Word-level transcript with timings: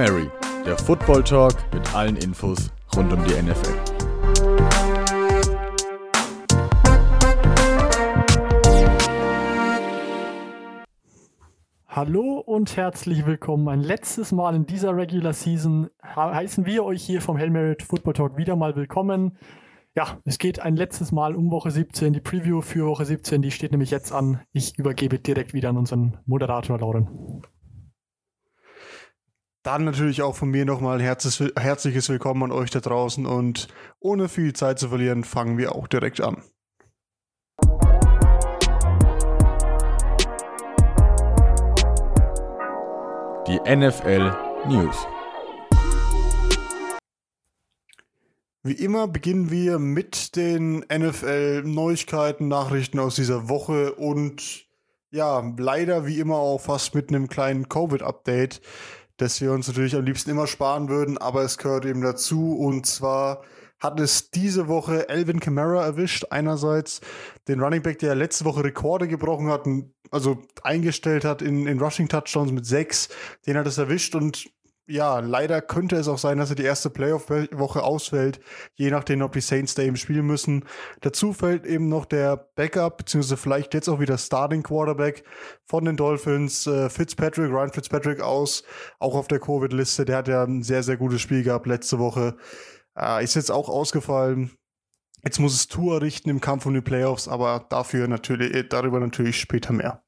Mary, 0.00 0.30
der 0.64 0.78
Football 0.78 1.22
Talk 1.22 1.52
mit 1.74 1.94
allen 1.94 2.16
Infos 2.16 2.70
rund 2.96 3.12
um 3.12 3.22
die 3.22 3.34
NFL. 3.34 3.74
Hallo 11.86 12.38
und 12.38 12.78
herzlich 12.78 13.26
willkommen. 13.26 13.68
Ein 13.68 13.80
letztes 13.82 14.32
Mal 14.32 14.54
in 14.54 14.64
dieser 14.64 14.96
Regular 14.96 15.34
Season 15.34 15.90
heißen 16.16 16.64
wir 16.64 16.86
euch 16.86 17.02
hier 17.02 17.20
vom 17.20 17.36
Hail 17.36 17.76
Football 17.86 18.14
Talk 18.14 18.38
wieder 18.38 18.56
mal 18.56 18.76
willkommen. 18.76 19.36
Ja, 19.94 20.16
es 20.24 20.38
geht 20.38 20.60
ein 20.60 20.76
letztes 20.76 21.12
Mal 21.12 21.36
um 21.36 21.50
Woche 21.50 21.70
17. 21.70 22.14
Die 22.14 22.20
Preview 22.22 22.62
für 22.62 22.86
Woche 22.86 23.04
17, 23.04 23.42
die 23.42 23.50
steht 23.50 23.72
nämlich 23.72 23.90
jetzt 23.90 24.12
an. 24.12 24.40
Ich 24.52 24.78
übergebe 24.78 25.18
direkt 25.18 25.52
wieder 25.52 25.68
an 25.68 25.76
unseren 25.76 26.16
Moderator 26.24 26.78
Lauren. 26.78 27.42
Dann 29.62 29.84
natürlich 29.84 30.22
auch 30.22 30.36
von 30.36 30.50
mir 30.50 30.64
nochmal 30.64 31.02
herzliches, 31.02 31.52
herzliches 31.54 32.08
Willkommen 32.08 32.44
an 32.44 32.50
euch 32.50 32.70
da 32.70 32.80
draußen 32.80 33.26
und 33.26 33.68
ohne 33.98 34.30
viel 34.30 34.54
Zeit 34.54 34.78
zu 34.78 34.88
verlieren, 34.88 35.22
fangen 35.22 35.58
wir 35.58 35.74
auch 35.74 35.86
direkt 35.86 36.22
an. 36.22 36.42
Die 43.46 43.60
NFL 43.66 44.34
News. 44.66 44.96
Wie 48.62 48.72
immer 48.72 49.08
beginnen 49.08 49.50
wir 49.50 49.78
mit 49.78 50.36
den 50.36 50.86
NFL-Neuigkeiten, 50.90 52.48
Nachrichten 52.48 52.98
aus 52.98 53.16
dieser 53.16 53.50
Woche 53.50 53.92
und 53.92 54.70
ja, 55.10 55.42
leider 55.58 56.06
wie 56.06 56.18
immer 56.18 56.36
auch 56.36 56.60
fast 56.60 56.94
mit 56.94 57.10
einem 57.10 57.28
kleinen 57.28 57.68
Covid-Update, 57.68 58.62
das 59.20 59.40
wir 59.40 59.52
uns 59.52 59.68
natürlich 59.68 59.94
am 59.94 60.04
liebsten 60.04 60.30
immer 60.30 60.46
sparen 60.46 60.88
würden, 60.88 61.18
aber 61.18 61.42
es 61.42 61.58
gehört 61.58 61.84
eben 61.84 62.00
dazu 62.00 62.56
und 62.56 62.86
zwar 62.86 63.42
hat 63.78 63.98
es 63.98 64.30
diese 64.30 64.68
Woche 64.68 65.08
Elvin 65.08 65.40
Kamara 65.40 65.84
erwischt. 65.84 66.26
Einerseits 66.30 67.00
den 67.48 67.60
Running 67.60 67.82
Back, 67.82 67.98
der 67.98 68.14
letzte 68.14 68.44
Woche 68.44 68.62
Rekorde 68.64 69.08
gebrochen 69.08 69.48
hat, 69.48 69.66
also 70.10 70.42
eingestellt 70.62 71.24
hat 71.24 71.40
in, 71.42 71.66
in 71.66 71.80
Rushing 71.80 72.08
Touchdowns 72.08 72.52
mit 72.52 72.66
sechs. 72.66 73.08
Den 73.46 73.56
hat 73.56 73.66
es 73.66 73.78
erwischt 73.78 74.14
und 74.14 74.50
ja, 74.90 75.20
leider 75.20 75.62
könnte 75.62 75.96
es 75.96 76.08
auch 76.08 76.18
sein, 76.18 76.38
dass 76.38 76.50
er 76.50 76.56
die 76.56 76.64
erste 76.64 76.90
Playoff-Woche 76.90 77.82
ausfällt, 77.82 78.40
je 78.74 78.90
nachdem, 78.90 79.22
ob 79.22 79.32
die 79.32 79.40
Saints 79.40 79.74
da 79.74 79.82
eben 79.82 79.96
spielen 79.96 80.26
müssen. 80.26 80.64
Dazu 81.00 81.32
fällt 81.32 81.64
eben 81.64 81.88
noch 81.88 82.04
der 82.04 82.36
Backup, 82.56 82.98
beziehungsweise 82.98 83.36
vielleicht 83.36 83.72
jetzt 83.74 83.88
auch 83.88 84.00
wieder 84.00 84.18
Starting 84.18 84.62
Quarterback 84.62 85.24
von 85.64 85.84
den 85.84 85.96
Dolphins, 85.96 86.66
äh, 86.66 86.90
Fitzpatrick, 86.90 87.50
Ryan 87.50 87.72
Fitzpatrick 87.72 88.20
aus, 88.20 88.64
auch 88.98 89.14
auf 89.14 89.28
der 89.28 89.38
Covid-Liste. 89.38 90.04
Der 90.04 90.18
hat 90.18 90.28
ja 90.28 90.42
ein 90.42 90.62
sehr, 90.62 90.82
sehr 90.82 90.96
gutes 90.96 91.20
Spiel 91.20 91.44
gehabt 91.44 91.66
letzte 91.66 91.98
Woche. 91.98 92.36
Äh, 92.98 93.22
ist 93.22 93.36
jetzt 93.36 93.52
auch 93.52 93.68
ausgefallen. 93.68 94.50
Jetzt 95.22 95.38
muss 95.38 95.54
es 95.54 95.68
Tour 95.68 96.02
richten 96.02 96.30
im 96.30 96.40
Kampf 96.40 96.66
um 96.66 96.74
die 96.74 96.80
Playoffs, 96.80 97.28
aber 97.28 97.66
dafür 97.68 98.08
natürlich, 98.08 98.68
darüber 98.68 98.98
natürlich 99.00 99.38
später 99.38 99.72
mehr. 99.72 100.02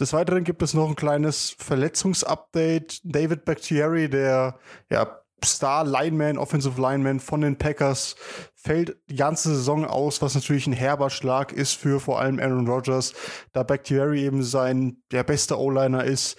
Des 0.00 0.14
Weiteren 0.14 0.44
gibt 0.44 0.62
es 0.62 0.72
noch 0.72 0.88
ein 0.88 0.96
kleines 0.96 1.54
Verletzungsupdate. 1.58 3.00
David 3.04 3.44
Bakhtiari, 3.44 4.08
der 4.08 4.58
ja, 4.90 5.20
Star 5.44 5.84
Lineman, 5.84 6.38
Offensive 6.38 6.80
Lineman 6.80 7.20
von 7.20 7.42
den 7.42 7.56
Packers, 7.56 8.16
fällt 8.54 8.96
die 9.10 9.16
ganze 9.16 9.54
Saison 9.54 9.84
aus, 9.84 10.22
was 10.22 10.34
natürlich 10.34 10.66
ein 10.66 10.72
herber 10.72 11.10
Schlag 11.10 11.52
ist 11.52 11.74
für 11.74 12.00
vor 12.00 12.20
allem 12.20 12.38
Aaron 12.38 12.66
Rodgers, 12.66 13.12
da 13.52 13.62
Bakhtiari 13.62 14.24
eben 14.24 14.42
sein 14.42 15.02
der 15.12 15.22
beste 15.22 15.58
O-Liner 15.58 16.04
ist. 16.04 16.38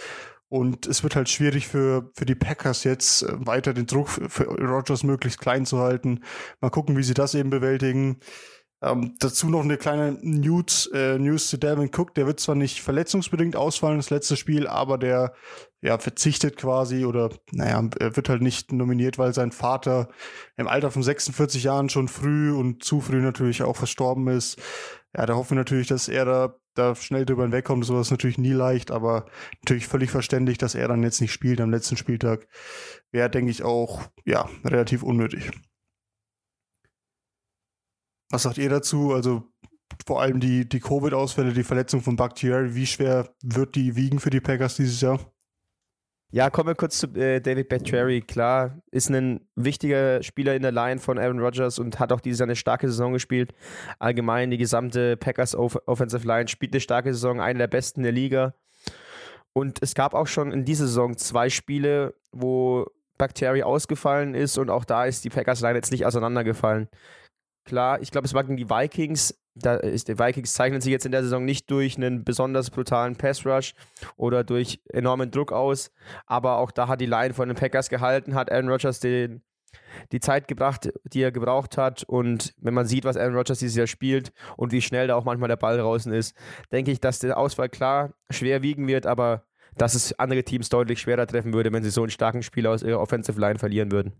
Und 0.49 0.85
es 0.85 1.01
wird 1.01 1.15
halt 1.15 1.29
schwierig 1.29 1.67
für, 1.67 2.11
für 2.13 2.25
die 2.25 2.35
Packers 2.35 2.83
jetzt 2.83 3.23
äh, 3.23 3.45
weiter 3.45 3.73
den 3.73 3.85
Druck 3.85 4.09
für, 4.09 4.29
für 4.29 4.43
Rodgers 4.45 5.03
möglichst 5.03 5.39
klein 5.39 5.65
zu 5.65 5.79
halten. 5.79 6.25
Mal 6.59 6.69
gucken, 6.69 6.97
wie 6.97 7.03
sie 7.03 7.13
das 7.13 7.35
eben 7.35 7.51
bewältigen. 7.51 8.19
Ähm, 8.83 9.15
dazu 9.19 9.47
noch 9.47 9.63
eine 9.63 9.77
kleine 9.77 10.17
News, 10.21 10.89
äh, 10.91 11.19
News 11.19 11.49
zu 11.49 11.57
Devin 11.57 11.91
Cook. 11.95 12.15
Der 12.15 12.25
wird 12.25 12.39
zwar 12.39 12.55
nicht 12.55 12.81
verletzungsbedingt 12.81 13.55
ausfallen, 13.55 13.97
das 13.97 14.09
letzte 14.09 14.35
Spiel, 14.35 14.67
aber 14.67 14.97
der 14.97 15.33
ja, 15.81 15.99
verzichtet 15.99 16.57
quasi 16.57 17.05
oder, 17.05 17.29
naja, 17.51 17.83
wird 17.99 18.29
halt 18.29 18.41
nicht 18.41 18.71
nominiert, 18.71 19.19
weil 19.19 19.33
sein 19.33 19.51
Vater 19.51 20.09
im 20.57 20.67
Alter 20.67 20.89
von 20.89 21.03
46 21.03 21.63
Jahren 21.63 21.89
schon 21.89 22.07
früh 22.07 22.51
und 22.51 22.83
zu 22.83 23.01
früh 23.01 23.21
natürlich 23.21 23.61
auch 23.61 23.75
verstorben 23.75 24.27
ist. 24.27 24.59
Ja, 25.15 25.25
da 25.25 25.35
hoffen 25.35 25.51
wir 25.51 25.57
natürlich, 25.57 25.87
dass 25.87 26.07
er 26.07 26.25
da, 26.25 26.55
da 26.73 26.95
schnell 26.95 27.25
drüber 27.25 27.43
hinwegkommt. 27.43 27.85
Sowas 27.85 28.07
ist 28.07 28.11
natürlich 28.11 28.37
nie 28.37 28.53
leicht, 28.53 28.89
aber 28.89 29.25
natürlich 29.61 29.87
völlig 29.87 30.09
verständlich, 30.09 30.57
dass 30.57 30.73
er 30.73 30.87
dann 30.87 31.03
jetzt 31.03 31.21
nicht 31.21 31.33
spielt 31.33 31.61
am 31.61 31.71
letzten 31.71 31.97
Spieltag. 31.97 32.47
Wäre, 33.11 33.29
denke 33.29 33.51
ich, 33.51 33.63
auch, 33.63 34.01
ja, 34.25 34.49
relativ 34.63 35.03
unnötig. 35.03 35.51
Was 38.31 38.43
sagt 38.43 38.57
ihr 38.57 38.69
dazu? 38.69 39.13
Also 39.13 39.43
vor 40.05 40.21
allem 40.21 40.39
die, 40.39 40.67
die 40.67 40.79
Covid-Ausfälle, 40.79 41.53
die 41.53 41.63
Verletzung 41.63 42.01
von 42.01 42.15
Bakhtiari, 42.15 42.75
wie 42.75 42.85
schwer 42.85 43.29
wird 43.43 43.75
die 43.75 43.95
wiegen 43.95 44.19
für 44.19 44.29
die 44.29 44.39
Packers 44.39 44.77
dieses 44.77 45.01
Jahr? 45.01 45.19
Ja, 46.33 46.49
kommen 46.49 46.67
wir 46.67 46.75
kurz 46.75 46.97
zu 46.97 47.07
äh, 47.07 47.41
David 47.41 47.67
Bakhtiari. 47.67 48.21
Klar, 48.21 48.81
ist 48.89 49.09
ein 49.09 49.41
wichtiger 49.55 50.23
Spieler 50.23 50.55
in 50.55 50.61
der 50.61 50.71
Line 50.71 51.01
von 51.01 51.19
Aaron 51.19 51.41
Rodgers 51.41 51.77
und 51.77 51.99
hat 51.99 52.13
auch 52.13 52.21
dieses 52.21 52.39
Jahr 52.39 52.47
eine 52.47 52.55
starke 52.55 52.87
Saison 52.87 53.11
gespielt. 53.11 53.53
Allgemein 53.99 54.49
die 54.49 54.57
gesamte 54.57 55.17
Packers 55.17 55.53
Off 55.53 55.77
Offensive 55.87 56.25
Line 56.25 56.47
spielt 56.47 56.73
eine 56.73 56.79
starke 56.79 57.13
Saison, 57.13 57.41
eine 57.41 57.59
der 57.59 57.67
besten 57.67 58.03
der 58.03 58.13
Liga. 58.13 58.55
Und 59.51 59.79
es 59.81 59.93
gab 59.93 60.13
auch 60.13 60.27
schon 60.27 60.53
in 60.53 60.63
dieser 60.63 60.87
Saison 60.87 61.17
zwei 61.17 61.49
Spiele, 61.49 62.15
wo 62.31 62.85
Bakhtiari 63.17 63.63
ausgefallen 63.63 64.33
ist 64.33 64.57
und 64.57 64.69
auch 64.69 64.85
da 64.85 65.03
ist 65.03 65.25
die 65.25 65.29
Packers 65.29 65.59
Line 65.59 65.75
jetzt 65.75 65.91
nicht 65.91 66.05
auseinandergefallen. 66.05 66.87
Klar, 67.63 68.01
ich 68.01 68.11
glaube, 68.11 68.25
es 68.25 68.33
war 68.33 68.43
gegen 68.43 68.57
die 68.57 68.69
Vikings. 68.69 69.37
Da 69.53 69.75
ist, 69.75 70.07
die 70.07 70.17
Vikings 70.17 70.53
zeichnen 70.53 70.81
sich 70.81 70.91
jetzt 70.91 71.05
in 71.05 71.11
der 71.11 71.23
Saison 71.23 71.43
nicht 71.43 71.69
durch 71.69 71.97
einen 71.97 72.23
besonders 72.23 72.69
brutalen 72.69 73.17
Pass-Rush 73.17 73.73
oder 74.15 74.43
durch 74.43 74.81
enormen 74.89 75.29
Druck 75.29 75.51
aus. 75.51 75.91
Aber 76.25 76.57
auch 76.57 76.71
da 76.71 76.87
hat 76.87 77.01
die 77.01 77.05
Line 77.05 77.33
von 77.33 77.49
den 77.49 77.57
Packers 77.57 77.89
gehalten, 77.89 78.33
hat 78.33 78.51
Aaron 78.51 78.69
Rodgers 78.69 79.01
den, 79.01 79.41
die 80.13 80.21
Zeit 80.21 80.47
gebracht, 80.47 80.89
die 81.03 81.21
er 81.21 81.31
gebraucht 81.31 81.77
hat. 81.77 82.03
Und 82.03 82.53
wenn 82.57 82.73
man 82.73 82.87
sieht, 82.87 83.03
was 83.03 83.17
Aaron 83.17 83.35
Rodgers 83.35 83.59
dieses 83.59 83.75
Jahr 83.75 83.87
spielt 83.87 84.31
und 84.55 84.71
wie 84.71 84.81
schnell 84.81 85.07
da 85.07 85.15
auch 85.15 85.25
manchmal 85.25 85.49
der 85.49 85.57
Ball 85.57 85.77
draußen 85.77 86.13
ist, 86.13 86.35
denke 86.71 86.91
ich, 86.91 87.01
dass 87.01 87.19
der 87.19 87.37
Ausfall 87.37 87.69
klar 87.69 88.13
schwer 88.29 88.61
wiegen 88.61 88.87
wird, 88.87 89.05
aber 89.05 89.43
dass 89.75 89.95
es 89.95 90.17
andere 90.17 90.43
Teams 90.43 90.69
deutlich 90.69 90.99
schwerer 90.99 91.27
treffen 91.27 91.53
würde, 91.53 91.71
wenn 91.71 91.83
sie 91.83 91.91
so 91.91 92.01
einen 92.01 92.11
starken 92.11 92.43
Spieler 92.43 92.71
aus 92.71 92.83
ihrer 92.83 92.99
Offensive 92.99 93.39
Line 93.39 93.59
verlieren 93.59 93.91
würden. 93.91 94.13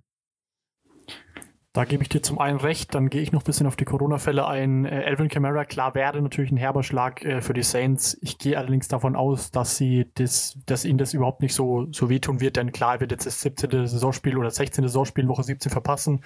Da 1.74 1.86
gebe 1.86 2.04
ich 2.04 2.10
dir 2.10 2.22
zum 2.22 2.38
einen 2.38 2.60
recht, 2.60 2.94
dann 2.94 3.10
gehe 3.10 3.22
ich 3.22 3.32
noch 3.32 3.44
ein 3.44 3.46
bisschen 3.46 3.66
auf 3.66 3.78
die 3.78 3.86
Corona-Fälle 3.86 4.46
ein. 4.46 4.84
Äh, 4.84 5.04
Elvin 5.04 5.30
Kamara, 5.30 5.64
klar, 5.64 5.96
wäre 5.96 6.22
natürlich 6.22 6.52
ein 6.52 6.58
herber 6.58 6.84
Schlag 6.84 7.24
äh, 7.24 7.42
für 7.42 7.54
die 7.54 7.64
Saints. 7.64 8.18
Ich 8.22 8.38
gehe 8.38 8.58
allerdings 8.58 8.90
davon 8.90 9.16
aus, 9.16 9.52
dass 9.52 9.78
sie 9.78 10.12
das, 10.16 10.60
dass 10.66 10.84
ihnen 10.84 10.98
das 10.98 11.14
überhaupt 11.14 11.42
nicht 11.42 11.54
so, 11.54 11.88
so 11.94 12.10
wehtun 12.10 12.42
wird, 12.42 12.58
denn 12.58 12.74
klar, 12.74 12.96
er 12.96 13.00
wird 13.00 13.12
jetzt 13.12 13.26
das 13.26 13.40
17. 13.40 13.88
Saisonspiel 13.88 14.38
oder 14.38 14.52
16. 14.52 14.84
Saisonspiel 14.84 15.24
in 15.24 15.30
Woche 15.30 15.44
17 15.44 15.72
verpassen. 15.72 16.26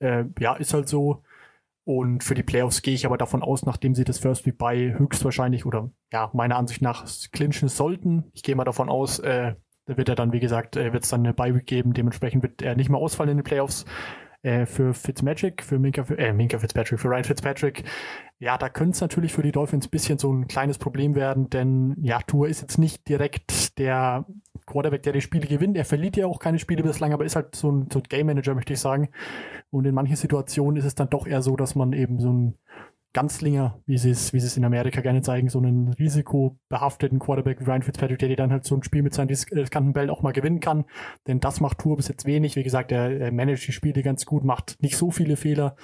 Äh, 0.00 0.24
ja, 0.40 0.54
ist 0.54 0.74
halt 0.74 0.88
so. 0.88 1.22
Und 1.84 2.24
für 2.24 2.34
die 2.34 2.42
Playoffs 2.42 2.82
gehe 2.82 2.94
ich 2.94 3.06
aber 3.06 3.16
davon 3.16 3.42
aus, 3.44 3.64
nachdem 3.64 3.94
sie 3.94 4.04
das 4.04 4.18
First 4.18 4.44
Week 4.44 4.58
bei 4.58 4.94
höchstwahrscheinlich 4.98 5.66
oder 5.66 5.90
ja, 6.12 6.30
meiner 6.32 6.56
Ansicht 6.56 6.82
nach 6.82 7.06
clinchen 7.30 7.68
sollten. 7.68 8.24
Ich 8.32 8.42
gehe 8.42 8.56
mal 8.56 8.64
davon 8.64 8.88
aus, 8.88 9.20
äh, 9.20 9.54
wird 9.86 10.08
er 10.08 10.16
dann, 10.16 10.32
wie 10.32 10.40
gesagt, 10.40 10.76
äh, 10.76 10.92
wird 10.92 11.04
es 11.04 11.10
dann 11.10 11.20
eine 11.20 11.32
Bye 11.32 11.54
Week 11.54 11.66
geben. 11.66 11.92
Dementsprechend 11.92 12.42
wird 12.42 12.60
er 12.60 12.74
nicht 12.74 12.90
mehr 12.90 12.98
ausfallen 12.98 13.30
in 13.30 13.36
den 13.38 13.44
Playoffs 13.44 13.86
äh, 14.42 14.66
für 14.66 14.94
Fitzmagic, 14.94 15.62
für 15.62 15.78
Minka, 15.78 16.02
äh, 16.14 16.32
Minka 16.32 16.58
Fitzpatrick, 16.58 17.00
für 17.00 17.08
Ryan 17.08 17.24
Fitzpatrick. 17.24 17.84
Ja, 18.38 18.56
da 18.56 18.68
könnte 18.68 18.92
es 18.92 19.00
natürlich 19.00 19.32
für 19.32 19.42
die 19.42 19.52
Dolphins 19.52 19.86
ein 19.86 19.90
bisschen 19.90 20.18
so 20.18 20.32
ein 20.32 20.48
kleines 20.48 20.78
Problem 20.78 21.14
werden, 21.14 21.50
denn 21.50 21.96
ja, 22.00 22.20
Tour 22.20 22.48
ist 22.48 22.62
jetzt 22.62 22.78
nicht 22.78 23.08
direkt 23.08 23.78
der 23.78 24.24
Quarterback, 24.66 25.02
der 25.02 25.12
die 25.12 25.20
Spiele 25.20 25.46
gewinnt. 25.46 25.76
Er 25.76 25.84
verliert 25.84 26.16
ja 26.16 26.26
auch 26.26 26.38
keine 26.38 26.58
Spiele 26.58 26.82
bislang, 26.82 27.12
aber 27.12 27.24
ist 27.24 27.36
halt 27.36 27.54
so 27.54 27.70
ein, 27.70 27.88
so 27.92 27.98
ein 27.98 28.04
Game 28.08 28.26
Manager, 28.26 28.54
möchte 28.54 28.72
ich 28.72 28.80
sagen. 28.80 29.10
Und 29.70 29.84
in 29.84 29.94
manchen 29.94 30.16
Situationen 30.16 30.76
ist 30.78 30.86
es 30.86 30.94
dann 30.94 31.10
doch 31.10 31.26
eher 31.26 31.42
so, 31.42 31.56
dass 31.56 31.74
man 31.74 31.92
eben 31.92 32.18
so 32.18 32.32
ein 32.32 32.54
Ganzlinger, 33.12 33.80
wie 33.86 33.98
sie 33.98 34.10
es, 34.10 34.32
wie 34.32 34.40
sie 34.40 34.46
es 34.46 34.56
in 34.56 34.64
Amerika 34.64 35.00
gerne 35.00 35.22
zeigen, 35.22 35.48
so 35.48 35.58
einen 35.58 35.88
risikobehafteten 35.88 37.18
Quarterback 37.18 37.60
wie 37.60 37.64
Ryan 37.64 37.82
Fitzpatrick, 37.82 38.18
der 38.20 38.36
dann 38.36 38.52
halt 38.52 38.64
so 38.64 38.76
ein 38.76 38.84
Spiel 38.84 39.02
mit 39.02 39.14
seinen 39.14 39.28
riskanten 39.28 39.92
Bällen 39.92 40.10
auch 40.10 40.22
mal 40.22 40.32
gewinnen 40.32 40.60
kann. 40.60 40.84
Denn 41.26 41.40
das 41.40 41.60
macht 41.60 41.78
Tour 41.78 41.96
bis 41.96 42.08
jetzt 42.08 42.24
wenig. 42.24 42.54
Wie 42.54 42.62
gesagt, 42.62 42.92
er, 42.92 43.20
er 43.20 43.32
managt 43.32 43.66
die 43.66 43.72
Spiele 43.72 44.02
ganz 44.02 44.26
gut, 44.26 44.44
macht 44.44 44.76
nicht 44.80 44.96
so 44.96 45.10
viele 45.10 45.36
Fehler. 45.36 45.74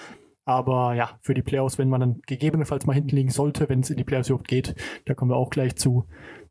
Aber 0.44 0.94
ja, 0.94 1.18
für 1.22 1.34
die 1.34 1.42
Playoffs, 1.42 1.76
wenn 1.76 1.88
man 1.88 2.00
dann 2.00 2.20
gegebenenfalls 2.24 2.86
mal 2.86 2.92
hinten 2.92 3.16
liegen 3.16 3.30
sollte, 3.30 3.68
wenn 3.68 3.80
es 3.80 3.90
in 3.90 3.96
die 3.96 4.04
Playoffs 4.04 4.28
überhaupt 4.28 4.46
geht, 4.46 4.76
da 5.04 5.14
kommen 5.14 5.32
wir 5.32 5.36
auch 5.36 5.50
gleich 5.50 5.74
zu, 5.74 6.06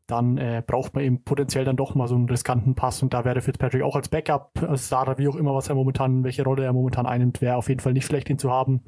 dann 0.06 0.38
äh, 0.38 0.62
braucht 0.64 0.94
man 0.94 1.04
eben 1.04 1.22
potenziell 1.24 1.64
dann 1.64 1.76
doch 1.76 1.94
mal 1.94 2.06
so 2.06 2.14
einen 2.14 2.28
riskanten 2.28 2.74
Pass 2.74 3.02
und 3.02 3.12
da 3.12 3.24
wäre 3.24 3.40
Fitzpatrick 3.40 3.82
auch 3.82 3.96
als 3.96 4.08
Backup, 4.08 4.50
als 4.62 4.86
Starter, 4.86 5.18
wie 5.18 5.28
auch 5.28 5.36
immer, 5.36 5.54
was 5.54 5.68
er 5.68 5.74
momentan, 5.74 6.22
welche 6.22 6.44
Rolle 6.44 6.64
er 6.64 6.72
momentan 6.72 7.06
einnimmt, 7.06 7.40
wäre 7.40 7.56
auf 7.56 7.68
jeden 7.68 7.80
Fall 7.80 7.92
nicht 7.92 8.06
schlecht, 8.06 8.30
ihn 8.30 8.38
zu 8.38 8.50
haben. 8.50 8.82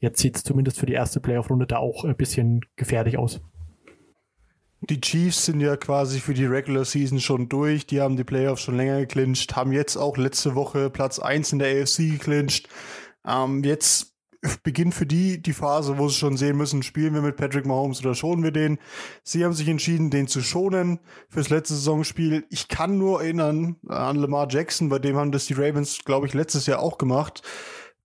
Jetzt 0.00 0.20
sieht 0.20 0.36
es 0.36 0.42
zumindest 0.42 0.80
für 0.80 0.86
die 0.86 0.92
erste 0.92 1.20
Playoff-Runde 1.20 1.66
da 1.66 1.78
auch 1.78 2.04
ein 2.04 2.16
bisschen 2.16 2.62
gefährlich 2.76 3.18
aus. 3.18 3.40
Die 4.90 5.00
Chiefs 5.00 5.46
sind 5.46 5.60
ja 5.60 5.76
quasi 5.76 6.20
für 6.20 6.34
die 6.34 6.44
Regular 6.44 6.84
Season 6.84 7.18
schon 7.18 7.48
durch. 7.48 7.86
Die 7.86 8.02
haben 8.02 8.16
die 8.16 8.24
Playoffs 8.24 8.62
schon 8.62 8.76
länger 8.76 9.00
geclincht, 9.00 9.56
haben 9.56 9.72
jetzt 9.72 9.96
auch 9.96 10.18
letzte 10.18 10.54
Woche 10.54 10.90
Platz 10.90 11.18
1 11.18 11.52
in 11.52 11.58
der 11.60 11.82
AFC 11.82 12.10
geclincht. 12.10 12.68
Ähm, 13.26 13.64
jetzt 13.64 14.13
beginnt 14.62 14.94
für 14.94 15.06
die 15.06 15.40
die 15.40 15.52
Phase, 15.52 15.98
wo 15.98 16.08
sie 16.08 16.16
schon 16.16 16.36
sehen 16.36 16.56
müssen, 16.56 16.82
spielen 16.82 17.14
wir 17.14 17.22
mit 17.22 17.36
Patrick 17.36 17.66
Mahomes 17.66 18.00
oder 18.00 18.14
schonen 18.14 18.44
wir 18.44 18.50
den. 18.50 18.78
Sie 19.22 19.44
haben 19.44 19.52
sich 19.52 19.68
entschieden, 19.68 20.10
den 20.10 20.28
zu 20.28 20.40
schonen 20.40 21.00
fürs 21.28 21.50
letzte 21.50 21.74
Saisonspiel. 21.74 22.44
Ich 22.50 22.68
kann 22.68 22.98
nur 22.98 23.22
erinnern 23.22 23.76
an 23.88 24.16
Lamar 24.16 24.48
Jackson, 24.50 24.88
bei 24.88 24.98
dem 24.98 25.16
haben 25.16 25.32
das 25.32 25.46
die 25.46 25.54
Ravens, 25.54 26.04
glaube 26.04 26.26
ich, 26.26 26.34
letztes 26.34 26.66
Jahr 26.66 26.80
auch 26.80 26.98
gemacht, 26.98 27.42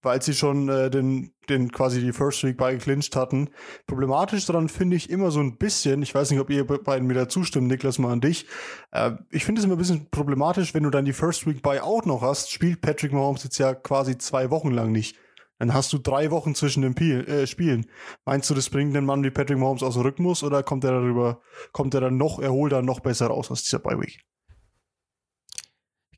weil 0.01 0.21
sie 0.21 0.33
schon 0.33 0.69
äh, 0.69 0.89
den, 0.89 1.33
den 1.49 1.71
quasi 1.71 1.99
die 1.99 2.13
First 2.13 2.43
Week 2.43 2.55
beigeclinched 2.55 3.15
hatten. 3.15 3.49
Problematisch 3.85 4.45
daran 4.45 4.69
finde 4.69 4.95
ich 4.95 5.09
immer 5.09 5.31
so 5.31 5.41
ein 5.41 5.57
bisschen, 5.57 6.01
ich 6.01 6.15
weiß 6.15 6.31
nicht, 6.31 6.39
ob 6.39 6.49
ihr 6.49 6.65
beiden 6.65 7.07
mir 7.07 7.15
da 7.15 7.27
zustimmt, 7.27 7.67
Niklas, 7.67 7.99
mal 7.99 8.13
an 8.13 8.21
dich. 8.21 8.45
Äh, 8.91 9.11
ich 9.29 9.43
finde 9.43 9.59
es 9.59 9.65
immer 9.65 9.75
ein 9.75 9.79
bisschen 9.79 10.09
problematisch, 10.09 10.73
wenn 10.73 10.83
du 10.83 10.89
dann 10.89 11.05
die 11.05 11.13
First 11.13 11.45
Week 11.47 11.61
bei 11.61 11.83
auch 11.83 12.05
noch 12.05 12.21
hast, 12.21 12.51
spielt 12.51 12.81
Patrick 12.81 13.11
Mahomes 13.11 13.43
jetzt 13.43 13.57
ja 13.57 13.73
quasi 13.73 14.17
zwei 14.17 14.49
Wochen 14.49 14.71
lang 14.71 14.91
nicht. 14.91 15.17
Dann 15.59 15.73
hast 15.73 15.91
du 15.91 15.97
drei 15.97 16.31
Wochen 16.31 16.55
zwischen 16.55 16.81
den 16.81 16.95
Piel, 16.95 17.27
äh, 17.27 17.45
Spielen. 17.45 17.85
Meinst 18.25 18.49
du, 18.49 18.55
das 18.55 18.69
bringt 18.69 18.95
den 18.95 19.05
Mann 19.05 19.23
wie 19.23 19.29
Patrick 19.29 19.57
Mahomes 19.57 19.83
aus 19.83 19.95
dem 19.95 20.03
Rhythmus 20.03 20.41
oder 20.41 20.63
kommt 20.63 20.85
er 20.85 20.91
darüber, 20.91 21.41
kommt 21.73 21.93
er 21.93 22.01
dann 22.01 22.17
noch, 22.17 22.39
erholt 22.39 22.71
er 22.71 22.81
noch 22.81 23.01
besser 23.01 23.27
raus 23.27 23.51
aus 23.51 23.63
dieser 23.63 23.79
Bye 23.79 23.99
Week? 23.99 24.23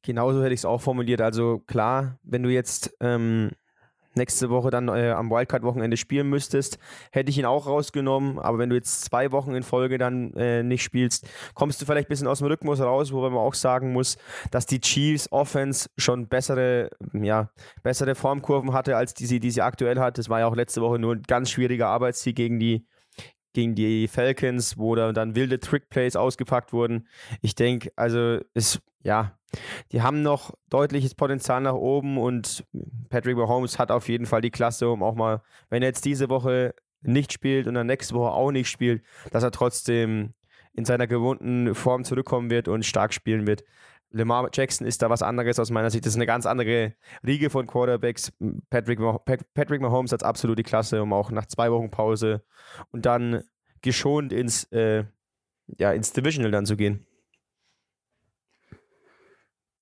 Genauso 0.04 0.42
hätte 0.42 0.54
ich 0.54 0.62
es 0.62 0.66
auch 0.66 0.82
formuliert. 0.82 1.22
Also 1.22 1.60
klar, 1.60 2.20
wenn 2.24 2.44
du 2.44 2.50
jetzt 2.50 2.96
ähm, 3.02 3.52
nächste 4.16 4.50
Woche 4.50 4.70
dann 4.70 4.88
äh, 4.90 5.12
am 5.12 5.30
Wildcard-Wochenende 5.30 5.98
spielen 5.98 6.30
müsstest, 6.30 6.78
hätte 7.12 7.30
ich 7.30 7.38
ihn 7.38 7.46
auch 7.46 7.68
rausgenommen. 7.68 8.40
Aber 8.40 8.58
wenn 8.58 8.70
du 8.70 8.76
jetzt 8.76 9.06
zwei 9.06 9.32
Wochen 9.32 9.54
in 9.54 9.64
Folge 9.64 9.98
dann 9.98 10.34
äh, 10.34 10.64
nicht 10.64 10.84
spielst, 10.84 11.28
kommst 11.54 11.82
du 11.82 11.86
vielleicht 11.86 12.08
ein 12.08 12.10
bisschen 12.10 12.28
aus 12.28 12.40
dem 12.40 12.48
Rhythmus 12.48 12.80
raus, 12.80 13.12
wobei 13.12 13.30
man 13.30 13.40
auch 13.40 13.54
sagen 13.54 13.94
muss, 13.94 14.18
dass 14.52 14.66
die 14.66 14.82
Chiefs 14.82 15.32
Offense 15.32 15.90
schon 15.98 16.28
bessere, 16.28 16.90
ja, 17.14 17.50
bessere 17.84 18.16
Formkurven 18.16 18.74
hatte, 18.74 18.98
als 18.98 19.14
die 19.14 19.26
sie, 19.26 19.40
die 19.40 19.52
sie 19.52 19.62
aktuell 19.62 20.00
hat. 20.00 20.18
Das 20.18 20.30
war 20.30 20.40
ja 20.40 20.48
auch 20.48 20.56
letzte 20.56 20.82
Woche 20.82 21.00
nur 21.00 21.16
ein 21.16 21.24
ganz 21.24 21.50
schwieriger 21.50 21.88
Arbeitssieg 21.88 22.36
gegen 22.36 22.60
die 22.60 22.86
gegen 23.54 23.76
die 23.76 24.08
Falcons, 24.08 24.78
wo 24.78 24.96
da 24.96 25.12
dann 25.12 25.36
wilde 25.36 25.60
Trickplays 25.60 26.16
ausgepackt 26.16 26.74
wurden. 26.74 27.08
Ich 27.42 27.56
denke, 27.56 27.92
also 27.96 28.40
es, 28.54 28.80
ja, 29.04 29.38
die 29.92 30.02
haben 30.02 30.22
noch 30.22 30.54
deutliches 30.70 31.16
Potenzial 31.16 31.62
nach 31.62 31.74
oben 31.74 32.18
und 32.18 32.66
Patrick 33.10 33.38
Mahomes 33.38 33.80
hat 33.80 33.92
auf 33.92 34.08
jeden 34.08 34.26
Fall 34.26 34.42
die 34.42 34.52
Klasse, 34.52 34.90
um 34.90 35.04
auch 35.04 35.16
mal, 35.16 35.42
wenn 35.70 35.82
er 35.82 35.90
jetzt 35.90 36.06
diese 36.06 36.30
Woche 36.30 36.74
nicht 37.02 37.34
spielt 37.34 37.68
und 37.68 37.74
dann 37.74 37.88
nächste 37.88 38.16
Woche 38.16 38.32
auch 38.32 38.52
nicht 38.52 38.70
spielt, 38.70 39.04
dass 39.32 39.44
er 39.44 39.52
trotzdem 39.52 40.34
in 40.74 40.86
seiner 40.86 41.08
gewohnten 41.08 41.76
Form 41.76 42.04
zurückkommen 42.04 42.50
wird 42.50 42.68
und 42.68 42.86
stark 42.86 43.14
spielen 43.14 43.48
wird. 43.48 43.64
Lamar 44.12 44.50
Jackson 44.54 44.86
ist 44.86 45.02
da 45.02 45.10
was 45.10 45.22
anderes 45.22 45.58
aus 45.58 45.72
meiner 45.72 45.90
Sicht. 45.90 46.06
Das 46.06 46.14
ist 46.14 46.18
eine 46.18 46.26
ganz 46.26 46.46
andere 46.46 46.94
Riege 47.26 47.50
von 47.50 47.66
Quarterbacks. 47.66 48.34
Patrick, 48.70 49.00
Patrick 49.54 49.82
Mahomes 49.82 50.12
hat 50.12 50.24
absolut 50.24 50.60
die 50.60 50.64
Klasse, 50.64 51.02
um 51.02 51.14
auch 51.14 51.32
nach 51.32 51.46
zwei 51.46 51.72
Wochen 51.72 51.90
Pause 51.90 52.44
und 52.92 53.06
dann 53.06 53.44
geschont 53.82 54.34
ins, 54.34 54.66
äh, 54.66 55.06
ja, 55.80 55.94
ins 55.94 56.12
Divisional 56.12 56.52
dann 56.52 56.66
zu 56.66 56.76
gehen. 56.76 57.06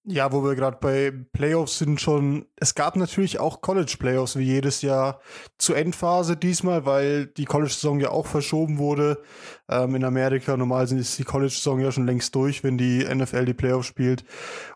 Ja, 0.05 0.31
wo 0.31 0.43
wir 0.43 0.55
gerade 0.55 0.77
bei 0.79 1.11
Playoffs 1.33 1.77
sind 1.77 1.99
schon, 1.99 2.45
es 2.55 2.73
gab 2.73 2.95
natürlich 2.95 3.39
auch 3.39 3.61
College 3.61 3.95
Playoffs 3.99 4.37
wie 4.37 4.43
jedes 4.43 4.81
Jahr 4.81 5.19
zur 5.57 5.77
Endphase 5.77 6.37
diesmal, 6.37 6.85
weil 6.85 7.27
die 7.27 7.45
College-Saison 7.45 7.99
ja 7.99 8.09
auch 8.09 8.25
verschoben 8.25 8.77
wurde. 8.77 9.21
Ähm, 9.69 9.95
in 9.95 10.05
Amerika 10.05 10.55
normal 10.55 10.91
ist 10.91 11.19
die 11.19 11.25
College-Saison 11.25 11.79
ja 11.81 11.91
schon 11.91 12.07
längst 12.07 12.33
durch, 12.33 12.63
wenn 12.63 12.77
die 12.77 13.03
NFL 13.03 13.45
die 13.45 13.53
Playoffs 13.53 13.87
spielt. 13.87 14.23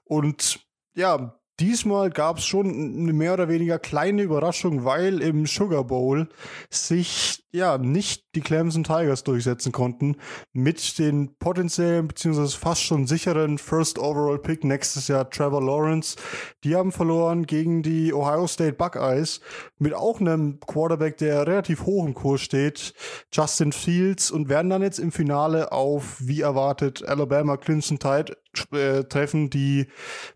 Und 0.04 0.60
ja, 0.94 1.40
Diesmal 1.60 2.10
gab 2.10 2.40
es 2.40 2.46
schon 2.46 2.68
eine 2.68 3.14
mehr 3.14 3.34
oder 3.34 3.48
weniger 3.48 3.78
kleine 3.78 4.24
Überraschung, 4.24 4.86
weil 4.86 5.22
im 5.22 5.46
Sugar 5.46 5.84
Bowl 5.84 6.28
sich 6.72 7.43
ja 7.54 7.78
nicht 7.78 8.26
die 8.36 8.42
Clemson 8.42 8.84
Tigers 8.84 9.24
durchsetzen 9.24 9.72
konnten 9.72 10.18
mit 10.54 10.98
den 10.98 11.36
potenziellen 11.38 12.08
beziehungsweise 12.08 12.58
fast 12.58 12.84
schon 12.84 13.06
sicheren 13.06 13.60
First 13.60 14.00
Overall 14.00 14.40
Pick 14.40 14.64
nächstes 14.64 15.08
Jahr 15.08 15.30
Trevor 15.30 15.64
Lawrence. 15.64 16.18
Die 16.64 16.76
haben 16.76 16.92
verloren 16.92 17.46
gegen 17.46 17.84
die 17.84 18.12
Ohio 18.14 18.48
State 18.48 18.74
Buckeyes 18.74 19.40
mit 19.78 19.94
auch 19.94 20.20
einem 20.20 20.60
Quarterback, 20.62 21.18
der 21.18 21.46
relativ 21.46 21.86
hoch 21.86 22.06
im 22.06 22.16
Kurs 22.16 22.42
steht, 22.42 22.94
Justin 23.32 23.72
Fields 23.72 24.32
und 24.32 24.50
werden 24.50 24.72
dann 24.72 24.82
jetzt 24.82 25.00
im 25.00 25.12
Finale 25.12 25.72
auf 25.72 26.18
wie 26.20 26.42
erwartet 26.42 27.08
Alabama 27.08 27.58
Clemson 27.58 28.00
Tide 28.00 28.36
äh, 28.72 29.04
treffen, 29.06 29.50
die 29.50 29.88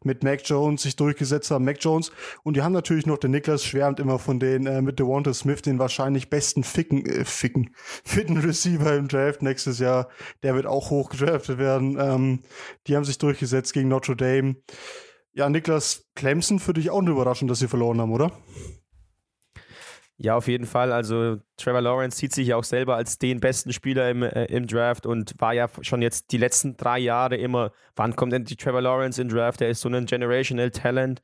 mit 0.04 0.24
Mac 0.24 0.42
Jones 0.44 0.82
sich 0.82 0.96
durchgesetzt 0.96 1.52
haben. 1.52 1.66
Mac 1.66 1.78
Jones. 1.80 2.12
Und 2.44 2.58
die 2.58 2.62
haben 2.62 2.74
natürlich 2.74 3.06
noch, 3.06 3.18
der 3.18 3.30
Niklas 3.30 3.64
schwärmt 3.64 4.00
immer 4.00 4.20
von 4.20 4.40
den 4.40 4.66
äh, 4.66 4.82
mit 4.82 5.00
DeWante 5.00 5.34
Smith, 5.34 5.62
den 5.62 5.80
wahrscheinlich 5.80 6.30
besten 6.30 6.64
Ficken, 6.64 7.06
äh, 7.08 7.26
Ficken, 7.26 7.76
fitten 8.04 8.38
Receiver 8.38 8.96
im 8.96 9.08
Draft 9.08 9.42
nächstes 9.42 9.80
Jahr. 9.80 10.10
Der 10.44 10.56
wird 10.56 10.66
auch 10.66 10.90
hoch 10.90 11.10
gedraftet 11.10 11.58
werden. 11.58 11.98
Ähm, 12.00 12.40
die 12.88 12.96
haben 12.96 13.06
sich 13.06 13.18
durchgesetzt 13.18 13.74
gegen 13.74 13.90
Notre 13.90 14.16
Dame. 14.16 14.56
Ja, 15.34 15.50
Niklas, 15.50 16.06
Clemson 16.16 16.60
für 16.60 16.74
dich 16.74 16.90
auch 16.90 17.02
eine 17.02 17.12
Überraschung, 17.12 17.48
dass 17.48 17.60
sie 17.60 17.68
verloren 17.68 18.02
haben, 18.02 18.12
oder? 18.12 18.32
Ja, 20.20 20.36
auf 20.36 20.48
jeden 20.48 20.66
Fall. 20.66 20.92
Also 20.92 21.38
Trevor 21.58 21.82
Lawrence 21.82 22.18
sieht 22.18 22.34
sich 22.34 22.48
ja 22.48 22.56
auch 22.56 22.64
selber 22.64 22.96
als 22.96 23.20
den 23.20 23.40
besten 23.40 23.72
Spieler 23.72 24.10
im, 24.10 24.24
äh, 24.24 24.46
im 24.46 24.66
Draft 24.66 25.06
und 25.06 25.36
war 25.38 25.54
ja 25.54 25.70
schon 25.82 26.02
jetzt 26.02 26.32
die 26.32 26.38
letzten 26.40 26.76
drei 26.76 26.98
Jahre 26.98 27.36
immer, 27.36 27.72
wann 27.96 28.16
kommt 28.16 28.34
denn 28.34 28.44
die 28.44 28.56
Trevor 28.56 28.82
Lawrence 28.82 29.22
in 29.22 29.30
Draft? 29.30 29.60
Der 29.60 29.70
ist 29.70 29.82
so 29.82 29.90
ein 29.90 30.08
Generational 30.08 30.72
Talent. 30.72 31.22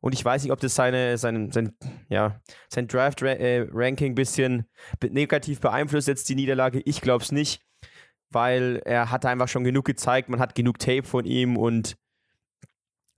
Und 0.00 0.14
ich 0.14 0.24
weiß 0.24 0.44
nicht, 0.44 0.52
ob 0.52 0.60
das 0.60 0.76
seine, 0.76 1.18
sein, 1.18 1.50
sein, 1.50 1.74
ja, 2.08 2.40
sein 2.68 2.86
Draft-Ranking 2.86 4.12
ein 4.12 4.14
bisschen 4.14 4.68
negativ 5.02 5.58
beeinflusst, 5.58 6.06
jetzt 6.06 6.28
die 6.28 6.36
Niederlage. 6.36 6.80
Ich 6.84 7.00
glaube 7.00 7.24
es 7.24 7.32
nicht, 7.32 7.60
weil 8.30 8.80
er 8.84 9.10
hat 9.10 9.26
einfach 9.26 9.48
schon 9.48 9.64
genug 9.64 9.84
gezeigt, 9.84 10.28
man 10.28 10.38
hat 10.38 10.54
genug 10.54 10.78
Tape 10.78 11.02
von 11.02 11.24
ihm 11.24 11.56
und 11.56 11.96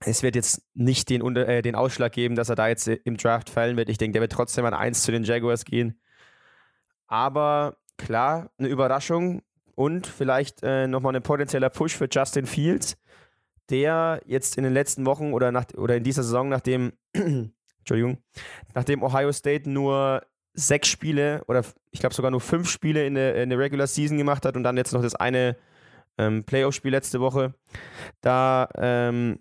es 0.05 0.23
wird 0.23 0.35
jetzt 0.35 0.63
nicht 0.73 1.09
den, 1.09 1.35
äh, 1.35 1.61
den 1.61 1.75
Ausschlag 1.75 2.11
geben, 2.11 2.35
dass 2.35 2.49
er 2.49 2.55
da 2.55 2.67
jetzt 2.67 2.87
im 2.87 3.17
Draft 3.17 3.49
fallen 3.49 3.77
wird. 3.77 3.89
Ich 3.89 3.97
denke, 3.97 4.13
der 4.13 4.21
wird 4.21 4.31
trotzdem 4.31 4.65
an 4.65 4.73
1 4.73 5.03
zu 5.03 5.11
den 5.11 5.23
Jaguars 5.23 5.65
gehen. 5.65 5.99
Aber 7.07 7.77
klar, 7.97 8.51
eine 8.57 8.67
Überraschung 8.67 9.43
und 9.75 10.07
vielleicht 10.07 10.63
äh, 10.63 10.87
nochmal 10.87 11.15
ein 11.15 11.21
potenzieller 11.21 11.69
Push 11.69 11.95
für 11.95 12.07
Justin 12.11 12.45
Fields, 12.45 12.97
der 13.69 14.21
jetzt 14.25 14.57
in 14.57 14.63
den 14.63 14.73
letzten 14.73 15.05
Wochen 15.05 15.33
oder, 15.33 15.51
nach, 15.51 15.65
oder 15.75 15.95
in 15.95 16.03
dieser 16.03 16.23
Saison, 16.23 16.49
nachdem, 16.49 16.93
Entschuldigung, 17.13 18.17
nachdem 18.73 19.03
Ohio 19.03 19.31
State 19.31 19.69
nur 19.69 20.23
sechs 20.53 20.89
Spiele 20.89 21.43
oder 21.47 21.63
ich 21.91 21.99
glaube 21.99 22.13
sogar 22.13 22.31
nur 22.31 22.41
fünf 22.41 22.69
Spiele 22.69 23.05
in 23.05 23.15
der, 23.15 23.41
in 23.41 23.49
der 23.49 23.59
Regular 23.59 23.87
Season 23.87 24.17
gemacht 24.17 24.45
hat 24.45 24.57
und 24.57 24.63
dann 24.63 24.77
jetzt 24.77 24.91
noch 24.91 25.01
das 25.01 25.15
eine 25.15 25.55
ähm, 26.17 26.43
Playoff-Spiel 26.43 26.91
letzte 26.91 27.21
Woche, 27.21 27.53
da 28.19 28.67
ähm, 28.75 29.39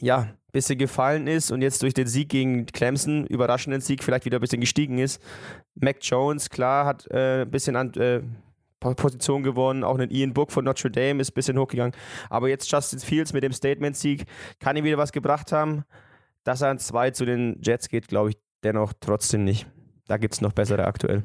ja, 0.00 0.18
ein 0.18 0.52
bisschen 0.52 0.78
gefallen 0.78 1.26
ist 1.26 1.50
und 1.50 1.62
jetzt 1.62 1.82
durch 1.82 1.94
den 1.94 2.06
Sieg 2.06 2.30
gegen 2.30 2.66
Clemson, 2.66 3.26
überraschenden 3.26 3.80
Sieg, 3.80 4.02
vielleicht 4.02 4.24
wieder 4.24 4.38
ein 4.38 4.40
bisschen 4.40 4.60
gestiegen 4.60 4.98
ist. 4.98 5.22
Mac 5.74 5.98
Jones, 6.00 6.50
klar, 6.50 6.86
hat 6.86 7.06
äh, 7.10 7.42
ein 7.42 7.50
bisschen 7.50 7.76
an 7.76 7.92
äh, 7.94 8.22
Position 8.80 9.42
gewonnen, 9.42 9.84
auch 9.84 9.98
ein 9.98 10.10
Ian 10.10 10.32
Book 10.32 10.52
von 10.52 10.64
Notre 10.64 10.90
Dame 10.90 11.20
ist 11.20 11.30
ein 11.30 11.34
bisschen 11.34 11.58
hochgegangen. 11.58 11.94
Aber 12.30 12.48
jetzt 12.48 12.70
Justin 12.70 13.00
Fields 13.00 13.32
mit 13.32 13.42
dem 13.42 13.52
Statement-Sieg 13.52 14.24
kann 14.60 14.76
ihm 14.76 14.84
wieder 14.84 14.98
was 14.98 15.12
gebracht 15.12 15.52
haben. 15.52 15.84
Dass 16.44 16.62
er 16.62 16.70
an 16.70 16.78
zwei 16.78 17.10
zu 17.10 17.24
den 17.24 17.60
Jets 17.62 17.88
geht, 17.88 18.08
glaube 18.08 18.30
ich 18.30 18.38
dennoch 18.62 18.92
trotzdem 19.00 19.44
nicht. 19.44 19.66
Da 20.06 20.16
gibt 20.16 20.34
es 20.34 20.40
noch 20.40 20.52
bessere 20.52 20.86
aktuell. 20.86 21.24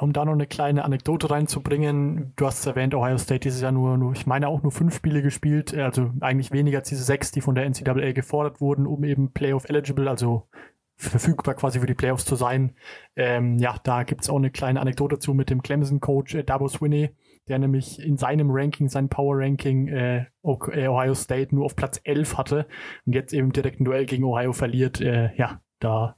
Um 0.00 0.12
da 0.12 0.24
noch 0.24 0.32
eine 0.32 0.46
kleine 0.46 0.84
Anekdote 0.84 1.30
reinzubringen, 1.30 2.32
du 2.36 2.46
hast 2.46 2.66
erwähnt, 2.66 2.94
Ohio 2.94 3.18
State 3.18 3.40
dieses 3.40 3.60
Jahr 3.60 3.72
nur, 3.72 3.96
nur, 3.96 4.12
ich 4.12 4.26
meine 4.26 4.48
auch 4.48 4.62
nur 4.62 4.72
fünf 4.72 4.94
Spiele 4.94 5.22
gespielt, 5.22 5.72
äh, 5.72 5.82
also 5.82 6.12
eigentlich 6.20 6.52
weniger 6.52 6.78
als 6.78 6.88
diese 6.88 7.04
sechs, 7.04 7.30
die 7.30 7.40
von 7.40 7.54
der 7.54 7.64
NCAA 7.68 8.12
gefordert 8.12 8.60
wurden, 8.60 8.86
um 8.86 9.04
eben 9.04 9.32
Playoff 9.32 9.68
eligible, 9.68 10.08
also 10.08 10.48
verfügbar 10.96 11.54
quasi 11.54 11.80
für 11.80 11.86
die 11.86 11.94
Playoffs 11.94 12.24
zu 12.24 12.36
sein. 12.36 12.74
Ähm, 13.16 13.58
ja, 13.58 13.76
da 13.84 14.02
gibt 14.02 14.22
es 14.22 14.30
auch 14.30 14.36
eine 14.36 14.50
kleine 14.50 14.80
Anekdote 14.80 15.18
zu 15.18 15.34
mit 15.34 15.50
dem 15.50 15.62
Clemson-Coach 15.62 16.34
äh, 16.34 16.44
Dabo 16.44 16.68
Swinney, 16.68 17.10
der 17.48 17.58
nämlich 17.58 18.00
in 18.00 18.16
seinem 18.16 18.50
Ranking, 18.50 18.88
sein 18.88 19.08
Power-Ranking 19.08 19.88
äh, 19.88 20.18
äh, 20.18 20.88
Ohio 20.88 21.14
State 21.14 21.54
nur 21.54 21.66
auf 21.66 21.76
Platz 21.76 22.00
11 22.04 22.38
hatte 22.38 22.66
und 23.04 23.14
jetzt 23.14 23.34
eben 23.34 23.52
direkt 23.52 23.80
ein 23.80 23.84
Duell 23.84 24.06
gegen 24.06 24.24
Ohio 24.24 24.52
verliert. 24.52 25.00
Äh, 25.00 25.34
ja, 25.36 25.60
da 25.80 26.16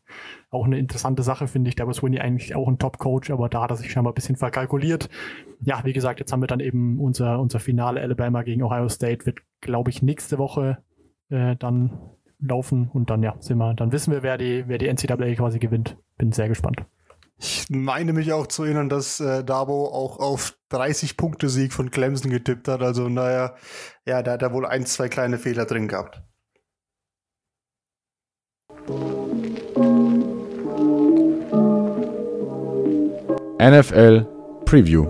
auch 0.50 0.64
eine 0.64 0.78
interessante 0.78 1.22
Sache, 1.22 1.46
finde 1.46 1.68
ich. 1.68 1.76
Da 1.76 1.86
war 1.86 1.94
Sweeney 1.94 2.20
eigentlich 2.20 2.54
auch 2.54 2.68
ein 2.68 2.78
Top-Coach, 2.78 3.30
aber 3.30 3.48
da 3.48 3.62
hat 3.62 3.70
er 3.70 3.76
sich 3.76 3.90
scheinbar 3.90 4.12
ein 4.12 4.14
bisschen 4.14 4.36
verkalkuliert. 4.36 5.08
Ja, 5.60 5.84
wie 5.84 5.92
gesagt, 5.92 6.20
jetzt 6.20 6.32
haben 6.32 6.42
wir 6.42 6.46
dann 6.46 6.60
eben 6.60 7.00
unser, 7.00 7.40
unser 7.40 7.60
Finale 7.60 8.00
Alabama 8.00 8.42
gegen 8.42 8.62
Ohio 8.62 8.88
State, 8.88 9.26
wird, 9.26 9.40
glaube 9.60 9.90
ich, 9.90 10.02
nächste 10.02 10.38
Woche 10.38 10.78
äh, 11.30 11.56
dann 11.56 11.98
laufen 12.40 12.88
und 12.92 13.10
dann, 13.10 13.22
ja, 13.22 13.34
sind 13.40 13.58
wir, 13.58 13.74
dann 13.74 13.92
wissen 13.92 14.12
wir, 14.12 14.22
wer 14.22 14.38
die, 14.38 14.64
wer 14.68 14.78
die 14.78 14.86
NCAA 14.92 15.34
quasi 15.34 15.58
gewinnt. 15.58 15.96
Bin 16.16 16.32
sehr 16.32 16.48
gespannt. 16.48 16.84
Ich 17.40 17.66
meine 17.70 18.12
mich 18.12 18.32
auch 18.32 18.48
zu 18.48 18.64
erinnern, 18.64 18.88
dass 18.88 19.20
äh, 19.20 19.44
Dabo 19.44 19.86
auch 19.86 20.18
auf 20.18 20.56
30-Punkte-Sieg 20.72 21.72
von 21.72 21.90
Clemson 21.90 22.30
getippt 22.32 22.66
hat. 22.66 22.82
Also 22.82 23.08
naja, 23.08 23.54
ja, 24.06 24.22
da 24.22 24.32
hat 24.32 24.42
er 24.42 24.52
wohl 24.52 24.66
ein, 24.66 24.86
zwei 24.86 25.08
kleine 25.08 25.38
Fehler 25.38 25.64
drin 25.64 25.86
gehabt. 25.86 26.22
NFL 33.60 34.24
Preview. 34.66 35.02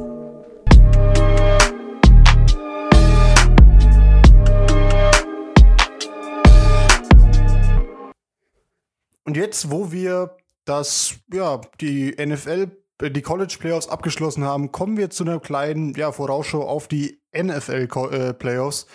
Und 9.26 9.37
jetzt, 9.37 9.71
wo 9.71 9.93
wir 9.93 10.38
das, 10.64 11.17
ja, 11.31 11.61
die 11.83 12.17
NFL, 12.19 12.71
äh, 13.02 13.11
die 13.11 13.21
College 13.21 13.59
Playoffs 13.61 13.87
abgeschlossen 13.87 14.45
haben, 14.45 14.73
kommen 14.73 14.97
wir 14.97 15.11
zu 15.11 15.25
einer 15.25 15.40
kleinen, 15.40 15.93
ja, 15.95 16.11
Vorausschau 16.11 16.67
auf 16.67 16.88
die 16.88 17.21
NFL 17.37 17.88
äh, 18.11 18.33
Playoffs. 18.33 18.87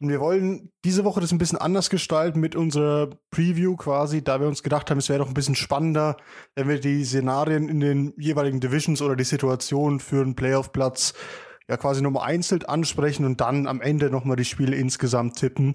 Und 0.00 0.08
wir 0.08 0.20
wollen 0.20 0.72
diese 0.84 1.04
Woche 1.04 1.20
das 1.20 1.30
ein 1.30 1.38
bisschen 1.38 1.58
anders 1.58 1.90
gestalten 1.90 2.40
mit 2.40 2.56
unserer 2.56 3.10
Preview 3.30 3.76
quasi, 3.76 4.24
da 4.24 4.40
wir 4.40 4.48
uns 4.48 4.62
gedacht 4.62 4.90
haben, 4.90 4.96
es 4.96 5.10
wäre 5.10 5.18
doch 5.18 5.28
ein 5.28 5.34
bisschen 5.34 5.54
spannender, 5.54 6.16
wenn 6.54 6.68
wir 6.68 6.80
die 6.80 7.04
Szenarien 7.04 7.68
in 7.68 7.80
den 7.80 8.14
jeweiligen 8.16 8.60
Divisions 8.60 9.02
oder 9.02 9.14
die 9.14 9.24
Situation 9.24 10.00
für 10.00 10.22
einen 10.22 10.36
Playoff-Platz 10.36 11.12
ja 11.68 11.76
quasi 11.76 12.00
nochmal 12.00 12.28
einzeln 12.28 12.64
ansprechen 12.64 13.26
und 13.26 13.42
dann 13.42 13.66
am 13.66 13.82
Ende 13.82 14.10
nochmal 14.10 14.36
die 14.36 14.46
Spiele 14.46 14.74
insgesamt 14.74 15.36
tippen. 15.36 15.74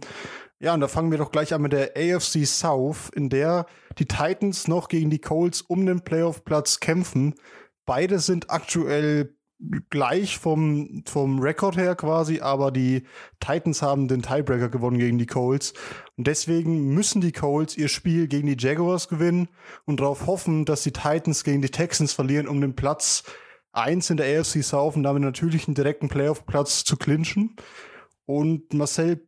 Ja, 0.59 0.73
und 0.73 0.79
da 0.79 0.87
fangen 0.87 1.11
wir 1.11 1.19
doch 1.19 1.31
gleich 1.31 1.53
an 1.53 1.61
mit 1.61 1.73
der 1.73 1.91
AFC 1.95 2.47
South, 2.47 3.11
in 3.13 3.29
der 3.29 3.67
die 3.99 4.05
Titans 4.05 4.67
noch 4.67 4.87
gegen 4.87 5.11
die 5.11 5.19
Colts 5.19 5.61
um 5.61 5.85
den 5.85 6.01
Playoff-Platz 6.01 6.79
kämpfen. 6.79 7.35
Beide 7.85 8.17
sind 8.17 8.49
aktuell 8.49 9.35
gleich 9.89 10.37
vom, 10.37 11.03
vom 11.05 11.39
Rekord 11.39 11.77
her 11.77 11.95
quasi, 11.95 12.41
aber 12.41 12.71
die 12.71 13.03
Titans 13.39 13.81
haben 13.81 14.07
den 14.07 14.21
Tiebreaker 14.21 14.69
gewonnen 14.69 14.97
gegen 14.97 15.17
die 15.17 15.25
Colts. 15.25 15.73
Und 16.17 16.27
deswegen 16.27 16.93
müssen 16.93 17.21
die 17.21 17.31
Colts 17.31 17.77
ihr 17.77 17.87
Spiel 17.87 18.27
gegen 18.27 18.47
die 18.47 18.57
Jaguars 18.57 19.07
gewinnen 19.07 19.49
und 19.85 19.99
darauf 19.99 20.27
hoffen, 20.27 20.65
dass 20.65 20.83
die 20.83 20.93
Titans 20.93 21.43
gegen 21.43 21.61
die 21.61 21.69
Texans 21.69 22.13
verlieren, 22.13 22.47
um 22.47 22.61
den 22.61 22.75
Platz 22.75 23.23
1 23.73 24.09
in 24.09 24.17
der 24.17 24.39
AFC 24.39 24.63
South 24.63 24.95
und 24.95 25.03
damit 25.03 25.21
natürlich 25.21 25.67
einen 25.67 25.75
direkten 25.75 26.07
Playoff-Platz 26.07 26.83
zu 26.83 26.97
clinchen. 26.97 27.55
Und 28.25 28.73
Marcel, 28.73 29.27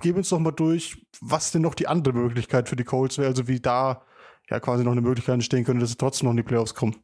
gib 0.00 0.16
uns 0.16 0.28
doch 0.28 0.38
mal 0.38 0.50
durch, 0.50 1.06
was 1.20 1.52
denn 1.52 1.62
noch 1.62 1.74
die 1.74 1.86
andere 1.86 2.14
Möglichkeit 2.14 2.68
für 2.68 2.76
die 2.76 2.84
Colts 2.84 3.18
wäre, 3.18 3.28
also 3.28 3.48
wie 3.48 3.60
da 3.60 4.04
ja 4.50 4.60
quasi 4.60 4.84
noch 4.84 4.92
eine 4.92 5.00
Möglichkeit 5.00 5.34
entstehen 5.34 5.64
könnte, 5.64 5.80
dass 5.80 5.90
sie 5.90 5.96
trotzdem 5.96 6.26
noch 6.26 6.32
in 6.32 6.38
die 6.38 6.42
Playoffs 6.42 6.74
kommen. 6.74 6.96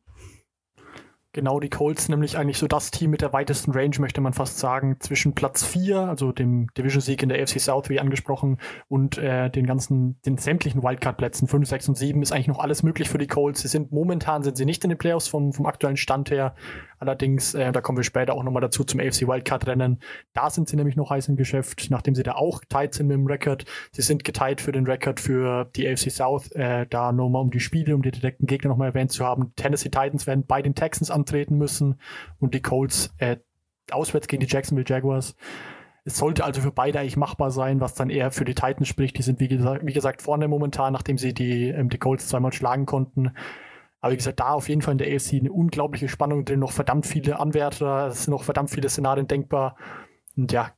Genau, 1.33 1.61
die 1.61 1.71
Colts 1.71 2.09
nämlich 2.09 2.37
eigentlich 2.37 2.59
so 2.59 2.67
das 2.67 2.91
Team 2.91 3.11
mit 3.11 3.21
der 3.21 3.33
weitesten 3.33 3.71
Range, 3.71 3.95
möchte 4.01 4.21
man 4.21 4.33
fast 4.33 4.59
sagen, 4.59 4.97
zwischen 4.99 5.33
Platz 5.33 5.65
4, 5.65 6.01
also 6.01 6.33
dem 6.33 6.67
Division-Sieg 6.77 7.23
in 7.23 7.29
der 7.29 7.41
AFC 7.41 7.61
South, 7.61 7.89
wie 7.89 8.01
angesprochen, 8.01 8.59
und 8.89 9.17
äh, 9.17 9.49
den 9.49 9.65
ganzen, 9.65 10.21
den 10.23 10.39
sämtlichen 10.39 10.83
Wildcard-Plätzen 10.83 11.47
5, 11.47 11.69
6 11.69 11.89
und 11.91 11.95
7 11.97 12.21
ist 12.21 12.33
eigentlich 12.33 12.49
noch 12.49 12.59
alles 12.59 12.83
möglich 12.83 13.09
für 13.09 13.19
die 13.19 13.29
Colts. 13.29 13.61
Sie 13.61 13.69
sind 13.69 13.93
momentan 13.93 14.43
sind 14.43 14.57
sie 14.57 14.65
nicht 14.65 14.83
in 14.83 14.91
den 14.91 14.99
Playoffs 14.99 15.29
vom, 15.29 15.53
vom 15.53 15.67
aktuellen 15.67 15.97
Stand 15.97 16.33
her. 16.33 16.57
Allerdings, 16.99 17.55
äh, 17.55 17.71
da 17.71 17.81
kommen 17.81 17.97
wir 17.97 18.03
später 18.03 18.35
auch 18.35 18.43
nochmal 18.43 18.63
dazu 18.63 18.83
zum 18.83 18.99
AFC 18.99 19.29
Wildcard-Rennen. 19.29 20.01
Da 20.35 20.51
sind 20.51 20.69
sie 20.69 20.75
nämlich 20.75 20.97
noch 20.97 21.11
heiß 21.11 21.29
im 21.29 21.37
Geschäft, 21.37 21.87
nachdem 21.91 22.17
sie 22.17 22.25
da 22.25 22.33
auch 22.33 22.61
tight 22.69 22.95
sind 22.95 23.07
mit 23.07 23.17
dem 23.17 23.27
Rekord. 23.29 23.67
Sie 23.93 24.03
sind 24.03 24.25
geteilt 24.25 24.61
für 24.61 24.73
den 24.73 24.85
Rekord 24.85 25.21
für 25.21 25.71
die 25.77 25.89
AFC 25.89 26.11
South, 26.11 26.51
äh, 26.57 26.87
da 26.91 27.13
nur 27.13 27.31
mal 27.31 27.39
um 27.39 27.51
die 27.51 27.61
Spiele, 27.61 27.95
um 27.95 28.03
die 28.03 28.11
direkten 28.11 28.47
Gegner 28.47 28.71
nochmal 28.71 28.89
erwähnt 28.89 29.13
zu 29.13 29.25
haben. 29.25 29.53
Tennessee 29.55 29.91
Titans 29.91 30.27
werden 30.27 30.45
bei 30.45 30.61
den 30.61 30.75
Texans 30.75 31.11
antreten 31.21 31.57
müssen 31.57 32.01
und 32.39 32.55
die 32.55 32.63
Colts 32.63 33.15
äh, 33.19 33.37
auswärts 33.91 34.29
gegen 34.29 34.41
die 34.41 34.53
Jacksonville 34.53 34.87
Jaguars. 34.89 35.37
Es 36.05 36.17
sollte 36.17 36.45
also 36.45 36.61
für 36.61 36.73
beide 36.73 36.99
eigentlich 36.99 37.17
machbar 37.17 37.51
sein, 37.51 37.81
was 37.81 37.95
dann 37.95 38.11
eher 38.11 38.31
für 38.31 38.45
die 38.45 38.55
Titans 38.55 38.89
spricht. 38.89 39.19
Die 39.19 39.23
sind, 39.23 39.39
wie 39.39 39.49
gesagt, 39.49 39.85
wie 39.85 39.93
gesagt 39.93 40.23
vorne 40.23 40.49
momentan, 40.49 40.93
nachdem 40.93 41.19
sie 41.19 41.35
die, 41.35 41.69
ähm, 41.69 41.89
die 41.89 41.99
Colts 41.99 42.29
zweimal 42.29 42.53
schlagen 42.53 42.87
konnten. 42.87 43.33
Aber 44.01 44.13
wie 44.13 44.17
gesagt, 44.17 44.41
da 44.41 44.53
auf 44.53 44.69
jeden 44.69 44.83
Fall 44.83 44.93
in 44.93 44.99
der 44.99 45.15
AFC 45.15 45.35
eine 45.35 45.53
unglaubliche 45.53 46.09
Spannung 46.09 46.45
drin, 46.45 46.61
noch 46.61 46.73
verdammt 46.73 47.07
viele 47.07 47.39
Anwärter, 47.39 48.07
es 48.07 48.25
sind 48.25 48.33
noch 48.33 48.45
verdammt 48.45 48.71
viele 48.71 48.89
Szenarien 48.89 49.29
denkbar. 49.29 49.77
Und 50.37 50.53
ja, 50.53 50.71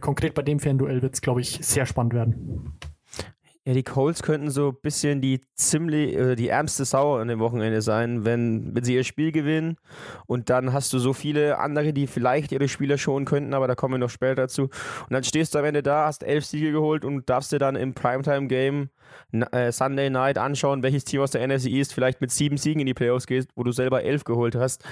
konkret 0.00 0.34
bei 0.34 0.42
dem 0.42 0.60
Fernduell 0.60 1.02
wird 1.02 1.14
es, 1.14 1.20
glaube 1.20 1.40
ich, 1.40 1.58
sehr 1.62 1.86
spannend 1.86 2.14
werden. 2.14 2.78
Ja, 3.68 3.74
die 3.74 3.82
Colts 3.82 4.22
könnten 4.22 4.50
so 4.50 4.70
ein 4.70 4.80
bisschen 4.80 5.20
die 5.20 5.42
ziemlich, 5.54 6.16
äh, 6.16 6.36
die 6.36 6.48
ärmste 6.48 6.86
Sau 6.86 7.16
an 7.16 7.28
dem 7.28 7.38
Wochenende 7.38 7.82
sein, 7.82 8.24
wenn, 8.24 8.74
wenn 8.74 8.82
sie 8.82 8.94
ihr 8.94 9.04
Spiel 9.04 9.30
gewinnen. 9.30 9.76
Und 10.24 10.48
dann 10.48 10.72
hast 10.72 10.90
du 10.94 10.98
so 10.98 11.12
viele 11.12 11.58
andere, 11.58 11.92
die 11.92 12.06
vielleicht 12.06 12.50
ihre 12.50 12.66
Spieler 12.66 12.96
schonen 12.96 13.26
könnten, 13.26 13.52
aber 13.52 13.68
da 13.68 13.74
kommen 13.74 13.92
wir 13.92 13.98
noch 13.98 14.08
später 14.08 14.36
dazu. 14.36 14.62
Und 14.62 15.10
dann 15.10 15.22
stehst 15.22 15.54
du 15.54 15.58
am 15.58 15.66
Ende 15.66 15.82
da, 15.82 16.06
hast 16.06 16.22
elf 16.22 16.46
Siege 16.46 16.72
geholt 16.72 17.04
und 17.04 17.28
darfst 17.28 17.52
dir 17.52 17.58
dann 17.58 17.76
im 17.76 17.92
Primetime-Game 17.92 18.88
äh, 19.52 19.70
Sunday 19.70 20.08
Night 20.08 20.38
anschauen, 20.38 20.82
welches 20.82 21.04
Team 21.04 21.20
aus 21.20 21.32
der 21.32 21.46
NFC 21.46 21.66
East 21.66 21.92
vielleicht 21.92 22.22
mit 22.22 22.30
sieben 22.30 22.56
Siegen 22.56 22.80
in 22.80 22.86
die 22.86 22.94
Playoffs 22.94 23.26
geht, 23.26 23.48
wo 23.54 23.64
du 23.64 23.72
selber 23.72 24.02
elf 24.02 24.24
geholt 24.24 24.54
hast. 24.54 24.82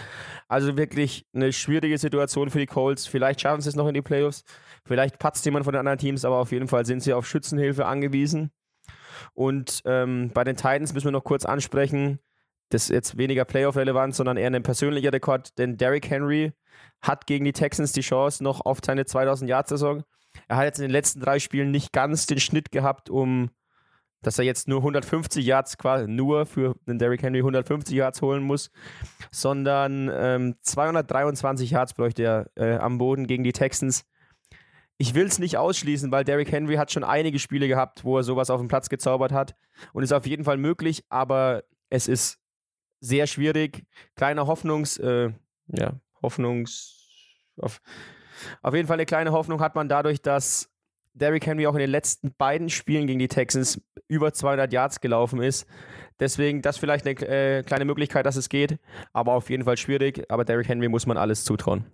Also 0.48 0.76
wirklich 0.76 1.24
eine 1.34 1.54
schwierige 1.54 1.96
Situation 1.96 2.50
für 2.50 2.58
die 2.58 2.66
Colts. 2.66 3.06
Vielleicht 3.06 3.40
schaffen 3.40 3.62
sie 3.62 3.70
es 3.70 3.74
noch 3.74 3.88
in 3.88 3.94
die 3.94 4.02
Playoffs. 4.02 4.44
Vielleicht 4.84 5.18
patzt 5.18 5.46
jemand 5.46 5.64
von 5.64 5.72
den 5.72 5.80
anderen 5.80 5.96
Teams, 5.96 6.26
aber 6.26 6.36
auf 6.36 6.52
jeden 6.52 6.68
Fall 6.68 6.84
sind 6.84 7.02
sie 7.02 7.14
auf 7.14 7.26
Schützenhilfe 7.26 7.86
angewiesen. 7.86 8.50
Und 9.34 9.82
ähm, 9.84 10.30
bei 10.32 10.44
den 10.44 10.56
Titans 10.56 10.92
müssen 10.92 11.06
wir 11.06 11.12
noch 11.12 11.24
kurz 11.24 11.44
ansprechen, 11.44 12.18
das 12.70 12.84
ist 12.84 12.90
jetzt 12.90 13.18
weniger 13.18 13.44
Playoff-relevant, 13.44 14.14
sondern 14.14 14.36
eher 14.36 14.50
ein 14.50 14.62
persönlicher 14.62 15.12
Rekord, 15.12 15.56
denn 15.58 15.76
Derrick 15.76 16.10
Henry 16.10 16.52
hat 17.00 17.26
gegen 17.26 17.44
die 17.44 17.52
Texans 17.52 17.92
die 17.92 18.00
Chance 18.00 18.42
noch 18.42 18.60
auf 18.60 18.78
seine 18.84 19.04
2000-Yard-Saison. 19.04 20.02
Er 20.48 20.56
hat 20.56 20.64
jetzt 20.64 20.78
in 20.78 20.82
den 20.82 20.90
letzten 20.90 21.20
drei 21.20 21.38
Spielen 21.38 21.70
nicht 21.70 21.92
ganz 21.92 22.26
den 22.26 22.40
Schnitt 22.40 22.72
gehabt, 22.72 23.08
um 23.08 23.50
dass 24.22 24.38
er 24.40 24.44
jetzt 24.44 24.66
nur 24.66 24.78
150 24.78 25.44
Yards 25.44 25.78
quasi 25.78 26.08
nur 26.08 26.46
für 26.46 26.74
den 26.88 26.98
Derrick 26.98 27.22
Henry 27.22 27.38
150 27.38 27.94
Yards 27.94 28.22
holen 28.22 28.42
muss, 28.42 28.70
sondern 29.30 30.10
ähm, 30.12 30.56
223 30.62 31.70
Yards 31.70 31.94
bräuchte 31.94 32.22
er 32.24 32.50
äh, 32.56 32.76
am 32.78 32.98
Boden 32.98 33.28
gegen 33.28 33.44
die 33.44 33.52
Texans 33.52 34.04
ich 34.98 35.14
will 35.14 35.26
es 35.26 35.38
nicht 35.38 35.56
ausschließen, 35.56 36.10
weil 36.10 36.24
Derrick 36.24 36.50
Henry 36.50 36.76
hat 36.76 36.90
schon 36.90 37.04
einige 37.04 37.38
Spiele 37.38 37.68
gehabt, 37.68 38.04
wo 38.04 38.16
er 38.16 38.22
sowas 38.22 38.50
auf 38.50 38.60
den 38.60 38.68
Platz 38.68 38.88
gezaubert 38.88 39.32
hat 39.32 39.54
und 39.92 40.02
ist 40.02 40.12
auf 40.12 40.26
jeden 40.26 40.44
Fall 40.44 40.56
möglich, 40.56 41.04
aber 41.08 41.64
es 41.90 42.08
ist 42.08 42.38
sehr 43.00 43.26
schwierig. 43.26 43.84
Kleiner 44.14 44.46
Hoffnungs, 44.46 44.96
äh, 44.98 45.30
ja, 45.68 46.00
Hoffnungs, 46.22 46.96
auf, 47.58 47.80
auf 48.62 48.74
jeden 48.74 48.86
Fall 48.86 48.96
eine 48.96 49.06
kleine 49.06 49.32
Hoffnung 49.32 49.60
hat 49.60 49.74
man 49.74 49.88
dadurch, 49.88 50.22
dass 50.22 50.70
Derrick 51.12 51.46
Henry 51.46 51.66
auch 51.66 51.74
in 51.74 51.80
den 51.80 51.90
letzten 51.90 52.34
beiden 52.36 52.68
Spielen 52.68 53.06
gegen 53.06 53.18
die 53.18 53.28
Texans 53.28 53.80
über 54.08 54.32
200 54.32 54.72
Yards 54.72 55.00
gelaufen 55.00 55.40
ist. 55.42 55.66
Deswegen 56.20 56.62
das 56.62 56.78
vielleicht 56.78 57.06
eine 57.06 57.14
äh, 57.26 57.62
kleine 57.62 57.84
Möglichkeit, 57.84 58.26
dass 58.26 58.36
es 58.36 58.48
geht, 58.48 58.78
aber 59.12 59.32
auf 59.32 59.50
jeden 59.50 59.64
Fall 59.64 59.76
schwierig. 59.76 60.30
Aber 60.30 60.44
Derrick 60.44 60.68
Henry 60.68 60.88
muss 60.88 61.06
man 61.06 61.16
alles 61.16 61.44
zutrauen. 61.44 61.86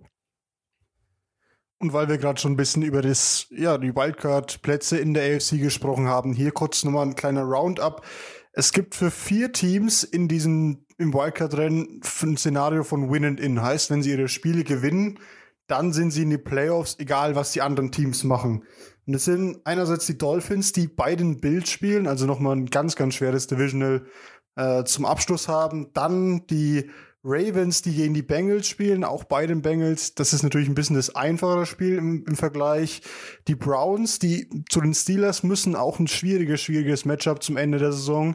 Und 1.83 1.93
weil 1.93 2.09
wir 2.09 2.17
gerade 2.17 2.41
schon 2.41 2.53
ein 2.53 2.57
bisschen 2.57 2.83
über 2.83 3.03
das, 3.03 3.49
ja, 3.51 3.77
die 3.77 3.97
Wildcard-Plätze 3.97 4.99
in 4.99 5.15
der 5.15 5.35
AFC 5.35 5.59
gesprochen 5.59 6.07
haben, 6.07 6.33
hier 6.33 6.53
kurz 6.53 6.85
nochmal 6.85 7.05
ein 7.05 7.17
kleiner 7.17 7.43
Roundup. 7.43 8.07
Es 8.53 8.71
gibt 8.73 8.95
für 8.95 9.11
vier 9.11 9.51
Teams 9.51 10.05
in 10.05 10.29
diesem, 10.29 10.87
im 10.97 11.13
Wildcard-Rennen 11.13 12.01
ein 12.23 12.37
Szenario 12.37 12.85
von 12.85 13.11
Win 13.11 13.25
and 13.25 13.41
In. 13.41 13.61
Heißt, 13.61 13.91
wenn 13.91 14.01
sie 14.01 14.13
ihre 14.13 14.29
Spiele 14.29 14.63
gewinnen, 14.63 15.19
dann 15.67 15.93
sind 15.93 16.13
sie 16.13 16.23
in 16.23 16.31
die 16.31 16.39
Playoffs, 16.39 17.01
egal 17.01 17.35
was 17.35 17.51
die 17.51 17.63
anderen 17.63 17.91
Teams 17.91 18.23
machen. 18.23 18.63
Und 19.05 19.15
das 19.15 19.25
sind 19.25 19.61
einerseits 19.65 20.07
die 20.07 20.19
Dolphins, 20.19 20.73
die 20.73 20.87
beiden 20.87 21.41
Bild 21.41 21.69
spielen, 21.69 22.07
also 22.07 22.27
nochmal 22.27 22.55
ein 22.55 22.67
ganz, 22.67 22.95
ganz 22.95 23.17
schweres 23.17 23.49
Divisional 23.49 24.07
äh, 24.55 24.85
zum 24.85 25.05
Abschluss 25.05 25.49
haben. 25.49 25.91
Dann 25.95 26.47
die 26.47 26.89
Ravens, 27.25 27.83
die 27.83 27.95
gegen 27.95 28.15
die 28.15 28.23
Bengals 28.23 28.67
spielen, 28.67 29.05
auch 29.05 29.25
bei 29.25 29.47
den 29.47 29.63
Bengals. 29.63 30.15
Das 30.15 30.33
ist 30.33 30.43
natürlich 30.43 30.69
ein 30.69 30.75
bisschen 30.75 30.97
das 30.97 31.15
einfachere 31.15 31.67
Spiel 31.67 31.97
im, 31.97 32.25
im, 32.27 32.35
Vergleich. 32.35 33.03
Die 33.47 33.55
Browns, 33.55 34.19
die 34.19 34.49
zu 34.69 34.81
den 34.81 34.95
Steelers 34.95 35.45
müssen, 35.45 35.77
auch 35.77 36.01
ein 36.01 36.09
schwieriges, 36.09 36.63
schwieriges 36.63 37.05
Matchup 37.05 37.43
zum 37.43 37.57
Ende 37.57 37.79
der 37.79 37.93
Saison. 37.93 38.35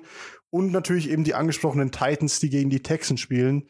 Und 0.50 0.72
natürlich 0.72 1.10
eben 1.10 1.25
die 1.25 1.36
angesprochenen 1.36 1.91
Titans, 1.91 2.39
die 2.39 2.50
gegen 2.50 2.70
die 2.70 2.82
Texans 2.82 3.20
spielen. 3.20 3.70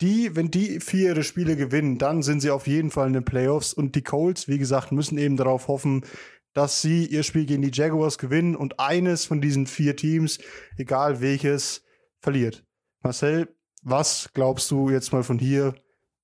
Die, 0.00 0.34
wenn 0.34 0.50
die 0.50 0.80
vier 0.80 1.10
ihre 1.10 1.24
Spiele 1.24 1.56
gewinnen, 1.56 1.98
dann 1.98 2.22
sind 2.22 2.40
sie 2.40 2.50
auf 2.50 2.66
jeden 2.66 2.90
Fall 2.90 3.06
in 3.06 3.12
den 3.12 3.24
Playoffs. 3.24 3.72
Und 3.72 3.94
die 3.94 4.02
Colts, 4.02 4.48
wie 4.48 4.58
gesagt, 4.58 4.90
müssen 4.90 5.18
eben 5.18 5.36
darauf 5.36 5.68
hoffen, 5.68 6.04
dass 6.52 6.82
sie 6.82 7.06
ihr 7.06 7.22
Spiel 7.22 7.46
gegen 7.46 7.62
die 7.62 7.70
Jaguars 7.72 8.18
gewinnen 8.18 8.56
und 8.56 8.80
eines 8.80 9.24
von 9.24 9.40
diesen 9.40 9.68
vier 9.68 9.94
Teams, 9.94 10.38
egal 10.76 11.20
welches, 11.20 11.84
verliert. 12.20 12.64
Marcel, 13.02 13.48
was 13.82 14.30
glaubst 14.34 14.70
du 14.70 14.90
jetzt 14.90 15.12
mal 15.12 15.22
von 15.22 15.38
hier, 15.38 15.74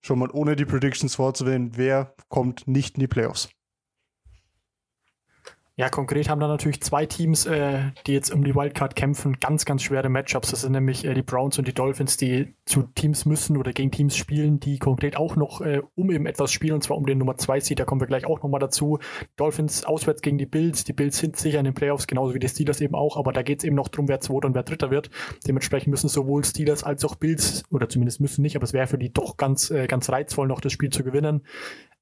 schon 0.02 0.18
mal 0.18 0.30
ohne 0.32 0.56
die 0.56 0.64
Predictions 0.64 1.14
vorzuwählen, 1.14 1.76
wer 1.76 2.14
kommt 2.28 2.66
nicht 2.66 2.96
in 2.96 3.00
die 3.00 3.08
Playoffs? 3.08 3.48
Ja, 5.76 5.88
konkret 5.88 6.28
haben 6.28 6.38
da 6.38 6.46
natürlich 6.46 6.80
zwei 6.82 7.04
Teams, 7.04 7.46
äh, 7.46 7.90
die 8.06 8.12
jetzt 8.12 8.32
um 8.32 8.44
die 8.44 8.54
Wildcard 8.54 8.94
kämpfen, 8.94 9.40
ganz, 9.40 9.64
ganz 9.64 9.82
schwere 9.82 10.08
Matchups. 10.08 10.52
Das 10.52 10.60
sind 10.60 10.70
nämlich 10.70 11.04
äh, 11.04 11.14
die 11.14 11.22
Browns 11.22 11.58
und 11.58 11.66
die 11.66 11.72
Dolphins, 11.72 12.16
die 12.16 12.54
zu 12.64 12.82
Teams 12.94 13.24
müssen 13.26 13.56
oder 13.56 13.72
gegen 13.72 13.90
Teams 13.90 14.16
spielen, 14.16 14.60
die 14.60 14.78
konkret 14.78 15.16
auch 15.16 15.34
noch 15.34 15.62
äh, 15.62 15.82
um 15.96 16.12
eben 16.12 16.26
etwas 16.26 16.52
spielen, 16.52 16.74
und 16.74 16.84
zwar 16.84 16.96
um 16.96 17.06
den 17.06 17.18
Nummer 17.18 17.36
2 17.38 17.58
Seed. 17.58 17.80
Da 17.80 17.86
kommen 17.86 18.00
wir 18.00 18.06
gleich 18.06 18.24
auch 18.24 18.40
nochmal 18.40 18.60
dazu. 18.60 19.00
Dolphins 19.34 19.84
auswärts 19.84 20.22
gegen 20.22 20.38
die 20.38 20.46
Bills. 20.46 20.84
Die 20.84 20.92
Bills 20.92 21.18
sind 21.18 21.36
sicher 21.36 21.58
in 21.58 21.64
den 21.64 21.74
Playoffs, 21.74 22.06
genauso 22.06 22.34
wie 22.34 22.38
die 22.38 22.48
Steelers 22.48 22.80
eben 22.80 22.94
auch, 22.94 23.16
aber 23.16 23.32
da 23.32 23.42
geht 23.42 23.58
es 23.58 23.64
eben 23.64 23.74
noch 23.74 23.88
darum, 23.88 24.06
wer 24.06 24.20
Zweiter 24.20 24.46
und 24.46 24.54
wer 24.54 24.62
Dritter 24.62 24.92
wird. 24.92 25.10
Dementsprechend 25.44 25.88
müssen 25.88 26.08
sowohl 26.08 26.44
Steelers 26.44 26.84
als 26.84 27.04
auch 27.04 27.16
Bills, 27.16 27.64
oder 27.72 27.88
zumindest 27.88 28.20
müssen 28.20 28.42
nicht, 28.42 28.54
aber 28.54 28.62
es 28.62 28.74
wäre 28.74 28.86
für 28.86 28.98
die 28.98 29.12
doch 29.12 29.36
ganz, 29.36 29.72
äh, 29.72 29.88
ganz 29.88 30.08
reizvoll, 30.08 30.46
noch 30.46 30.60
das 30.60 30.72
Spiel 30.72 30.90
zu 30.90 31.02
gewinnen. 31.02 31.42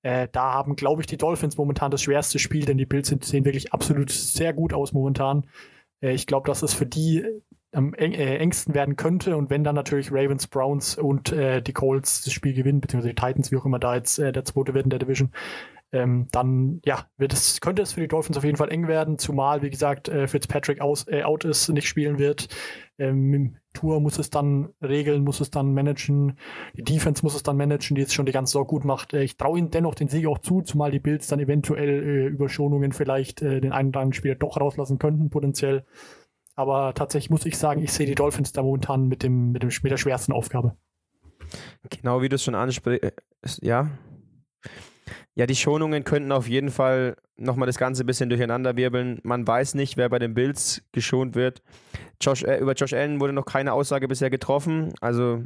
Äh, 0.02 0.28
da 0.30 0.52
haben, 0.52 0.76
glaube 0.76 1.02
ich, 1.02 1.06
die 1.06 1.16
Dolphins 1.16 1.56
momentan 1.56 1.90
das 1.90 2.02
schwerste 2.02 2.38
Spiel, 2.38 2.64
denn 2.64 2.78
die 2.78 2.86
Bills 2.86 3.08
sehen 3.08 3.44
wirklich 3.44 3.72
absolut 3.72 4.10
sehr 4.10 4.52
gut 4.52 4.72
aus 4.72 4.92
momentan. 4.92 5.46
Äh, 6.00 6.12
ich 6.12 6.26
glaube, 6.26 6.46
dass 6.46 6.62
es 6.62 6.74
für 6.74 6.86
die 6.86 7.24
am 7.72 7.94
eng, 7.94 8.12
äh, 8.12 8.36
engsten 8.36 8.74
werden 8.74 8.96
könnte 8.96 9.36
und 9.36 9.48
wenn 9.48 9.64
dann 9.64 9.74
natürlich 9.74 10.12
Ravens, 10.12 10.46
Browns 10.46 10.98
und 10.98 11.32
äh, 11.32 11.62
die 11.62 11.72
Colts 11.72 12.22
das 12.22 12.32
Spiel 12.32 12.52
gewinnen, 12.52 12.80
beziehungsweise 12.80 13.14
die 13.14 13.20
Titans, 13.20 13.50
wie 13.50 13.56
auch 13.56 13.64
immer 13.64 13.78
da 13.78 13.94
jetzt 13.94 14.18
äh, 14.18 14.30
der 14.30 14.44
zweite 14.44 14.74
wird 14.74 14.84
in 14.84 14.90
der 14.90 14.98
Division, 14.98 15.30
ähm, 15.92 16.28
dann 16.32 16.80
ja, 16.84 17.06
wird 17.16 17.32
es, 17.32 17.60
könnte 17.60 17.82
es 17.82 17.92
für 17.92 18.00
die 18.00 18.08
Dolphins 18.08 18.36
auf 18.36 18.44
jeden 18.44 18.56
Fall 18.56 18.70
eng 18.70 18.88
werden, 18.88 19.18
zumal, 19.18 19.62
wie 19.62 19.70
gesagt, 19.70 20.08
äh, 20.08 20.26
Fitzpatrick 20.26 20.80
aus, 20.80 21.06
äh, 21.08 21.22
out 21.22 21.44
ist, 21.44 21.68
nicht 21.68 21.86
spielen 21.86 22.18
wird. 22.18 22.48
Ähm, 22.98 23.56
Tour 23.72 24.00
muss 24.00 24.18
es 24.18 24.30
dann 24.30 24.70
regeln, 24.82 25.24
muss 25.24 25.40
es 25.40 25.50
dann 25.50 25.72
managen. 25.72 26.38
Die 26.74 26.82
Defense 26.82 27.22
muss 27.22 27.34
es 27.34 27.42
dann 27.42 27.56
managen, 27.56 27.94
die 27.94 28.02
jetzt 28.02 28.14
schon 28.14 28.26
die 28.26 28.32
ganze 28.32 28.52
Saison 28.52 28.66
gut 28.66 28.84
macht. 28.84 29.14
Äh, 29.14 29.22
ich 29.22 29.36
traue 29.36 29.58
ihnen 29.58 29.70
dennoch 29.70 29.94
den 29.94 30.08
Sieg 30.08 30.26
auch 30.26 30.38
zu, 30.38 30.62
zumal 30.62 30.90
die 30.90 31.00
Bills 31.00 31.26
dann 31.26 31.40
eventuell 31.40 31.88
äh, 31.88 32.26
über 32.26 32.48
Schonungen 32.48 32.92
vielleicht 32.92 33.42
äh, 33.42 33.60
den 33.60 33.72
einen 33.72 33.88
oder 33.88 34.00
anderen 34.00 34.14
Spieler 34.14 34.34
doch 34.34 34.60
rauslassen 34.60 34.98
könnten, 34.98 35.30
potenziell. 35.30 35.84
Aber 36.54 36.92
tatsächlich 36.94 37.30
muss 37.30 37.46
ich 37.46 37.56
sagen, 37.56 37.82
ich 37.82 37.92
sehe 37.92 38.06
die 38.06 38.14
Dolphins 38.14 38.52
da 38.52 38.62
momentan 38.62 39.08
mit, 39.08 39.22
dem, 39.22 39.52
mit, 39.52 39.62
dem, 39.62 39.70
mit 39.82 39.90
der 39.90 39.96
schwersten 39.96 40.32
Aufgabe. 40.32 40.76
Genau 41.88 42.22
wie 42.22 42.28
du 42.28 42.36
es 42.36 42.44
schon 42.44 42.54
ansprichst, 42.54 43.04
äh, 43.04 43.12
ja. 43.60 43.90
Ja, 45.34 45.46
die 45.46 45.56
Schonungen 45.56 46.04
könnten 46.04 46.32
auf 46.32 46.48
jeden 46.48 46.70
Fall 46.70 47.16
nochmal 47.36 47.66
das 47.66 47.78
Ganze 47.78 48.04
ein 48.04 48.06
bisschen 48.06 48.28
durcheinander 48.28 48.76
wirbeln. 48.76 49.20
Man 49.22 49.46
weiß 49.46 49.74
nicht, 49.74 49.96
wer 49.96 50.08
bei 50.08 50.18
den 50.18 50.34
Bills 50.34 50.82
geschont 50.92 51.34
wird. 51.34 51.62
Josh, 52.20 52.42
äh, 52.42 52.58
über 52.58 52.74
Josh 52.74 52.92
Allen 52.92 53.20
wurde 53.20 53.32
noch 53.32 53.46
keine 53.46 53.72
Aussage 53.72 54.08
bisher 54.08 54.30
getroffen. 54.30 54.92
Also 55.00 55.44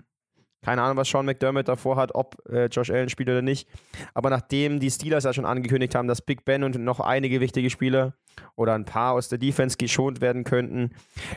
keine 0.67 0.83
Ahnung, 0.83 0.97
was 0.97 1.09
Sean 1.09 1.27
McDermott 1.27 1.69
davor 1.69 1.95
hat, 1.95 2.15
ob 2.17 2.43
äh, 2.49 2.67
Josh 2.67 2.91
Allen 2.91 3.09
spielt 3.09 3.29
oder 3.29 3.41
nicht. 3.41 3.69
Aber 4.15 4.31
nachdem 4.31 4.81
die 4.81 4.91
Steelers 4.91 5.23
ja 5.23 5.33
schon 5.33 5.45
angekündigt 5.45 5.95
haben, 5.95 6.09
dass 6.09 6.23
Big 6.23 6.45
Ben 6.45 6.65
und 6.65 6.77
noch 6.77 6.99
einige 6.99 7.41
wichtige 7.41 7.71
Spieler 7.71 8.15
oder 8.57 8.75
ein 8.75 8.85
paar 8.85 9.13
aus 9.13 9.29
der 9.29 9.39
Defense 9.39 9.77
geschont 9.77 10.21
werden 10.21 10.43
könnten, 10.43 10.91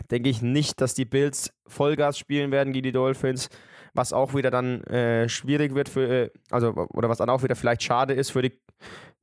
denke 0.09 0.29
ich 0.29 0.41
nicht, 0.41 0.81
dass 0.81 0.95
die 0.95 1.05
Bills 1.05 1.53
Vollgas 1.67 2.17
spielen 2.17 2.51
werden 2.51 2.74
gegen 2.74 2.86
die 2.86 2.91
Dolphins 2.91 3.50
was 3.93 4.13
auch 4.13 4.34
wieder 4.34 4.51
dann 4.51 4.84
äh, 4.86 5.27
schwierig 5.29 5.75
wird 5.75 5.89
für, 5.89 6.08
äh, 6.08 6.29
also, 6.50 6.74
oder 6.93 7.10
was 7.10 7.17
dann 7.17 7.29
auch 7.29 7.43
wieder 7.43 7.55
vielleicht 7.55 7.84
schade 7.84 8.13
ist 8.13 8.31
für 8.31 8.41
die, 8.41 8.60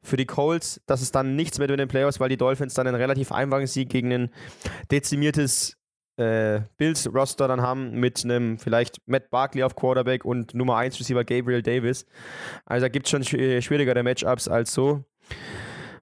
für 0.02 0.16
die 0.16 0.26
Colts, 0.26 0.80
dass 0.86 1.02
es 1.02 1.12
dann 1.12 1.36
nichts 1.36 1.58
mehr 1.58 1.68
mit 1.68 1.80
den 1.80 1.88
Playoffs, 1.88 2.20
weil 2.20 2.28
die 2.28 2.36
Dolphins 2.36 2.74
dann 2.74 2.86
einen 2.86 2.96
relativ 2.96 3.32
einfachen 3.32 3.66
Sieg 3.66 3.88
gegen 3.88 4.12
ein 4.12 4.30
dezimiertes 4.90 5.76
äh, 6.16 6.60
Bills-Roster 6.78 7.48
dann 7.48 7.60
haben 7.60 7.92
mit 8.00 8.24
einem 8.24 8.58
vielleicht 8.58 9.00
Matt 9.06 9.30
Barkley 9.30 9.62
auf 9.62 9.76
Quarterback 9.76 10.24
und 10.24 10.54
Nummer 10.54 10.76
1 10.76 10.98
Receiver 10.98 11.24
Gabriel 11.24 11.62
Davis. 11.62 12.06
Also 12.64 12.84
da 12.84 12.88
gibt 12.88 13.06
es 13.06 13.10
schon 13.10 13.22
schwierigere 13.24 14.02
Matchups 14.02 14.48
als 14.48 14.72
so 14.72 15.04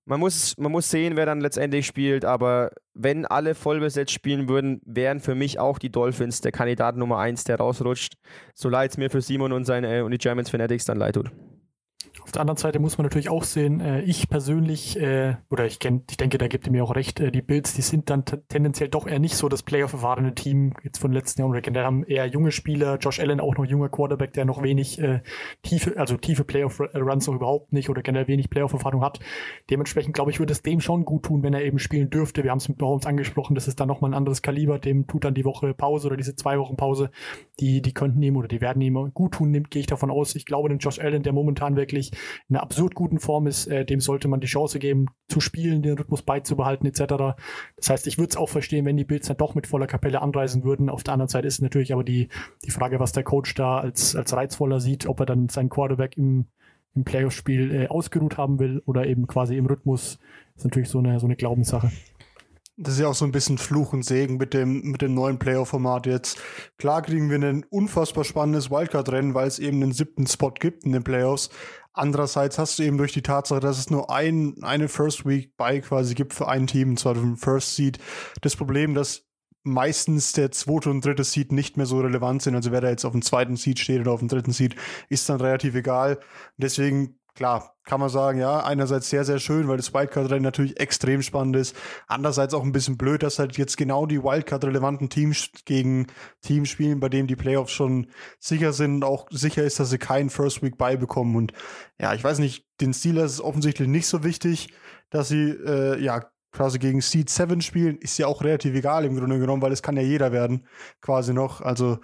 man 0.07 0.21
muss, 0.21 0.57
man 0.59 0.71
muss 0.71 0.91
sehen, 0.91 1.17
wer 1.17 1.27
dann 1.27 1.41
letztendlich 1.41 1.87
spielt, 1.87 2.25
aber 2.25 2.71
wenn 2.93 3.27
alle 3.27 3.55
vollbesetzt 3.55 4.13
spielen 4.13 4.49
würden, 4.49 4.81
wären 4.85 5.21
für 5.21 5.35
mich 5.35 5.59
auch 5.59 5.79
die 5.79 5.91
Dolphins 5.91 6.41
der 6.41 6.53
Kandidat 6.53 6.97
Nummer 6.97 7.19
1, 7.19 7.45
der 7.45 7.57
rausrutscht. 7.57 8.15
So 8.55 8.69
leid 8.69 8.91
es 8.91 8.97
mir 8.99 9.11
für 9.11 9.23
Simon 9.23 9.53
und, 9.53 9.65
seine, 9.65 10.05
und 10.05 10.11
die 10.11 10.19
Germans 10.19 10.51
Fanatics 10.51 10.85
dann 10.85 10.99
leid 10.99 11.15
tut. 11.15 11.31
Auf 12.25 12.33
der 12.33 12.41
anderen 12.41 12.57
Seite 12.57 12.79
muss 12.79 12.97
man 12.97 13.05
natürlich 13.05 13.29
auch 13.29 13.45
sehen, 13.45 13.81
äh, 13.81 14.01
ich 14.01 14.31
persönlich, 14.31 14.99
äh, 14.99 15.37
oder 15.51 15.67
ich, 15.67 15.79
kenn, 15.79 16.05
ich 16.09 16.17
denke, 16.17 16.39
da 16.39 16.49
gibt 16.49 16.65
ihr 16.67 16.73
mir 16.73 16.83
auch 16.83 16.97
recht, 16.97 17.21
äh, 17.21 17.31
die 17.31 17.43
Bills, 17.43 17.75
die 17.75 17.83
sind 17.83 18.09
dann 18.09 18.25
tendenziell 18.25 18.89
doch 18.89 19.07
eher 19.07 19.19
nicht 19.19 19.37
so 19.37 19.51
das 19.51 19.63
Playoff-erfahrene 19.63 20.35
Team 20.35 20.73
jetzt 20.83 20.99
von 20.99 21.13
letzten 21.13 21.43
Jahren. 21.43 21.63
Die 21.63 21.79
haben 21.79 22.03
eher 22.03 22.25
junge 22.25 22.51
Spieler, 22.51 22.97
Josh 22.97 23.21
Allen 23.21 23.41
auch 23.41 23.59
noch 23.59 23.67
junger 23.67 23.91
Quarterback, 23.91 24.33
der 24.33 24.47
noch 24.47 24.63
wenig 24.63 24.99
äh, 25.01 25.21
tiefe, 25.63 25.99
also 25.99 26.17
tiefe 26.17 26.45
Playoff-Runs 26.45 27.27
noch 27.27 27.35
überhaupt 27.35 27.75
nicht 27.75 27.91
oder 27.91 28.01
generell 28.01 28.27
wenig 28.27 28.49
Playoff-Erfahrung 28.49 29.03
hat. 29.03 29.21
Dementsprechend, 29.69 30.15
glaube 30.15 30.31
ich, 30.31 30.39
würde 30.39 30.55
es 30.55 30.63
dem 30.63 30.81
schon 30.81 31.05
gut 31.05 31.25
tun, 31.25 31.43
wenn 31.43 31.53
er 31.53 31.63
eben 31.63 31.79
spielen 31.79 32.09
dürfte. 32.09 32.43
Wir 32.43 32.53
haben 32.53 32.59
es 32.59 32.71
mit 32.71 32.83
uns 32.83 33.05
angesprochen, 33.05 33.55
das 33.55 33.69
ist 33.69 33.81
dann 33.81 33.89
nochmal 33.89 34.13
ein 34.13 34.15
anderes 34.15 34.41
Kaliber, 34.41 34.79
dem 34.79 35.07
tut 35.07 35.25
dann 35.25 35.35
die 35.35 35.45
Woche 35.45 35.75
Pause 35.75 36.07
oder 36.07 36.17
diese 36.17 36.37
zwei 36.37 36.59
Wochen 36.59 36.77
Pause, 36.77 37.11
die, 37.61 37.83
die 37.83 37.93
könnten 37.93 38.23
ihm 38.23 38.39
oder 38.39 38.49
die 38.49 38.63
werden 38.63 38.81
ihm 38.81 39.13
gut 39.13 39.35
tun, 39.35 39.53
gehe 39.69 39.81
ich 39.81 39.87
davon 39.87 40.11
aus. 40.11 40.35
Ich 40.35 40.47
glaube, 40.47 40.71
den 40.71 40.79
Josh 40.79 40.99
Allen, 40.99 41.23
der 41.23 41.35
momentan 41.35 41.77
wirklich 41.77 42.14
in 42.49 42.57
einer 42.57 42.63
absurd 42.63 42.95
guten 42.95 43.19
Form 43.19 43.47
ist, 43.47 43.67
äh, 43.67 43.85
dem 43.85 44.01
sollte 44.01 44.29
man 44.29 44.41
die 44.41 44.47
Chance 44.47 44.79
geben, 44.79 45.07
zu 45.29 45.41
spielen, 45.41 45.83
den 45.83 45.97
Rhythmus 45.97 46.23
beizubehalten, 46.23 46.87
etc. 46.87 47.37
Das 47.77 47.91
heißt, 47.91 48.07
ich 48.07 48.19
würde 48.19 48.31
es 48.31 48.37
auch 48.37 48.49
verstehen, 48.49 48.85
wenn 48.85 48.97
die 48.97 49.05
Bills 49.05 49.27
dann 49.27 49.37
doch 49.37 49.55
mit 49.55 49.67
voller 49.67 49.87
Kapelle 49.87 50.23
anreisen 50.23 50.65
würden. 50.65 50.89
Auf 50.89 51.03
der 51.03 51.15
anderen 51.15 51.29
Seite 51.29 51.49
ist 51.49 51.63
natürlich 51.63 51.93
aber 51.93 52.05
die, 52.05 52.29
die 52.65 52.71
Frage, 52.71 53.01
was 53.01 53.13
der 53.13 53.23
Coach 53.23 53.55
da 53.55 53.79
als, 53.79 54.17
als 54.17 54.33
reizvoller 54.33 54.81
sieht, 54.81 55.07
ob 55.07 55.21
er 55.21 55.27
dann 55.27 55.49
seinen 55.49 55.69
Quarterback 55.69 56.17
im, 56.17 56.47
im 56.95 57.05
Playoff-Spiel 57.05 57.75
äh, 57.75 57.87
ausgeruht 57.89 58.39
haben 58.39 58.59
will 58.59 58.83
oder 58.87 59.07
eben 59.07 59.27
quasi 59.27 59.57
im 59.57 59.67
Rhythmus. 59.67 60.19
ist 60.57 60.65
natürlich 60.65 60.89
so 60.89 60.99
eine, 60.99 61.19
so 61.21 61.27
eine 61.27 61.37
Glaubenssache. 61.37 61.91
Das 62.77 62.95
ist 62.95 63.01
ja 63.01 63.07
auch 63.07 63.15
so 63.15 63.25
ein 63.25 63.31
bisschen 63.31 63.57
Fluch 63.57 63.93
und 63.93 64.05
Segen 64.05 64.37
mit 64.37 64.53
dem, 64.53 64.91
mit 64.91 65.01
dem 65.01 65.15
neuen 65.15 65.39
Playoff-Format 65.39 66.07
jetzt. 66.07 66.39
Klar 66.77 67.03
kriegen 67.03 67.31
wir 67.31 67.39
ein 67.39 67.65
unfassbar 67.71 68.25
spannendes 68.25 68.69
Wildcard-Rennen, 68.69 69.33
weil 69.35 69.47
es 69.47 69.61
eben 69.61 69.81
einen 69.81 69.93
siebten 69.93 70.27
Spot 70.27 70.51
gibt 70.51 70.85
in 70.85 70.91
den 70.91 71.05
Playoffs. 71.05 71.51
Andererseits 71.93 72.59
hast 72.59 72.79
du 72.79 72.83
eben 72.83 72.99
durch 72.99 73.13
die 73.13 73.23
Tatsache, 73.23 73.61
dass 73.61 73.79
es 73.79 73.91
nur 73.91 74.11
ein, 74.11 74.57
eine 74.63 74.89
First 74.89 75.25
Week 75.25 75.57
bei 75.57 75.79
quasi 75.81 76.15
gibt 76.15 76.35
für 76.35 76.49
ein 76.49 76.67
Team, 76.67 76.91
und 76.91 76.99
zwar 76.99 77.15
den 77.15 77.37
First 77.37 77.77
Seed, 77.77 77.99
das 78.41 78.57
Problem, 78.57 78.95
dass 78.95 79.29
meistens 79.63 80.33
der 80.33 80.51
zweite 80.51 80.91
und 80.91 81.05
dritte 81.05 81.23
Seed 81.23 81.53
nicht 81.53 81.77
mehr 81.77 81.87
so 81.87 82.01
relevant 82.01 82.43
sind. 82.43 82.57
Also 82.57 82.73
wer 82.73 82.81
da 82.81 82.91
jetzt 82.91 83.05
auf 83.05 83.13
dem 83.13 83.23
zweiten 83.23 83.57
Seed 83.57 83.79
steht 83.79 84.01
oder 84.01 84.11
auf 84.11 84.19
dem 84.19 84.29
dritten 84.29 84.53
Seed, 84.53 84.75
ist 85.09 85.29
dann 85.29 85.41
relativ 85.41 85.77
egal. 85.77 86.19
Deswegen 86.57 87.21
klar, 87.35 87.77
kann 87.85 88.01
man 88.01 88.09
sagen, 88.09 88.39
ja, 88.39 88.61
einerseits 88.61 89.11
sehr, 89.11 89.25
sehr 89.25 89.39
schön, 89.39 89.69
weil 89.69 89.77
das 89.77 89.93
Wildcard-Rennen 89.93 90.43
natürlich 90.43 90.81
extrem 90.81 91.21
spannend 91.21 91.57
ist. 91.57 91.77
Andererseits 92.07 92.55
auch 92.55 92.63
ein 92.63 92.73
bisschen 92.73 92.97
blöd, 92.97 93.23
dass 93.23 93.39
halt 93.39 93.59
jetzt 93.59 93.77
genau 93.77 94.07
die 94.07 94.23
Wildcard-relevanten 94.23 95.11
Teams 95.11 95.51
gegen 95.65 96.07
Teams 96.41 96.69
spielen, 96.69 97.01
bei 97.01 97.09
denen 97.09 97.29
die 97.29 97.37
Playoffs 97.37 97.73
schon 97.73 98.07
sicher 98.39 98.73
sind 98.73 98.97
und 98.97 99.05
auch 99.05 99.27
sicher 99.31 99.65
ist, 99.65 99.81
dass 99.81 99.91
sie 99.91 99.99
keinen 99.99 100.31
First 100.31 100.63
Week 100.63 100.79
beibekommen. 100.79 101.37
Und 101.37 101.53
ja, 102.01 102.15
ich 102.15 102.25
weiß 102.25 102.39
nicht, 102.39 102.67
den 102.81 102.95
Steelers 102.95 103.33
ist 103.33 103.41
offensichtlich 103.41 103.89
nicht 103.89 104.07
so 104.07 104.25
wichtig, 104.25 104.73
dass 105.11 105.29
sie, 105.29 105.51
äh, 105.51 106.01
ja, 106.01 106.25
quasi 106.53 106.79
gegen 106.79 107.01
Seed 107.01 107.29
7 107.29 107.61
spielen, 107.61 107.99
ist 107.99 108.17
ja 108.17 108.29
auch 108.29 108.43
relativ 108.43 108.75
egal 108.75 109.05
im 109.05 109.17
Grunde 109.17 109.41
genommen, 109.41 109.61
weil 109.61 109.73
es 109.73 109.83
kann 109.83 109.97
ja 109.97 110.03
jeder 110.03 110.31
werden, 110.31 110.67
quasi 111.01 111.35
noch. 111.35 111.61
Also, 111.61 111.99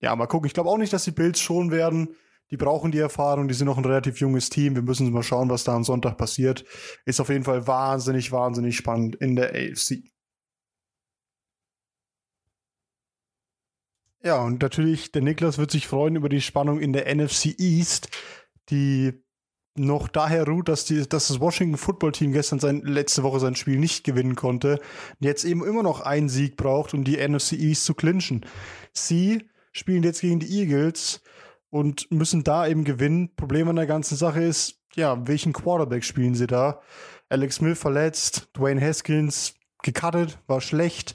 ja, 0.00 0.14
mal 0.14 0.26
gucken. 0.26 0.46
Ich 0.46 0.52
glaube 0.52 0.68
auch 0.68 0.76
nicht, 0.76 0.92
dass 0.92 1.04
die 1.04 1.12
Bills 1.12 1.40
schon 1.40 1.70
werden 1.70 2.14
die 2.50 2.56
brauchen 2.56 2.92
die 2.92 2.98
Erfahrung, 2.98 3.48
die 3.48 3.54
sind 3.54 3.66
noch 3.66 3.78
ein 3.78 3.84
relativ 3.84 4.20
junges 4.20 4.50
Team. 4.50 4.74
Wir 4.74 4.82
müssen 4.82 5.10
mal 5.12 5.22
schauen, 5.22 5.50
was 5.50 5.64
da 5.64 5.74
am 5.74 5.84
Sonntag 5.84 6.16
passiert. 6.16 6.64
Ist 7.04 7.20
auf 7.20 7.28
jeden 7.28 7.44
Fall 7.44 7.66
wahnsinnig, 7.66 8.30
wahnsinnig 8.30 8.76
spannend 8.76 9.16
in 9.16 9.34
der 9.34 9.50
AFC. 9.50 10.04
Ja, 14.22 14.42
und 14.42 14.60
natürlich, 14.62 15.12
der 15.12 15.22
Niklas 15.22 15.58
wird 15.58 15.70
sich 15.70 15.86
freuen 15.86 16.16
über 16.16 16.28
die 16.28 16.40
Spannung 16.40 16.80
in 16.80 16.92
der 16.92 17.14
NFC 17.14 17.58
East, 17.58 18.08
die 18.70 19.12
noch 19.78 20.08
daher 20.08 20.46
ruht, 20.46 20.68
dass, 20.68 20.84
die, 20.84 21.06
dass 21.06 21.28
das 21.28 21.40
Washington 21.40 21.76
Football 21.76 22.12
Team 22.12 22.32
gestern 22.32 22.58
sein, 22.58 22.80
letzte 22.80 23.22
Woche 23.22 23.40
sein 23.40 23.56
Spiel 23.56 23.78
nicht 23.78 24.04
gewinnen 24.04 24.34
konnte. 24.34 24.80
Jetzt 25.20 25.44
eben 25.44 25.64
immer 25.64 25.82
noch 25.82 26.00
einen 26.00 26.28
Sieg 26.28 26.56
braucht, 26.56 26.94
um 26.94 27.04
die 27.04 27.16
NFC 27.16 27.52
East 27.52 27.84
zu 27.84 27.94
clinchen. 27.94 28.46
Sie 28.92 29.44
spielen 29.72 30.02
jetzt 30.02 30.22
gegen 30.22 30.40
die 30.40 30.60
Eagles 30.60 31.22
und 31.76 32.10
müssen 32.10 32.42
da 32.42 32.66
eben 32.66 32.84
gewinnen. 32.84 33.34
Problem 33.36 33.68
an 33.68 33.76
der 33.76 33.86
ganzen 33.86 34.16
Sache 34.16 34.42
ist, 34.42 34.80
ja, 34.94 35.26
welchen 35.28 35.52
Quarterback 35.52 36.04
spielen 36.04 36.34
sie 36.34 36.46
da? 36.46 36.80
Alex 37.28 37.56
Smith 37.56 37.78
verletzt, 37.78 38.48
Dwayne 38.56 38.80
Haskins 38.80 39.54
gecuttet, 39.82 40.38
war 40.46 40.60
schlecht. 40.60 41.14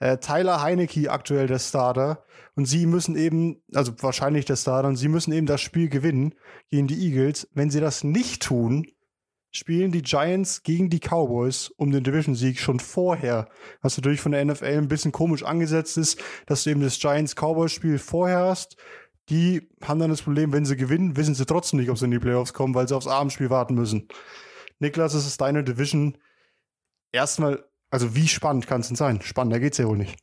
Äh, 0.00 0.18
Tyler 0.18 0.60
Heinecke 0.62 1.10
aktuell 1.10 1.46
der 1.46 1.58
Starter. 1.58 2.24
Und 2.54 2.66
sie 2.66 2.86
müssen 2.86 3.16
eben, 3.16 3.62
also 3.72 3.92
wahrscheinlich 4.00 4.44
der 4.44 4.56
Starter, 4.56 4.88
und 4.88 4.96
sie 4.96 5.08
müssen 5.08 5.32
eben 5.32 5.46
das 5.46 5.60
Spiel 5.60 5.88
gewinnen 5.88 6.34
gegen 6.70 6.86
die 6.86 7.08
Eagles. 7.08 7.48
Wenn 7.54 7.70
sie 7.70 7.80
das 7.80 8.04
nicht 8.04 8.42
tun, 8.42 8.86
spielen 9.50 9.92
die 9.92 10.02
Giants 10.02 10.64
gegen 10.64 10.90
die 10.90 11.00
Cowboys 11.00 11.68
um 11.76 11.92
den 11.92 12.04
Division-Sieg 12.04 12.58
schon 12.58 12.80
vorher. 12.80 13.48
Was 13.80 13.96
natürlich 13.96 14.20
von 14.20 14.32
der 14.32 14.44
NFL 14.44 14.64
ein 14.64 14.88
bisschen 14.88 15.12
komisch 15.12 15.44
angesetzt 15.44 15.96
ist, 15.96 16.20
dass 16.46 16.64
du 16.64 16.70
eben 16.70 16.80
das 16.82 16.98
Giants-Cowboys-Spiel 16.98 17.98
vorher 17.98 18.40
hast 18.40 18.76
die 19.28 19.68
haben 19.82 20.00
dann 20.00 20.10
das 20.10 20.22
Problem, 20.22 20.52
wenn 20.52 20.64
sie 20.64 20.76
gewinnen, 20.76 21.16
wissen 21.16 21.34
sie 21.34 21.46
trotzdem 21.46 21.80
nicht, 21.80 21.90
ob 21.90 21.98
sie 21.98 22.04
in 22.04 22.10
die 22.10 22.18
Playoffs 22.18 22.52
kommen, 22.52 22.74
weil 22.74 22.88
sie 22.88 22.96
aufs 22.96 23.06
Abendspiel 23.06 23.50
warten 23.50 23.74
müssen. 23.74 24.08
Niklas, 24.78 25.14
es 25.14 25.26
ist 25.26 25.40
deine 25.40 25.64
Division. 25.64 26.18
erstmal, 27.12 27.64
also 27.90 28.14
wie 28.14 28.28
spannend 28.28 28.66
kann 28.66 28.80
es 28.80 28.88
denn 28.88 28.96
sein? 28.96 29.22
Spannender 29.22 29.60
geht 29.60 29.72
es 29.72 29.78
ja 29.78 29.86
wohl 29.86 29.98
nicht. 29.98 30.18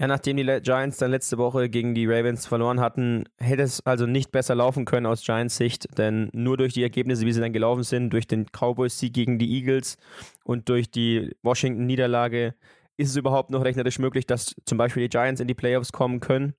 Ja, 0.00 0.06
nachdem 0.06 0.36
die 0.36 0.44
Giants 0.62 0.98
dann 0.98 1.10
letzte 1.10 1.38
Woche 1.38 1.68
gegen 1.68 1.92
die 1.92 2.06
Ravens 2.06 2.46
verloren 2.46 2.78
hatten, 2.78 3.24
hätte 3.36 3.62
es 3.62 3.84
also 3.84 4.06
nicht 4.06 4.30
besser 4.30 4.54
laufen 4.54 4.84
können 4.84 5.06
aus 5.06 5.24
Giants 5.24 5.56
Sicht, 5.56 5.98
denn 5.98 6.30
nur 6.32 6.56
durch 6.56 6.72
die 6.72 6.84
Ergebnisse, 6.84 7.26
wie 7.26 7.32
sie 7.32 7.40
dann 7.40 7.52
gelaufen 7.52 7.82
sind, 7.82 8.10
durch 8.10 8.28
den 8.28 8.46
Cowboys-Sieg 8.52 9.12
gegen 9.12 9.40
die 9.40 9.50
Eagles 9.56 9.96
und 10.44 10.68
durch 10.68 10.88
die 10.92 11.34
Washington-Niederlage, 11.42 12.54
ist 12.96 13.10
es 13.10 13.16
überhaupt 13.16 13.50
noch 13.50 13.64
rechnerisch 13.64 13.98
möglich, 13.98 14.24
dass 14.24 14.54
zum 14.66 14.78
Beispiel 14.78 15.02
die 15.02 15.08
Giants 15.08 15.40
in 15.40 15.48
die 15.48 15.54
Playoffs 15.54 15.90
kommen 15.90 16.20
können. 16.20 16.54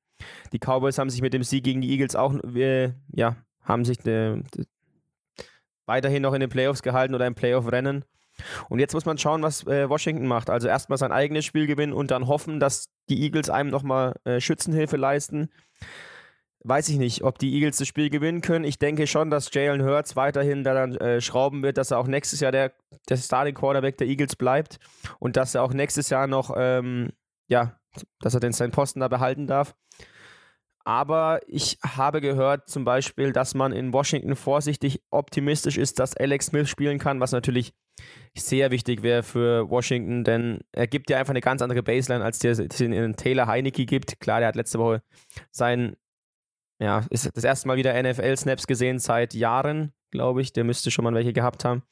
Die 0.52 0.60
Cowboys 0.60 0.98
haben 0.98 1.10
sich 1.10 1.22
mit 1.22 1.34
dem 1.34 1.44
Sieg 1.44 1.64
gegen 1.64 1.82
die 1.82 1.92
Eagles 1.92 2.16
auch, 2.16 2.34
äh, 2.56 2.94
ja, 3.12 3.38
haben 3.62 3.86
sich 3.86 4.06
äh, 4.06 4.42
weiterhin 5.86 6.22
noch 6.22 6.34
in 6.34 6.40
den 6.40 6.50
Playoffs 6.50 6.82
gehalten 6.82 7.16
oder 7.16 7.28
im 7.28 7.36
Playoff-Rennen. 7.36 8.06
Und 8.70 8.80
jetzt 8.80 8.94
muss 8.94 9.06
man 9.06 9.18
schauen, 9.18 9.42
was 9.42 9.66
äh, 9.68 9.90
Washington 9.90 10.28
macht. 10.28 10.50
Also 10.50 10.68
erstmal 10.68 10.98
sein 10.98 11.12
eigenes 11.12 11.46
Spiel 11.46 11.68
gewinnen 11.68 11.94
und 11.94 12.12
dann 12.12 12.28
hoffen, 12.28 12.60
dass 12.60 12.90
die 13.10 13.22
Eagles 13.24 13.50
einem 13.50 13.70
nochmal 13.70 14.16
äh, 14.24 14.40
Schützenhilfe 14.40 14.98
leisten. 14.98 15.50
Weiß 16.64 16.90
ich 16.90 16.98
nicht, 16.98 17.24
ob 17.24 17.40
die 17.40 17.54
Eagles 17.54 17.78
das 17.78 17.88
Spiel 17.88 18.10
gewinnen 18.10 18.42
können. 18.42 18.66
Ich 18.66 18.80
denke 18.80 19.08
schon, 19.08 19.30
dass 19.30 19.54
Jalen 19.54 19.84
Hurts 19.84 20.16
weiterhin 20.16 20.64
daran 20.64 20.96
äh, 20.96 21.22
schrauben 21.22 21.64
wird, 21.64 21.78
dass 21.78 21.92
er 21.92 22.00
auch 22.00 22.08
nächstes 22.08 22.42
Jahr 22.42 22.52
der, 22.52 22.74
der 23.08 23.18
Starting 23.18 23.56
Quarterback 23.56 23.98
der 23.98 24.08
Eagles 24.08 24.36
bleibt 24.36 24.78
und 25.20 25.38
dass 25.38 25.56
er 25.56 25.64
auch 25.64 25.74
nächstes 25.74 26.10
Jahr 26.10 26.28
noch, 26.28 26.54
ähm, 26.58 27.12
ja, 27.48 27.79
dass 28.20 28.34
er 28.34 28.40
den 28.40 28.54
seinen 28.54 28.72
Posten 28.72 29.00
da 29.00 29.08
behalten 29.08 29.48
darf. 29.48 29.76
Aber 30.86 31.42
ich 31.46 31.78
habe 31.84 32.22
gehört 32.22 32.68
zum 32.68 32.86
Beispiel, 32.86 33.32
dass 33.32 33.54
man 33.54 33.74
in 33.74 33.94
Washington 33.94 34.36
vorsichtig 34.36 35.04
optimistisch 35.12 35.78
ist, 35.78 36.00
dass 36.00 36.18
Alex 36.18 36.48
Smith 36.48 36.70
spielen 36.70 36.98
kann, 36.98 37.20
was 37.20 37.32
natürlich 37.32 37.74
sehr 38.36 38.72
wichtig 38.72 39.04
wäre 39.04 39.24
für 39.24 39.70
Washington, 39.70 40.24
denn 40.24 40.62
er 40.72 40.88
gibt 40.88 41.10
ja 41.10 41.18
einfach 41.18 41.32
eine 41.32 41.42
ganz 41.42 41.62
andere 41.62 41.84
Baseline, 41.84 42.24
als 42.24 42.40
der 42.40 42.58
in 42.58 43.16
Taylor 43.16 43.48
Heinecke 43.48 43.86
gibt. 43.86 44.20
Klar, 44.20 44.40
der 44.40 44.48
hat 44.48 44.56
letzte 44.56 44.80
Woche 44.80 45.04
sein, 45.52 45.96
ja, 46.82 47.06
ist 47.10 47.30
das 47.36 47.44
erste 47.44 47.68
Mal 47.68 47.78
wieder 47.78 48.02
NFL-Snaps 48.02 48.66
gesehen 48.66 49.00
seit 49.00 49.34
Jahren, 49.34 49.94
glaube 50.12 50.42
ich. 50.42 50.54
Der 50.54 50.64
müsste 50.64 50.92
schon 50.92 51.04
mal 51.04 51.14
welche 51.14 51.34
gehabt 51.34 51.66
haben. 51.66 51.84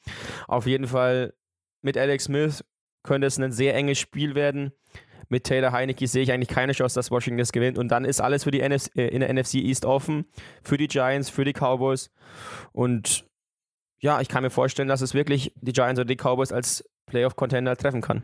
Auf 0.46 0.66
jeden 0.66 0.86
Fall 0.86 1.34
mit 1.82 1.98
Alex 1.98 2.24
Smith 2.24 2.64
könnte 3.02 3.26
es 3.26 3.38
ein 3.38 3.52
sehr 3.52 3.74
enges 3.74 3.98
Spiel 3.98 4.34
werden. 4.34 4.72
Mit 5.28 5.44
Taylor 5.44 5.72
Heinecke 5.72 6.06
sehe 6.06 6.22
ich 6.22 6.32
eigentlich 6.32 6.48
keine 6.48 6.72
Chance, 6.72 6.94
dass 6.94 7.10
Washington 7.10 7.38
das 7.38 7.52
gewinnt. 7.52 7.78
Und 7.78 7.88
dann 7.88 8.04
ist 8.04 8.20
alles 8.20 8.44
für 8.44 8.50
die 8.50 8.66
NFC, 8.66 8.96
äh, 8.96 9.08
in 9.08 9.20
der 9.20 9.32
NFC 9.32 9.54
East 9.54 9.84
offen. 9.84 10.26
Für 10.62 10.76
die 10.76 10.88
Giants, 10.88 11.30
für 11.30 11.44
die 11.44 11.52
Cowboys. 11.52 12.10
Und 12.72 13.24
ja, 14.00 14.20
ich 14.20 14.28
kann 14.28 14.42
mir 14.42 14.50
vorstellen, 14.50 14.88
dass 14.88 15.00
es 15.00 15.14
wirklich 15.14 15.52
die 15.56 15.72
Giants 15.72 15.98
oder 15.98 16.06
die 16.06 16.16
Cowboys 16.16 16.52
als 16.52 16.88
Playoff-Contender 17.06 17.76
treffen 17.76 18.00
kann. 18.00 18.22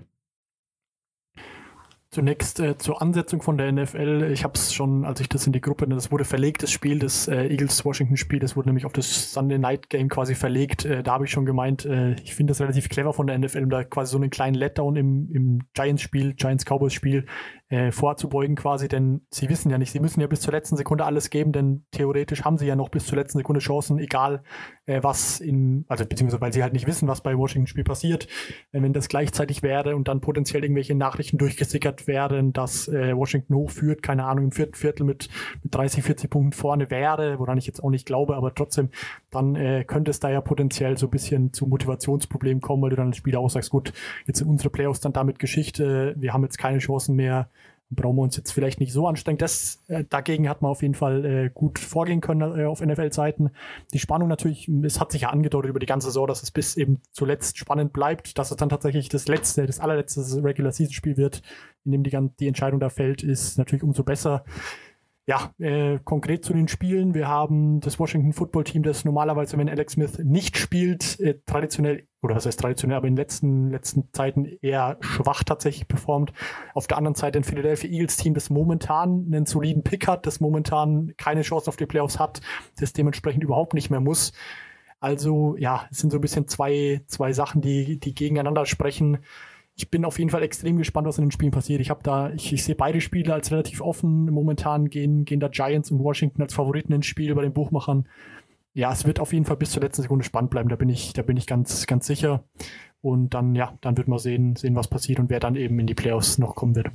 Zunächst 2.15 2.61
äh, 2.61 2.79
zur 2.79 3.03
Ansetzung 3.03 3.43
von 3.43 3.59
der 3.59 3.73
NFL. 3.73 4.31
Ich 4.33 4.45
habe 4.45 4.55
es 4.55 4.73
schon, 4.73 5.05
als 5.05 5.19
ich 5.19 5.29
das 5.29 5.49
in 5.49 5.53
die 5.53 5.61
Gruppe, 5.61 5.89
das 5.89 6.13
wurde 6.13 6.25
verlegt, 6.25 6.63
das 6.63 6.71
Spiel, 6.71 7.01
das 7.01 7.27
äh, 7.27 7.49
Eagles-Washington-Spiel, 7.49 8.39
das 8.39 8.55
wurde 8.55 8.69
nämlich 8.69 8.87
auf 8.87 8.93
das 8.93 9.33
Sunday 9.33 9.59
Night 9.59 9.91
Game 9.91 10.09
quasi 10.09 10.37
verlegt. 10.37 10.85
Äh, 10.85 11.03
da 11.03 11.15
habe 11.15 11.25
ich 11.25 11.33
schon 11.33 11.45
gemeint, 11.45 11.85
äh, 11.85 12.13
ich 12.23 12.37
finde 12.37 12.53
das 12.53 12.61
relativ 12.61 12.89
clever 12.89 13.13
von 13.13 13.27
der 13.27 13.37
NFL, 13.37 13.65
um 13.65 13.71
da 13.71 13.83
quasi 13.83 14.13
so 14.13 14.19
einen 14.19 14.31
kleinen 14.31 14.55
Letdown 14.55 14.95
im, 14.95 15.29
im 15.33 15.59
Giants-Spiel, 15.75 16.35
Giants-Cowboys-Spiel 16.35 17.27
äh, 17.75 17.91
vorzubeugen 17.91 18.55
quasi, 18.55 18.87
denn 18.87 19.23
sie 19.31 19.49
wissen 19.49 19.69
ja 19.69 19.79
nicht, 19.79 19.91
sie 19.91 19.99
müssen 19.99 20.21
ja 20.21 20.29
bis 20.29 20.41
zur 20.41 20.53
letzten 20.53 20.77
Sekunde 20.77 21.05
alles 21.05 21.29
geben, 21.29 21.51
denn 21.51 21.85
theoretisch 21.91 22.45
haben 22.45 22.57
sie 22.57 22.67
ja 22.67 22.77
noch 22.77 22.89
bis 22.89 23.07
zur 23.07 23.19
letzten 23.19 23.39
Sekunde 23.39 23.61
Chancen, 23.61 23.99
egal 23.99 24.45
äh, 24.87 25.03
was 25.03 25.41
in, 25.41 25.85
also 25.89 26.07
beziehungsweise 26.07 26.41
weil 26.41 26.53
sie 26.53 26.63
halt 26.63 26.73
nicht 26.73 26.87
wissen, 26.87 27.09
was 27.09 27.21
bei 27.21 27.37
Washington-Spiel 27.37 27.83
passiert. 27.83 28.29
Äh, 28.71 28.81
wenn 28.81 28.93
das 28.93 29.09
gleichzeitig 29.09 29.65
wäre 29.65 29.97
und 29.97 30.07
dann 30.07 30.21
potenziell 30.21 30.63
irgendwelche 30.63 30.95
Nachrichten 30.95 31.37
durchgesickert 31.37 32.07
wären, 32.07 32.53
dass 32.53 32.87
äh, 32.87 33.17
Washington 33.17 33.55
hochführt, 33.55 34.05
keine 34.05 34.25
Ahnung, 34.25 34.45
im 34.45 34.53
vierten 34.53 34.75
Viertel 34.75 35.03
mit, 35.03 35.29
mit 35.65 35.75
30, 35.75 36.05
40 36.05 36.31
Punkten 36.31 36.53
vorne 36.53 36.91
wäre, 36.91 37.41
woran 37.41 37.59
ich 37.59 37.67
jetzt 37.67 37.83
auch 37.83 37.91
nicht 37.91 38.07
glaube, 38.07 38.37
aber 38.37 38.55
trotzdem, 38.55 38.91
dann 39.33 39.57
äh, 39.57 39.83
könnte 39.85 40.13
es 40.13 40.21
da 40.21 40.31
ja 40.31 40.41
potenziell 40.41 40.97
so 40.97 41.09
ein 41.09 41.11
bisschen 41.11 41.53
zu 41.53 41.67
Motivationsproblemen 41.67 42.61
kommen, 42.61 42.83
weil 42.83 42.91
du 42.91 42.97
dann 42.97 43.09
als 43.09 43.17
Spieler 43.17 43.41
auch 43.41 43.51
sagst, 43.51 43.71
gut, 43.71 43.93
jetzt 44.29 44.39
sind 44.39 44.49
unsere 44.49 44.71
Playoffs 44.71 45.01
dann 45.01 45.13
damit 45.13 45.41
Geschichte, 45.41 46.15
wir 46.17 46.33
haben 46.33 46.45
jetzt 46.45 46.59
keine 46.59 46.79
Chancen 46.79 47.17
mehr, 47.17 47.49
brauchen 47.91 48.17
wir 48.17 48.23
uns 48.23 48.37
jetzt 48.37 48.51
vielleicht 48.51 48.81
nicht 48.81 48.93
so 48.93 49.07
anstrengen. 49.07 49.39
Das, 49.39 49.83
äh, 49.89 50.05
dagegen 50.09 50.49
hat 50.49 50.63
man 50.63 50.71
auf 50.71 50.83
jeden 50.83 50.95
Fall 50.95 51.25
äh, 51.25 51.51
gut 51.53 51.79
vorgehen 51.79 52.21
können 52.21 52.59
äh, 52.59 52.65
auf 52.65 52.81
NFL-Seiten. 52.81 53.51
Die 53.93 53.99
Spannung 53.99 54.29
natürlich, 54.29 54.69
es 54.69 55.01
hat 55.01 55.13
sich 55.13 55.23
ja 55.23 55.31
angedeutet 55.31 55.71
über 55.71 55.79
die 55.79 55.87
ganze 55.87 56.09
Saison, 56.09 56.27
dass 56.27 56.43
es 56.43 56.51
bis 56.51 56.77
eben 56.77 57.01
zuletzt 57.13 57.59
spannend 57.59 57.93
bleibt, 57.93 58.39
dass 58.39 58.51
es 58.51 58.57
dann 58.57 58.69
tatsächlich 58.69 59.09
das 59.09 59.29
letzte, 59.29 59.67
das 59.67 59.81
allerletzte 59.81 60.21
Regular-Season-Spiel 60.43 61.17
wird, 61.17 61.43
in 61.85 61.93
dem 61.93 62.03
die, 62.03 62.19
die 62.41 62.49
Entscheidung 62.49 62.81
da 62.81 62.89
fällt, 62.89 63.23
ist 63.23 63.59
natürlich 63.59 63.83
umso 63.83 64.03
besser. 64.03 64.45
Ja, 65.27 65.55
äh, 65.59 66.01
konkret 66.05 66.45
zu 66.45 66.53
den 66.53 66.69
Spielen. 66.69 67.15
Wir 67.15 67.29
haben 67.29 67.81
das 67.81 67.99
Washington 67.99 68.35
Football 68.35 68.65
Team, 68.65 68.83
das 68.83 69.07
normalerweise, 69.07 69.57
wenn 69.57 69.71
Alex 69.71 69.95
Smith 69.95 70.19
nicht 70.19 70.59
spielt, 70.59 71.19
äh, 71.19 71.41
traditionell, 71.47 72.07
oder 72.21 72.37
was 72.37 72.45
heißt 72.45 72.61
traditionell, 72.61 72.99
aber 72.99 73.07
in 73.07 73.15
den 73.15 73.23
letzten, 73.23 73.71
letzten 73.71 74.13
Zeiten 74.13 74.45
eher 74.61 74.99
schwach 75.01 75.43
tatsächlich 75.43 75.89
performt. 75.89 76.35
Auf 76.75 76.89
der 76.89 76.99
anderen 76.99 77.15
Seite 77.15 77.39
ein 77.39 77.45
Philadelphia 77.45 77.89
Eagles 77.89 78.19
Team, 78.19 78.35
das 78.35 78.51
momentan 78.51 79.25
einen 79.27 79.47
soliden 79.47 79.83
Pick 79.83 80.07
hat, 80.09 80.27
das 80.27 80.41
momentan 80.41 81.15
keine 81.17 81.41
Chance 81.41 81.69
auf 81.69 81.77
die 81.77 81.87
Playoffs 81.87 82.19
hat, 82.19 82.43
das 82.79 82.93
dementsprechend 82.93 83.43
überhaupt 83.43 83.73
nicht 83.73 83.89
mehr 83.89 84.01
muss. 84.01 84.33
Also 85.01 85.57
ja, 85.57 85.87
es 85.91 85.99
sind 85.99 86.11
so 86.11 86.19
ein 86.19 86.23
bisschen 86.23 86.49
zwei, 86.49 87.03
zwei 87.07 87.33
Sachen, 87.33 87.63
die, 87.63 87.99
die 87.99 88.15
gegeneinander 88.15 88.67
sprechen 88.67 89.19
ich 89.77 89.91
bin 89.91 90.05
auf 90.05 90.19
jeden 90.19 90.31
Fall 90.31 90.43
extrem 90.43 90.77
gespannt, 90.77 91.07
was 91.07 91.19
in 91.19 91.25
den 91.25 91.31
Spielen 91.33 91.51
passiert. 91.51 91.81
Ich 91.81 91.91
habe 91.91 92.03
da, 92.03 92.31
ich, 92.31 92.53
ich 92.53 92.63
sehe 92.63 92.77
beide 92.77 93.01
Spiele 93.01 93.35
als 93.35 93.51
relativ 93.51 93.81
offen. 93.81 94.27
Momentan 94.31 94.89
gehen, 94.89 95.25
gehen 95.25 95.41
da 95.41 95.49
Giants 95.49 95.91
und 95.91 95.99
Washington 95.99 96.43
als 96.43 96.55
Favoriten 96.55 96.93
ins 96.93 97.07
Spiel 97.07 97.35
bei 97.35 97.43
den 97.43 97.53
Buchmachern. 97.53 98.09
Ja, 98.73 98.93
es 98.93 99.05
wird 99.05 99.19
auf 99.19 99.33
jeden 99.33 99.45
Fall 99.45 99.57
bis 99.57 99.73
zur 99.73 99.83
letzten 99.83 100.03
Sekunde 100.03 100.25
spannend 100.25 100.51
bleiben. 100.51 100.69
Da 100.69 100.77
bin 100.77 100.89
ich, 100.89 101.13
da 101.13 101.23
bin 101.23 101.37
ich 101.37 101.47
ganz, 101.47 101.87
ganz 101.87 102.07
sicher. 102.07 102.45
Und 103.01 103.35
dann, 103.35 103.55
ja, 103.55 103.77
dann 103.81 103.97
wird 103.97 104.09
man 104.09 104.19
sehen, 104.19 104.55
sehen, 104.57 104.77
was 104.77 104.89
passiert 104.89 105.19
und 105.19 105.29
wer 105.29 105.41
dann 105.41 105.57
eben 105.57 105.79
in 105.79 105.87
die 105.87 105.95
Playoffs 105.95 106.39
noch 106.39 106.55
kommen 106.55 106.77
wird. 106.77 106.91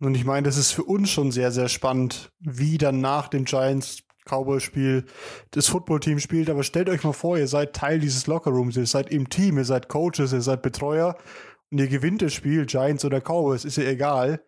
Und 0.00 0.14
ich 0.14 0.24
meine, 0.24 0.46
das 0.46 0.56
ist 0.56 0.72
für 0.72 0.84
uns 0.84 1.10
schon 1.10 1.30
sehr, 1.30 1.50
sehr 1.50 1.68
spannend, 1.68 2.32
wie 2.40 2.78
dann 2.78 3.00
nach 3.00 3.28
dem 3.28 3.44
Giants 3.44 4.02
Cowboy-Spiel 4.24 5.04
das 5.50 5.68
Footballteam 5.68 6.18
spielt. 6.18 6.48
Aber 6.48 6.62
stellt 6.62 6.88
euch 6.88 7.04
mal 7.04 7.12
vor, 7.12 7.38
ihr 7.38 7.48
seid 7.48 7.74
Teil 7.74 7.98
dieses 7.98 8.26
Lockerrooms, 8.26 8.76
ihr 8.76 8.86
seid 8.86 9.10
im 9.10 9.28
Team, 9.28 9.58
ihr 9.58 9.64
seid 9.64 9.88
Coaches, 9.88 10.32
ihr 10.32 10.40
seid 10.40 10.62
Betreuer 10.62 11.16
und 11.70 11.78
ihr 11.78 11.88
gewinnt 11.88 12.22
das 12.22 12.32
Spiel, 12.32 12.66
Giants 12.66 13.04
oder 13.04 13.20
Cowboys, 13.20 13.64
ist 13.64 13.76
ja 13.76 13.84
egal, 13.84 14.42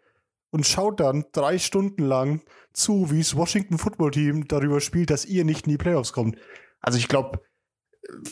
und 0.50 0.66
schaut 0.66 1.00
dann 1.00 1.26
drei 1.32 1.58
Stunden 1.58 2.04
lang 2.04 2.42
zu, 2.72 3.10
wie 3.10 3.18
das 3.18 3.36
Washington 3.36 3.78
Football 3.78 4.12
Team 4.12 4.48
darüber 4.48 4.80
spielt, 4.80 5.10
dass 5.10 5.24
ihr 5.24 5.44
nicht 5.44 5.66
in 5.66 5.72
die 5.72 5.78
Playoffs 5.78 6.12
kommt. 6.12 6.36
Also 6.80 6.98
ich 6.98 7.08
glaube, 7.08 7.40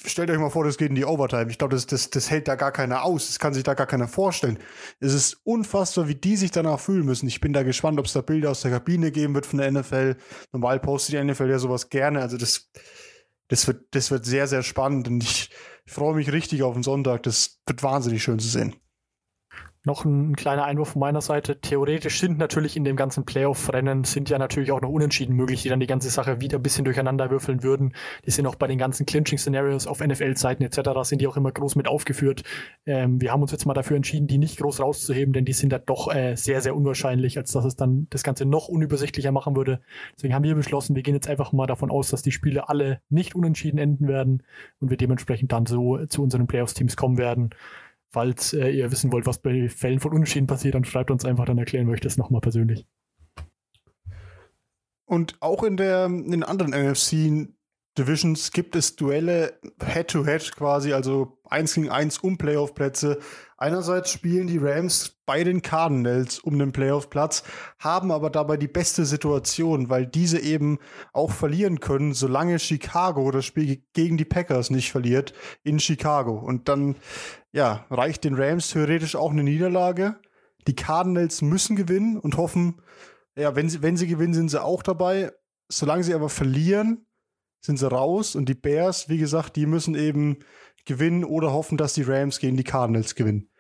stellt 0.07 0.31
euch 0.31 0.39
mal 0.39 0.51
vor, 0.51 0.65
das 0.65 0.79
geht 0.79 0.89
in 0.89 0.95
die 0.95 1.05
Overtime. 1.05 1.51
Ich 1.51 1.59
glaube, 1.59 1.75
das, 1.75 1.87
das, 1.87 2.11
das 2.11 2.31
hält 2.31 2.49
da 2.49 2.55
gar 2.55 2.73
keiner 2.73 3.05
aus. 3.05 3.27
Das 3.27 3.39
kann 3.39 3.53
sich 3.53 3.63
da 3.63 3.75
gar 3.75 3.87
keiner 3.87 4.09
vorstellen. 4.09 4.59
Es 5.01 5.13
ist 5.13 5.41
unfassbar, 5.45 6.09
wie 6.09 6.15
die 6.15 6.37
sich 6.37 6.51
danach 6.51 6.81
fühlen 6.81 7.05
müssen. 7.05 7.27
Ich 7.29 7.41
bin 7.41 7.53
da 7.53 7.63
gespannt, 7.63 7.99
ob 7.99 8.07
es 8.07 8.13
da 8.13 8.23
Bilder 8.23 8.51
aus 8.51 8.63
der 8.63 8.71
Kabine 8.71 9.11
geben 9.13 9.35
wird 9.35 9.47
von 9.47 9.59
der 9.59 9.71
NFL. 9.71 10.17
Normal 10.53 10.81
postet 10.81 11.15
die 11.15 11.25
NFL 11.25 11.51
ja 11.51 11.59
sowas 11.59 11.91
gerne. 11.91 12.23
Also 12.23 12.39
das, 12.39 12.71
das 13.49 13.67
wird, 13.67 13.85
das 13.91 14.11
wird 14.11 14.25
sehr, 14.25 14.47
sehr 14.47 14.63
spannend. 14.63 15.09
Und 15.09 15.23
ich, 15.23 15.51
ich 15.87 15.93
freue 15.93 16.15
mich 16.15 16.33
richtig 16.33 16.63
auf 16.63 16.75
den 16.75 16.83
Sonntag. 16.83 17.23
Das 17.23 17.61
wird 17.67 17.83
wahnsinnig 17.83 18.23
schön 18.23 18.39
zu 18.39 18.49
sehen. 18.49 18.75
Noch 19.87 20.05
ein 20.05 20.35
kleiner 20.35 20.65
Einwurf 20.65 20.89
von 20.89 21.01
meiner 21.01 21.21
Seite. 21.21 21.61
Theoretisch 21.61 22.19
sind 22.19 22.39
natürlich 22.39 22.77
in 22.77 22.83
dem 22.83 22.97
ganzen 22.97 23.25
Playoff-Rennen 23.25 24.03
sind 24.03 24.29
ja 24.29 24.37
natürlich 24.37 24.73
auch 24.73 24.81
noch 24.81 24.89
Unentschieden 24.89 25.37
möglich, 25.37 25.63
die 25.63 25.69
dann 25.69 25.79
die 25.79 25.87
ganze 25.87 26.11
Sache 26.11 26.41
wieder 26.41 26.59
ein 26.59 26.63
bisschen 26.63 26.85
durcheinander 26.85 27.31
würfeln 27.31 27.63
würden. 27.63 27.93
Die 28.25 28.33
sind 28.33 28.49
auch 28.49 28.57
bei 28.57 28.67
den 28.67 28.79
ganzen 28.79 29.07
Clinching-Szenarios 29.07 29.87
auf 29.87 30.01
NFL-Seiten 30.01 30.65
etc. 30.65 30.91
sind 31.03 31.21
die 31.21 31.29
auch 31.29 31.37
immer 31.37 31.53
groß 31.53 31.77
mit 31.77 31.87
aufgeführt. 31.87 32.43
Ähm, 32.85 33.21
wir 33.21 33.31
haben 33.31 33.43
uns 33.43 33.53
jetzt 33.53 33.65
mal 33.65 33.75
dafür 33.75 33.97
entschieden, 33.97 34.27
die 34.27 34.39
nicht 34.39 34.59
groß 34.59 34.81
rauszuheben, 34.81 35.33
denn 35.33 35.45
die 35.45 35.53
sind 35.53 35.73
da 35.73 35.79
doch 35.79 36.13
äh, 36.13 36.35
sehr, 36.35 36.63
sehr 36.63 36.75
unwahrscheinlich, 36.75 37.39
als 37.39 37.53
dass 37.53 37.65
es 37.65 37.77
dann 37.77 38.09
das 38.11 38.25
Ganze 38.25 38.45
noch 38.45 38.67
unübersichtlicher 38.67 39.31
machen 39.31 39.55
würde. 39.55 39.79
Deswegen 40.17 40.35
haben 40.35 40.43
wir 40.43 40.57
beschlossen, 40.57 40.97
wir 40.97 41.05
gehen 41.05 41.15
jetzt 41.15 41.29
einfach 41.29 41.53
mal 41.53 41.69
davon 41.69 41.93
aus, 41.93 42.11
dass 42.11 42.23
die 42.23 42.33
Spiele 42.33 42.69
alle 42.69 43.03
nicht 43.09 43.37
unentschieden 43.37 43.79
enden 43.79 44.09
werden 44.09 44.43
und 44.81 44.91
wir 44.91 44.97
dementsprechend 44.97 45.53
dann 45.53 45.65
so 45.65 46.05
zu 46.07 46.25
unseren 46.25 46.49
Playoffs-Teams 46.49 46.97
kommen 46.97 47.19
werden. 47.19 47.51
Falls 48.13 48.53
äh, 48.53 48.71
ihr 48.71 48.91
wissen 48.91 49.13
wollt, 49.13 49.27
was 49.27 49.41
bei 49.41 49.69
Fällen 49.69 50.01
von 50.01 50.13
Unentschieden 50.13 50.47
passiert, 50.47 50.75
dann 50.75 50.85
schreibt 50.85 51.11
uns 51.11 51.25
einfach, 51.25 51.45
dann 51.45 51.59
erklären 51.59 51.87
wir 51.87 51.95
euch 51.95 52.01
das 52.01 52.17
nochmal 52.17 52.41
persönlich. 52.41 52.87
Und 55.05 55.37
auch 55.41 55.63
in 55.63 55.77
der 55.77 56.07
in 56.07 56.43
anderen 56.43 56.73
NFC 56.73 57.49
Divisions 57.97 58.51
gibt 58.51 58.77
es 58.77 58.97
Duelle 58.97 59.59
Head-to-Head 59.83 60.43
-head 60.43 60.57
quasi, 60.57 60.93
also 60.93 61.39
eins 61.45 61.75
gegen 61.75 61.89
eins 61.89 62.19
um 62.19 62.37
Playoff-Plätze. 62.37 63.19
Einerseits 63.59 64.11
spielen 64.11 64.49
die 64.49 64.59
Rams 64.59 65.19
bei 65.25 65.43
den 65.43 65.63
Cardinals 65.63 66.39
um 66.39 66.59
den 66.59 66.73
Playoff-Platz, 66.73 67.43
haben 67.79 68.11
aber 68.11 68.29
dabei 68.29 68.59
die 68.59 68.69
beste 68.69 69.07
Situation, 69.07 69.89
weil 69.89 70.07
diese 70.07 70.39
eben 70.39 70.79
auch 71.15 71.31
verlieren 71.31 71.81
können, 71.81 72.13
solange 72.13 72.59
Chicago 72.59 73.31
das 73.31 73.47
Spiel 73.47 73.83
gegen 73.95 74.19
die 74.19 74.27
Packers 74.27 74.69
nicht 74.69 74.93
verliert 74.93 75.33
in 75.63 75.81
Chicago. 75.81 76.39
Und 76.39 76.69
dann, 76.69 76.97
ja, 77.53 77.87
reicht 77.89 78.25
den 78.25 78.35
Rams 78.35 78.69
theoretisch 78.69 79.17
auch 79.17 79.31
eine 79.31 79.43
Niederlage. 79.43 80.21
Die 80.67 80.77
Cardinals 80.77 81.41
müssen 81.41 81.77
gewinnen 81.77 82.19
und 82.19 82.37
hoffen, 82.37 82.83
ja, 83.37 83.57
wenn 83.57 83.71
sie, 83.71 83.83
wenn 83.83 83.97
sie 83.97 84.07
gewinnen, 84.07 84.35
sind 84.35 84.51
sie 84.51 84.63
auch 84.63 84.83
dabei. 84.83 85.33
Solange 85.69 86.05
sie 86.05 86.15
aber 86.15 86.29
verlieren, 86.29 87.07
sind 87.61 87.79
sie 87.79 87.91
raus. 87.91 88.35
Und 88.37 88.49
die 88.49 88.55
Bears, 88.55 89.09
wie 89.09 89.19
gesagt, 89.19 89.57
die 89.57 89.67
müssen 89.67 89.95
eben 89.95 90.39
gewinnen 90.87 91.25
oder 91.25 91.53
hoffen, 91.53 91.77
dass 91.77 91.95
die 91.95 92.03
Rams 92.03 92.39
gegen 92.39 92.57
die 92.57 92.65
Cardinals 92.65 93.15
gewinnen. 93.15 93.51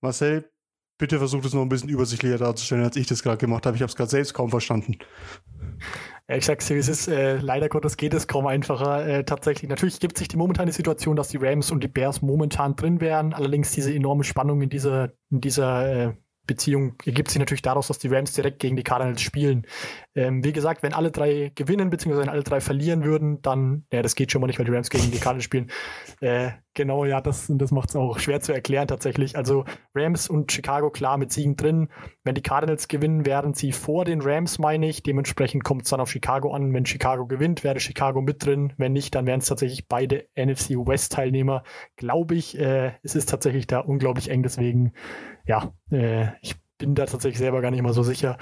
Marcel, 0.00 0.50
bitte 0.98 1.18
versucht 1.18 1.44
es 1.44 1.54
noch 1.54 1.62
ein 1.62 1.68
bisschen 1.68 1.88
übersichtlicher 1.88 2.38
darzustellen, 2.38 2.84
als 2.84 2.96
ich 2.96 3.06
das 3.06 3.22
gerade 3.22 3.38
gemacht 3.38 3.66
habe. 3.66 3.76
Ich 3.76 3.82
habe 3.82 3.90
es 3.90 3.96
gerade 3.96 4.10
selbst 4.10 4.34
kaum 4.34 4.50
verstanden. 4.50 4.98
Ich 6.28 6.44
sag's 6.44 6.66
dir, 6.66 6.76
es 6.76 6.88
ist 6.88 7.08
äh, 7.08 7.36
leider 7.36 7.68
Gottes 7.68 7.96
geht 7.96 8.12
es 8.12 8.26
kaum 8.26 8.46
einfacher. 8.46 9.06
Äh, 9.06 9.24
tatsächlich, 9.24 9.68
natürlich 9.68 10.00
gibt 10.00 10.18
sich 10.18 10.28
die 10.28 10.36
momentane 10.36 10.72
Situation, 10.72 11.16
dass 11.16 11.28
die 11.28 11.36
Rams 11.36 11.70
und 11.70 11.84
die 11.84 11.88
Bears 11.88 12.20
momentan 12.22 12.74
drin 12.74 13.00
wären. 13.00 13.32
Allerdings 13.32 13.72
diese 13.72 13.94
enorme 13.94 14.24
Spannung 14.24 14.60
in 14.60 14.68
dieser, 14.68 15.12
in 15.30 15.40
dieser 15.40 16.08
äh, 16.08 16.14
Beziehung 16.46 16.94
ergibt 17.04 17.30
sich 17.30 17.38
natürlich 17.38 17.62
daraus, 17.62 17.88
dass 17.88 17.98
die 17.98 18.08
Rams 18.08 18.32
direkt 18.32 18.58
gegen 18.58 18.76
die 18.76 18.82
Cardinals 18.82 19.20
spielen. 19.20 19.66
Ähm, 20.16 20.42
wie 20.42 20.52
gesagt, 20.52 20.82
wenn 20.82 20.94
alle 20.94 21.10
drei 21.10 21.52
gewinnen, 21.54 21.90
beziehungsweise 21.90 22.22
wenn 22.22 22.32
alle 22.32 22.42
drei 22.42 22.60
verlieren 22.60 23.04
würden, 23.04 23.42
dann, 23.42 23.84
ja, 23.92 24.02
das 24.02 24.14
geht 24.16 24.32
schon 24.32 24.40
mal 24.40 24.46
nicht, 24.46 24.58
weil 24.58 24.66
die 24.66 24.72
Rams 24.72 24.90
gegen 24.90 25.10
die 25.10 25.18
Cardinals 25.18 25.44
spielen. 25.44 25.70
Äh, 26.20 26.52
genau, 26.74 27.04
ja, 27.04 27.20
das, 27.20 27.46
das 27.48 27.70
macht 27.70 27.90
es 27.90 27.96
auch 27.96 28.18
schwer 28.18 28.40
zu 28.40 28.52
erklären 28.52 28.88
tatsächlich. 28.88 29.36
Also 29.36 29.64
Rams 29.94 30.28
und 30.28 30.50
Chicago 30.50 30.90
klar 30.90 31.18
mit 31.18 31.32
Siegen 31.32 31.56
drin. 31.56 31.88
Wenn 32.24 32.34
die 32.34 32.42
Cardinals 32.42 32.88
gewinnen, 32.88 33.26
wären 33.26 33.54
sie 33.54 33.72
vor 33.72 34.04
den 34.04 34.22
Rams, 34.22 34.58
meine 34.58 34.88
ich. 34.88 35.02
Dementsprechend 35.02 35.62
kommt 35.64 35.82
es 35.82 35.90
dann 35.90 36.00
auf 36.00 36.10
Chicago 36.10 36.52
an. 36.52 36.72
Wenn 36.72 36.86
Chicago 36.86 37.26
gewinnt, 37.26 37.62
wäre 37.62 37.78
Chicago 37.78 38.22
mit 38.22 38.44
drin. 38.44 38.72
Wenn 38.78 38.94
nicht, 38.94 39.14
dann 39.14 39.26
wären 39.26 39.40
es 39.40 39.46
tatsächlich 39.46 39.86
beide 39.86 40.26
NFC 40.34 40.70
West 40.70 41.12
Teilnehmer. 41.12 41.62
Glaube 41.96 42.34
ich, 42.34 42.58
äh, 42.58 42.92
es 43.02 43.14
ist 43.14 43.28
tatsächlich 43.28 43.66
da 43.66 43.80
unglaublich 43.80 44.30
eng, 44.30 44.42
deswegen 44.42 44.92
ja, 45.46 45.72
äh, 45.90 46.28
ich 46.40 46.56
bin 46.78 46.94
da 46.94 47.06
tatsächlich 47.06 47.38
selber 47.38 47.60
gar 47.60 47.70
nicht 47.70 47.82
mal 47.82 47.92
so 47.92 48.02
sicher. 48.02 48.36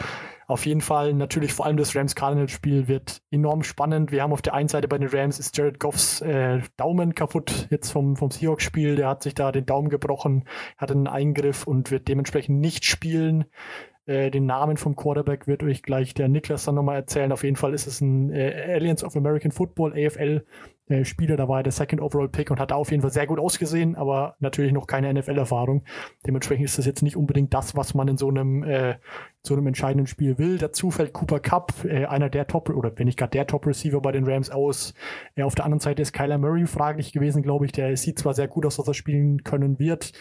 Auf 0.46 0.66
jeden 0.66 0.80
Fall 0.80 1.14
natürlich 1.14 1.52
vor 1.52 1.66
allem 1.66 1.76
das 1.76 1.96
Rams-Cardinals-Spiel 1.96 2.88
wird 2.88 3.22
enorm 3.30 3.62
spannend. 3.62 4.12
Wir 4.12 4.22
haben 4.22 4.32
auf 4.32 4.42
der 4.42 4.54
einen 4.54 4.68
Seite 4.68 4.88
bei 4.88 4.98
den 4.98 5.08
Rams 5.08 5.38
ist 5.38 5.56
Jared 5.56 5.80
Goffs 5.80 6.20
äh, 6.20 6.60
Daumen 6.76 7.14
kaputt 7.14 7.68
jetzt 7.70 7.90
vom, 7.90 8.16
vom 8.16 8.30
Seahawks-Spiel. 8.30 8.96
Der 8.96 9.08
hat 9.08 9.22
sich 9.22 9.34
da 9.34 9.52
den 9.52 9.66
Daumen 9.66 9.88
gebrochen, 9.88 10.44
hat 10.76 10.90
einen 10.90 11.06
Eingriff 11.06 11.66
und 11.66 11.90
wird 11.90 12.08
dementsprechend 12.08 12.60
nicht 12.60 12.84
spielen. 12.84 13.46
Äh, 14.06 14.30
den 14.30 14.44
Namen 14.44 14.76
vom 14.76 14.96
Quarterback 14.96 15.46
wird 15.46 15.62
euch 15.62 15.82
gleich 15.82 16.12
der 16.12 16.28
Niklas 16.28 16.64
dann 16.64 16.74
nochmal 16.74 16.96
erzählen. 16.96 17.32
Auf 17.32 17.42
jeden 17.42 17.56
Fall 17.56 17.72
ist 17.72 17.86
es 17.86 18.00
ein 18.00 18.30
äh, 18.30 18.74
Alliance 18.74 19.04
of 19.04 19.16
American 19.16 19.50
Football, 19.50 19.92
AFL, 19.92 20.44
äh, 20.88 21.04
Spieler. 21.06 21.38
Da 21.38 21.48
war 21.48 21.60
er 21.60 21.62
der 21.62 21.72
Second 21.72 22.02
Overall 22.02 22.28
Pick 22.28 22.50
und 22.50 22.60
hat 22.60 22.70
da 22.70 22.74
auf 22.74 22.90
jeden 22.90 23.00
Fall 23.00 23.12
sehr 23.12 23.26
gut 23.26 23.38
ausgesehen, 23.38 23.96
aber 23.96 24.36
natürlich 24.40 24.72
noch 24.72 24.86
keine 24.86 25.12
NFL-Erfahrung. 25.14 25.84
Dementsprechend 26.26 26.66
ist 26.66 26.76
das 26.76 26.84
jetzt 26.84 27.02
nicht 27.02 27.16
unbedingt 27.16 27.54
das, 27.54 27.76
was 27.76 27.94
man 27.94 28.08
in 28.08 28.18
so 28.18 28.28
einem, 28.28 28.62
äh, 28.62 28.96
so 29.40 29.54
einem 29.54 29.66
entscheidenden 29.68 30.06
Spiel 30.06 30.36
will. 30.36 30.58
Dazu 30.58 30.90
fällt 30.90 31.14
Cooper 31.14 31.40
Cup, 31.40 31.72
äh, 31.84 32.04
einer 32.04 32.28
der 32.28 32.46
Top, 32.46 32.68
oder 32.68 32.92
wenn 32.96 33.06
nicht 33.06 33.18
gerade 33.18 33.30
der 33.30 33.46
Top-Receiver 33.46 34.02
bei 34.02 34.12
den 34.12 34.26
Rams 34.26 34.50
aus. 34.50 34.92
Äh, 35.34 35.44
auf 35.44 35.54
der 35.54 35.64
anderen 35.64 35.80
Seite 35.80 36.02
ist 36.02 36.12
Kyler 36.12 36.36
Murray 36.36 36.66
fraglich 36.66 37.12
gewesen, 37.12 37.42
glaube 37.42 37.64
ich. 37.64 37.72
Der 37.72 37.96
sieht 37.96 38.18
zwar 38.18 38.34
sehr 38.34 38.48
gut 38.48 38.66
aus, 38.66 38.76
dass 38.76 38.86
er 38.86 38.92
spielen 38.92 39.44
können 39.44 39.78
wird 39.78 40.12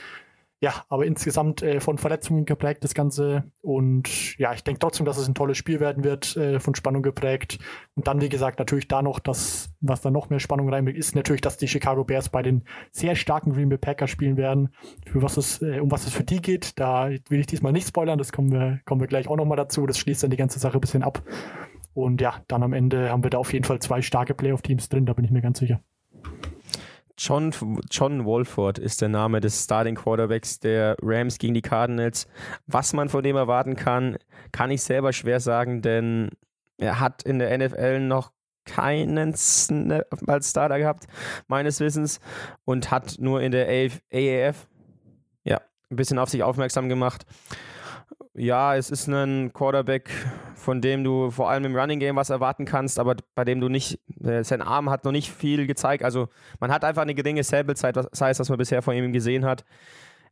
ja, 0.64 0.86
aber 0.88 1.06
insgesamt 1.06 1.62
äh, 1.62 1.82
von 1.82 1.98
Verletzungen 1.98 2.46
geprägt 2.46 2.86
das 2.86 2.94
Ganze. 2.94 3.52
Und 3.60 4.40
ja, 4.40 4.54
ich 4.54 4.64
denke 4.64 4.80
trotzdem, 4.80 5.06
dass 5.06 5.18
es 5.18 5.28
ein 5.28 5.36
tolles 5.36 5.58
Spiel 5.58 5.82
werden 5.82 6.06
wird, 6.06 6.38
äh, 6.38 6.62
von 6.62 6.74
Spannung 6.74 7.02
geprägt. 7.04 7.60
Und 7.96 8.08
dann, 8.08 8.22
wie 8.22 8.30
gesagt, 8.30 8.60
natürlich 8.60 8.88
da 8.88 9.02
noch 9.02 9.20
das, 9.20 9.76
was 9.82 10.00
da 10.00 10.10
noch 10.10 10.30
mehr 10.30 10.40
Spannung 10.40 10.70
reinbringt, 10.70 10.98
ist 10.98 11.18
natürlich, 11.18 11.42
dass 11.42 11.58
die 11.58 11.68
Chicago 11.68 12.06
Bears 12.06 12.30
bei 12.30 12.42
den 12.42 12.64
sehr 12.94 13.16
starken 13.16 13.52
Green 13.52 13.68
Bay 13.68 13.78
Packers 13.78 14.10
spielen 14.10 14.38
werden. 14.38 14.70
Für 15.06 15.22
was 15.22 15.36
es, 15.36 15.62
äh, 15.62 15.82
um 15.82 15.92
was 15.92 16.08
es 16.08 16.14
für 16.14 16.24
die 16.24 16.42
geht, 16.42 16.80
da 16.80 17.10
will 17.10 17.42
ich 17.42 17.48
diesmal 17.48 17.74
nicht 17.74 17.90
spoilern, 17.90 18.18
das 18.18 18.32
kommen 18.32 18.54
wir, 18.54 18.80
kommen 18.86 19.02
wir 19.02 19.10
gleich 19.10 19.28
auch 19.28 19.36
nochmal 19.36 19.58
dazu. 19.58 19.86
Das 19.86 20.00
schließt 20.00 20.24
dann 20.24 20.32
die 20.32 20.38
ganze 20.38 20.60
Sache 20.60 20.78
ein 20.78 20.82
bisschen 20.82 21.04
ab. 21.04 21.22
Und 21.94 22.22
ja, 22.22 22.42
dann 22.48 22.64
am 22.64 22.72
Ende 22.72 23.10
haben 23.10 23.24
wir 23.24 23.32
da 23.32 23.38
auf 23.38 23.52
jeden 23.52 23.66
Fall 23.66 23.80
zwei 23.80 24.02
starke 24.02 24.34
Playoff-Teams 24.34 24.88
drin, 24.88 25.06
da 25.06 25.12
bin 25.12 25.26
ich 25.26 25.32
mir 25.32 25.42
ganz 25.42 25.60
sicher. 25.60 25.82
John, 27.18 27.54
John 27.92 28.26
Wolford 28.26 28.80
ist 28.80 29.02
der 29.02 29.10
Name 29.10 29.40
des 29.40 29.64
Starting 29.64 29.96
Quarterbacks 29.96 30.60
der 30.60 30.96
Rams 31.02 31.38
gegen 31.38 31.54
die 31.54 31.62
Cardinals. 31.62 32.28
Was 32.66 32.94
man 32.94 33.10
von 33.10 33.24
dem 33.24 33.36
erwarten 33.36 33.76
kann, 33.76 34.18
kann 34.52 34.72
ich 34.72 34.82
selber 34.82 35.14
schwer 35.14 35.40
sagen, 35.40 35.82
denn 35.82 36.30
er 36.78 37.00
hat 37.00 37.24
in 37.24 37.40
der 37.40 37.56
NFL 37.58 38.00
noch 38.00 38.32
keinen 38.66 39.36
Snap 39.36 40.08
als 40.28 40.50
Starter 40.50 40.80
gehabt, 40.80 41.06
meines 41.48 41.80
Wissens, 41.80 42.20
und 42.66 42.92
hat 42.92 43.16
nur 43.20 43.42
in 43.42 43.52
der 43.52 43.68
AAF 43.68 44.68
ja, 45.44 45.62
ein 45.90 45.96
bisschen 45.96 46.18
auf 46.18 46.30
sich 46.30 46.44
aufmerksam 46.44 46.90
gemacht. 46.90 47.26
Ja, 48.36 48.76
es 48.76 48.90
ist 48.90 49.08
ein 49.08 49.54
Quarterback, 49.54 50.10
von 50.56 50.82
dem 50.82 51.04
du 51.04 51.30
vor 51.30 51.52
allem 51.52 51.66
im 51.66 51.76
Running 51.76 52.00
Game 52.00 52.16
was 52.16 52.32
erwarten 52.32 52.66
kannst, 52.66 52.98
aber 52.98 53.16
bei 53.36 53.46
dem 53.46 53.62
du 53.62 53.70
nicht, 53.70 54.00
äh, 54.24 54.44
sein 54.44 54.64
Arm 54.64 54.90
hat 54.90 55.06
noch 55.06 55.12
nicht 55.12 55.32
viel 55.32 55.68
gezeigt. 55.68 56.04
Also 56.04 56.30
man 56.60 56.72
hat 56.72 56.84
einfach 56.84 57.04
eine 57.04 57.14
geringe 57.14 57.42
was 57.42 58.22
heißt, 58.22 58.40
was 58.40 58.50
man 58.50 58.58
bisher 58.58 58.82
von 58.82 58.96
ihm 58.96 59.14
gesehen 59.14 59.46
hat. 59.46 59.64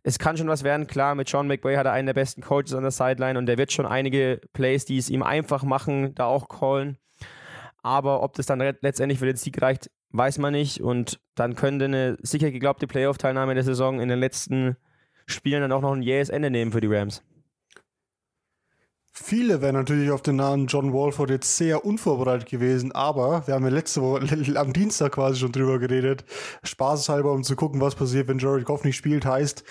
Es 0.01 0.17
kann 0.17 0.35
schon 0.35 0.47
was 0.47 0.63
werden, 0.63 0.87
klar, 0.87 1.13
mit 1.13 1.29
Sean 1.29 1.47
McVay 1.47 1.75
hat 1.75 1.85
er 1.85 1.91
einen 1.91 2.07
der 2.07 2.15
besten 2.15 2.41
Coaches 2.41 2.73
an 2.73 2.81
der 2.81 2.89
Sideline 2.89 3.37
und 3.37 3.45
der 3.45 3.59
wird 3.59 3.71
schon 3.71 3.85
einige 3.85 4.41
Plays, 4.53 4.85
die 4.85 4.97
es 4.97 5.11
ihm 5.11 5.21
einfach 5.21 5.61
machen, 5.61 6.15
da 6.15 6.25
auch 6.25 6.49
callen. 6.49 6.97
Aber 7.83 8.23
ob 8.23 8.33
das 8.33 8.47
dann 8.47 8.59
letztendlich 8.59 9.19
für 9.19 9.27
den 9.27 9.35
Sieg 9.35 9.61
reicht, 9.61 9.91
weiß 10.09 10.39
man 10.39 10.53
nicht. 10.53 10.81
Und 10.81 11.19
dann 11.35 11.53
könnte 11.53 11.85
eine 11.85 12.17
sicher 12.23 12.49
geglaubte 12.49 12.87
Playoff-Teilnahme 12.87 13.53
der 13.53 13.63
Saison 13.63 13.99
in 13.99 14.09
den 14.09 14.19
letzten 14.19 14.75
Spielen 15.27 15.61
dann 15.61 15.71
auch 15.71 15.81
noch 15.81 15.93
ein 15.93 16.01
jähes 16.01 16.29
Ende 16.29 16.49
nehmen 16.49 16.71
für 16.71 16.81
die 16.81 16.87
Rams. 16.87 17.23
Viele 19.13 19.61
wären 19.61 19.75
natürlich 19.75 20.09
auf 20.09 20.21
den 20.21 20.37
Namen 20.37 20.67
John 20.67 20.93
Walford 20.93 21.31
jetzt 21.31 21.57
sehr 21.57 21.83
unvorbereitet 21.83 22.49
gewesen, 22.49 22.93
aber 22.93 23.45
wir 23.45 23.53
haben 23.53 23.65
ja 23.65 23.69
letzte 23.69 24.01
Woche 24.01 24.21
am 24.57 24.71
Dienstag 24.71 25.11
quasi 25.11 25.39
schon 25.39 25.51
drüber 25.51 25.79
geredet. 25.79 26.23
Spaßeshalber, 26.63 27.33
um 27.33 27.43
zu 27.43 27.57
gucken, 27.57 27.81
was 27.81 27.95
passiert, 27.95 28.29
wenn 28.29 28.39
Jared 28.39 28.63
Goff 28.63 28.85
nicht 28.85 28.95
spielt, 28.95 29.25
heißt, 29.25 29.65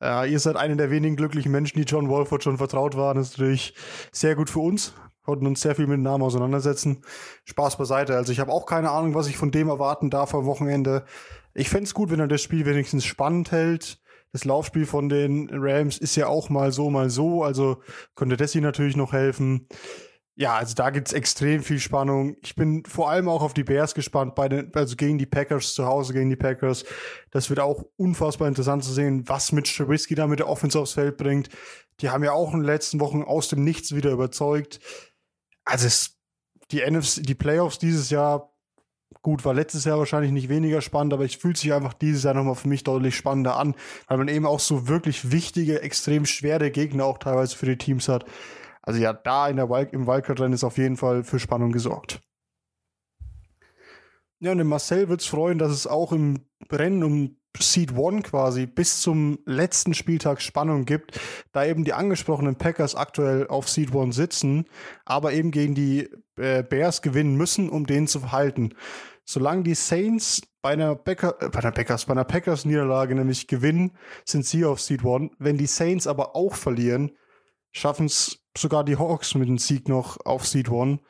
äh, 0.00 0.30
ihr 0.30 0.38
seid 0.38 0.54
einer 0.54 0.76
der 0.76 0.92
wenigen 0.92 1.16
glücklichen 1.16 1.50
Menschen, 1.50 1.76
die 1.76 1.84
John 1.84 2.08
Walford 2.08 2.44
schon 2.44 2.56
vertraut 2.56 2.96
waren. 2.96 3.16
Das 3.16 3.30
ist 3.30 3.38
natürlich 3.38 3.74
sehr 4.12 4.36
gut 4.36 4.48
für 4.48 4.60
uns. 4.60 4.94
Konnten 5.22 5.46
uns 5.46 5.60
sehr 5.60 5.74
viel 5.74 5.88
mit 5.88 5.96
dem 5.96 6.02
Namen 6.02 6.22
auseinandersetzen. 6.22 7.02
Spaß 7.46 7.78
beiseite. 7.78 8.14
Also 8.14 8.30
ich 8.30 8.38
habe 8.38 8.52
auch 8.52 8.66
keine 8.66 8.90
Ahnung, 8.90 9.14
was 9.14 9.26
ich 9.26 9.36
von 9.36 9.50
dem 9.50 9.68
erwarten 9.68 10.08
darf 10.08 10.34
am 10.34 10.44
Wochenende. 10.44 11.04
Ich 11.52 11.68
fände 11.68 11.84
es 11.84 11.94
gut, 11.94 12.10
wenn 12.10 12.20
er 12.20 12.28
das 12.28 12.42
Spiel 12.42 12.64
wenigstens 12.64 13.04
spannend 13.04 13.50
hält 13.50 14.03
das 14.34 14.44
Laufspiel 14.44 14.84
von 14.84 15.08
den 15.08 15.48
Rams 15.52 15.96
ist 15.96 16.16
ja 16.16 16.26
auch 16.26 16.48
mal 16.48 16.72
so, 16.72 16.90
mal 16.90 17.08
so. 17.08 17.44
Also 17.44 17.80
könnte 18.16 18.44
ihnen 18.52 18.64
natürlich 18.64 18.96
noch 18.96 19.12
helfen. 19.12 19.68
Ja, 20.34 20.56
also 20.56 20.74
da 20.74 20.90
gibt 20.90 21.06
es 21.06 21.14
extrem 21.14 21.62
viel 21.62 21.78
Spannung. 21.78 22.34
Ich 22.42 22.56
bin 22.56 22.84
vor 22.84 23.08
allem 23.08 23.28
auch 23.28 23.42
auf 23.42 23.54
die 23.54 23.62
Bears 23.62 23.94
gespannt, 23.94 24.34
bei 24.34 24.48
den, 24.48 24.74
also 24.74 24.96
gegen 24.96 25.18
die 25.18 25.26
Packers, 25.26 25.74
zu 25.74 25.86
Hause 25.86 26.14
gegen 26.14 26.30
die 26.30 26.36
Packers. 26.36 26.84
Das 27.30 27.48
wird 27.48 27.60
auch 27.60 27.84
unfassbar 27.94 28.48
interessant 28.48 28.82
zu 28.82 28.92
sehen, 28.92 29.22
was 29.28 29.52
mit 29.52 29.72
Trubisky 29.72 30.16
da 30.16 30.26
mit 30.26 30.40
der 30.40 30.48
Offense 30.48 30.80
aufs 30.80 30.94
Feld 30.94 31.16
bringt. 31.16 31.48
Die 32.00 32.10
haben 32.10 32.24
ja 32.24 32.32
auch 32.32 32.52
in 32.52 32.58
den 32.58 32.66
letzten 32.66 32.98
Wochen 32.98 33.22
aus 33.22 33.46
dem 33.46 33.62
Nichts 33.62 33.94
wieder 33.94 34.10
überzeugt. 34.10 34.80
Also 35.64 35.86
es, 35.86 36.18
die 36.72 36.80
NFC, 36.84 37.22
die 37.22 37.36
Playoffs 37.36 37.78
dieses 37.78 38.10
Jahr 38.10 38.52
Gut, 39.24 39.42
war 39.46 39.54
letztes 39.54 39.86
Jahr 39.86 39.98
wahrscheinlich 39.98 40.32
nicht 40.32 40.50
weniger 40.50 40.82
spannend, 40.82 41.14
aber 41.14 41.24
ich 41.24 41.38
fühlt 41.38 41.56
sich 41.56 41.72
einfach 41.72 41.94
dieses 41.94 42.24
Jahr 42.24 42.34
nochmal 42.34 42.56
für 42.56 42.68
mich 42.68 42.84
deutlich 42.84 43.16
spannender 43.16 43.56
an, 43.56 43.74
weil 44.06 44.18
man 44.18 44.28
eben 44.28 44.44
auch 44.44 44.60
so 44.60 44.86
wirklich 44.86 45.32
wichtige, 45.32 45.80
extrem 45.80 46.26
schwere 46.26 46.70
Gegner 46.70 47.06
auch 47.06 47.16
teilweise 47.16 47.56
für 47.56 47.64
die 47.64 47.78
Teams 47.78 48.06
hat. 48.06 48.26
Also 48.82 49.00
ja, 49.00 49.14
da 49.14 49.48
in 49.48 49.56
der 49.56 49.70
Wild 49.70 49.94
im 49.94 50.06
Wildcard-Rennen 50.06 50.52
ist 50.52 50.62
auf 50.62 50.76
jeden 50.76 50.98
Fall 50.98 51.24
für 51.24 51.38
Spannung 51.38 51.72
gesorgt. 51.72 52.20
Ja, 54.40 54.52
und 54.52 54.58
den 54.58 54.66
Marcel 54.66 55.08
wird 55.08 55.22
es 55.22 55.26
freuen, 55.26 55.56
dass 55.56 55.72
es 55.72 55.86
auch 55.86 56.12
im 56.12 56.44
Rennen 56.70 57.02
um 57.02 57.36
Seed 57.58 57.96
One 57.96 58.20
quasi 58.20 58.66
bis 58.66 59.00
zum 59.00 59.38
letzten 59.46 59.94
Spieltag 59.94 60.42
Spannung 60.42 60.84
gibt, 60.84 61.18
da 61.52 61.64
eben 61.64 61.84
die 61.84 61.94
angesprochenen 61.94 62.56
Packers 62.56 62.94
aktuell 62.94 63.46
auf 63.46 63.70
Seed 63.70 63.94
One 63.94 64.12
sitzen, 64.12 64.66
aber 65.06 65.32
eben 65.32 65.50
gegen 65.50 65.74
die 65.74 66.10
äh, 66.36 66.62
Bears 66.62 67.00
gewinnen 67.00 67.36
müssen, 67.36 67.70
um 67.70 67.86
den 67.86 68.06
zu 68.06 68.20
verhalten. 68.20 68.74
Solange 69.24 69.62
die 69.62 69.74
Saints 69.74 70.42
bei 70.62 70.70
einer, 70.70 70.94
Becker, 70.94 71.36
äh, 71.40 71.48
bei 71.48 71.60
einer 71.60 71.72
Packers, 71.72 72.06
bei 72.06 72.12
einer 72.12 72.24
Packers 72.24 72.64
Niederlage 72.64 73.14
nämlich 73.14 73.46
gewinnen, 73.46 73.92
sind 74.24 74.46
sie 74.46 74.64
auf 74.64 74.80
Seed 74.80 75.04
One. 75.04 75.30
Wenn 75.38 75.58
die 75.58 75.66
Saints 75.66 76.06
aber 76.06 76.36
auch 76.36 76.54
verlieren, 76.54 77.12
schaffen 77.72 78.06
es 78.06 78.38
sogar 78.56 78.84
die 78.84 78.96
Hawks 78.96 79.34
mit 79.34 79.48
dem 79.48 79.58
Sieg 79.58 79.88
noch 79.88 80.18
auf 80.24 80.46
Seed 80.46 80.70
One. 80.70 81.00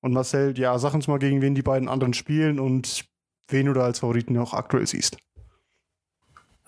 Und 0.00 0.12
Marcel, 0.12 0.58
ja, 0.58 0.78
sag 0.78 0.94
uns 0.94 1.08
mal, 1.08 1.18
gegen 1.18 1.42
wen 1.42 1.54
die 1.54 1.62
beiden 1.62 1.88
anderen 1.88 2.14
spielen 2.14 2.60
und 2.60 3.04
wen 3.48 3.66
du 3.66 3.72
da 3.72 3.82
als 3.82 4.00
Favoriten 4.00 4.36
auch 4.38 4.54
aktuell 4.54 4.86
siehst. 4.86 5.18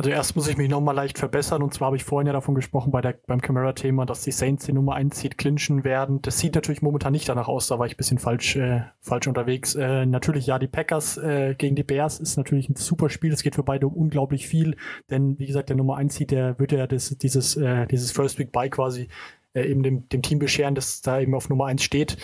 Also 0.00 0.10
erst 0.10 0.36
muss 0.36 0.46
ich 0.46 0.56
mich 0.56 0.68
nochmal 0.68 0.94
leicht 0.94 1.18
verbessern 1.18 1.60
und 1.60 1.74
zwar 1.74 1.86
habe 1.86 1.96
ich 1.96 2.04
vorhin 2.04 2.28
ja 2.28 2.32
davon 2.32 2.54
gesprochen 2.54 2.92
bei 2.92 3.00
der, 3.00 3.18
beim 3.26 3.40
Camera-Thema, 3.40 4.06
dass 4.06 4.22
die 4.22 4.30
Saints 4.30 4.64
die 4.64 4.72
Nummer 4.72 4.94
1 4.94 5.18
Seed 5.18 5.36
clinchen 5.38 5.82
werden. 5.82 6.22
Das 6.22 6.38
sieht 6.38 6.54
natürlich 6.54 6.82
momentan 6.82 7.12
nicht 7.12 7.28
danach 7.28 7.48
aus, 7.48 7.66
da 7.66 7.80
war 7.80 7.86
ich 7.86 7.94
ein 7.94 7.96
bisschen 7.96 8.20
falsch, 8.20 8.54
äh, 8.54 8.82
falsch 9.00 9.26
unterwegs. 9.26 9.74
Äh, 9.74 10.06
natürlich 10.06 10.46
ja, 10.46 10.60
die 10.60 10.68
Packers 10.68 11.16
äh, 11.16 11.56
gegen 11.58 11.74
die 11.74 11.82
Bears 11.82 12.20
ist 12.20 12.36
natürlich 12.36 12.68
ein 12.68 12.76
super 12.76 13.10
Spiel, 13.10 13.32
es 13.32 13.42
geht 13.42 13.56
für 13.56 13.64
beide 13.64 13.88
um 13.88 13.94
unglaublich 13.94 14.46
viel, 14.46 14.76
denn 15.10 15.36
wie 15.40 15.46
gesagt, 15.46 15.68
der 15.68 15.76
Nummer 15.76 15.96
1 15.96 16.14
Seed, 16.14 16.30
der 16.30 16.60
wird 16.60 16.70
ja 16.70 16.86
das, 16.86 17.18
dieses, 17.18 17.56
äh, 17.56 17.88
dieses 17.88 18.12
First 18.12 18.38
Week 18.38 18.52
Bye 18.52 18.70
quasi 18.70 19.08
äh, 19.52 19.68
eben 19.68 19.82
dem, 19.82 20.08
dem 20.10 20.22
Team 20.22 20.38
bescheren, 20.38 20.76
das 20.76 21.00
da 21.00 21.18
eben 21.18 21.34
auf 21.34 21.48
Nummer 21.48 21.66
1 21.66 21.82
steht. 21.82 22.18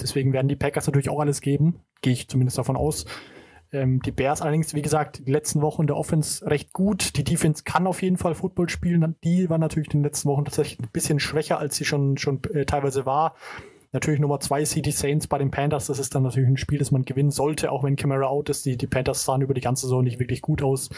Deswegen 0.00 0.32
werden 0.32 0.48
die 0.48 0.56
Packers 0.56 0.88
natürlich 0.88 1.10
auch 1.10 1.20
alles 1.20 1.40
geben, 1.40 1.78
gehe 2.02 2.12
ich 2.12 2.26
zumindest 2.26 2.58
davon 2.58 2.76
aus. 2.76 3.06
Ähm, 3.72 4.00
die 4.02 4.10
Bears 4.10 4.42
allerdings, 4.42 4.74
wie 4.74 4.82
gesagt, 4.82 5.26
die 5.26 5.30
letzten 5.30 5.60
Wochen 5.62 5.86
der 5.86 5.96
Offense 5.96 6.46
recht 6.46 6.72
gut. 6.72 7.16
Die 7.16 7.24
Defense 7.24 7.62
kann 7.64 7.86
auf 7.86 8.02
jeden 8.02 8.16
Fall 8.16 8.34
Football 8.34 8.68
spielen. 8.68 9.16
Die 9.24 9.48
war 9.48 9.58
natürlich 9.58 9.88
in 9.88 10.00
den 10.00 10.04
letzten 10.04 10.28
Wochen 10.28 10.44
tatsächlich 10.44 10.80
ein 10.80 10.88
bisschen 10.92 11.20
schwächer, 11.20 11.58
als 11.58 11.76
sie 11.76 11.84
schon, 11.84 12.16
schon 12.16 12.42
äh, 12.52 12.64
teilweise 12.64 13.06
war. 13.06 13.34
Natürlich 13.92 14.20
Nummer 14.20 14.38
zwei 14.38 14.64
City 14.64 14.92
Saints 14.92 15.26
bei 15.26 15.38
den 15.38 15.50
Panthers. 15.50 15.86
Das 15.86 15.98
ist 15.98 16.14
dann 16.14 16.22
natürlich 16.22 16.48
ein 16.48 16.56
Spiel, 16.56 16.78
das 16.78 16.92
man 16.92 17.04
gewinnen 17.04 17.32
sollte, 17.32 17.72
auch 17.72 17.82
wenn 17.82 17.96
Camera 17.96 18.26
out 18.26 18.48
ist. 18.48 18.64
Die, 18.64 18.76
die 18.76 18.86
Panthers 18.86 19.24
sahen 19.24 19.42
über 19.42 19.52
die 19.52 19.60
ganze 19.60 19.86
Saison 19.86 20.04
nicht 20.04 20.20
wirklich 20.20 20.42
gut 20.42 20.62
aus. 20.62 20.90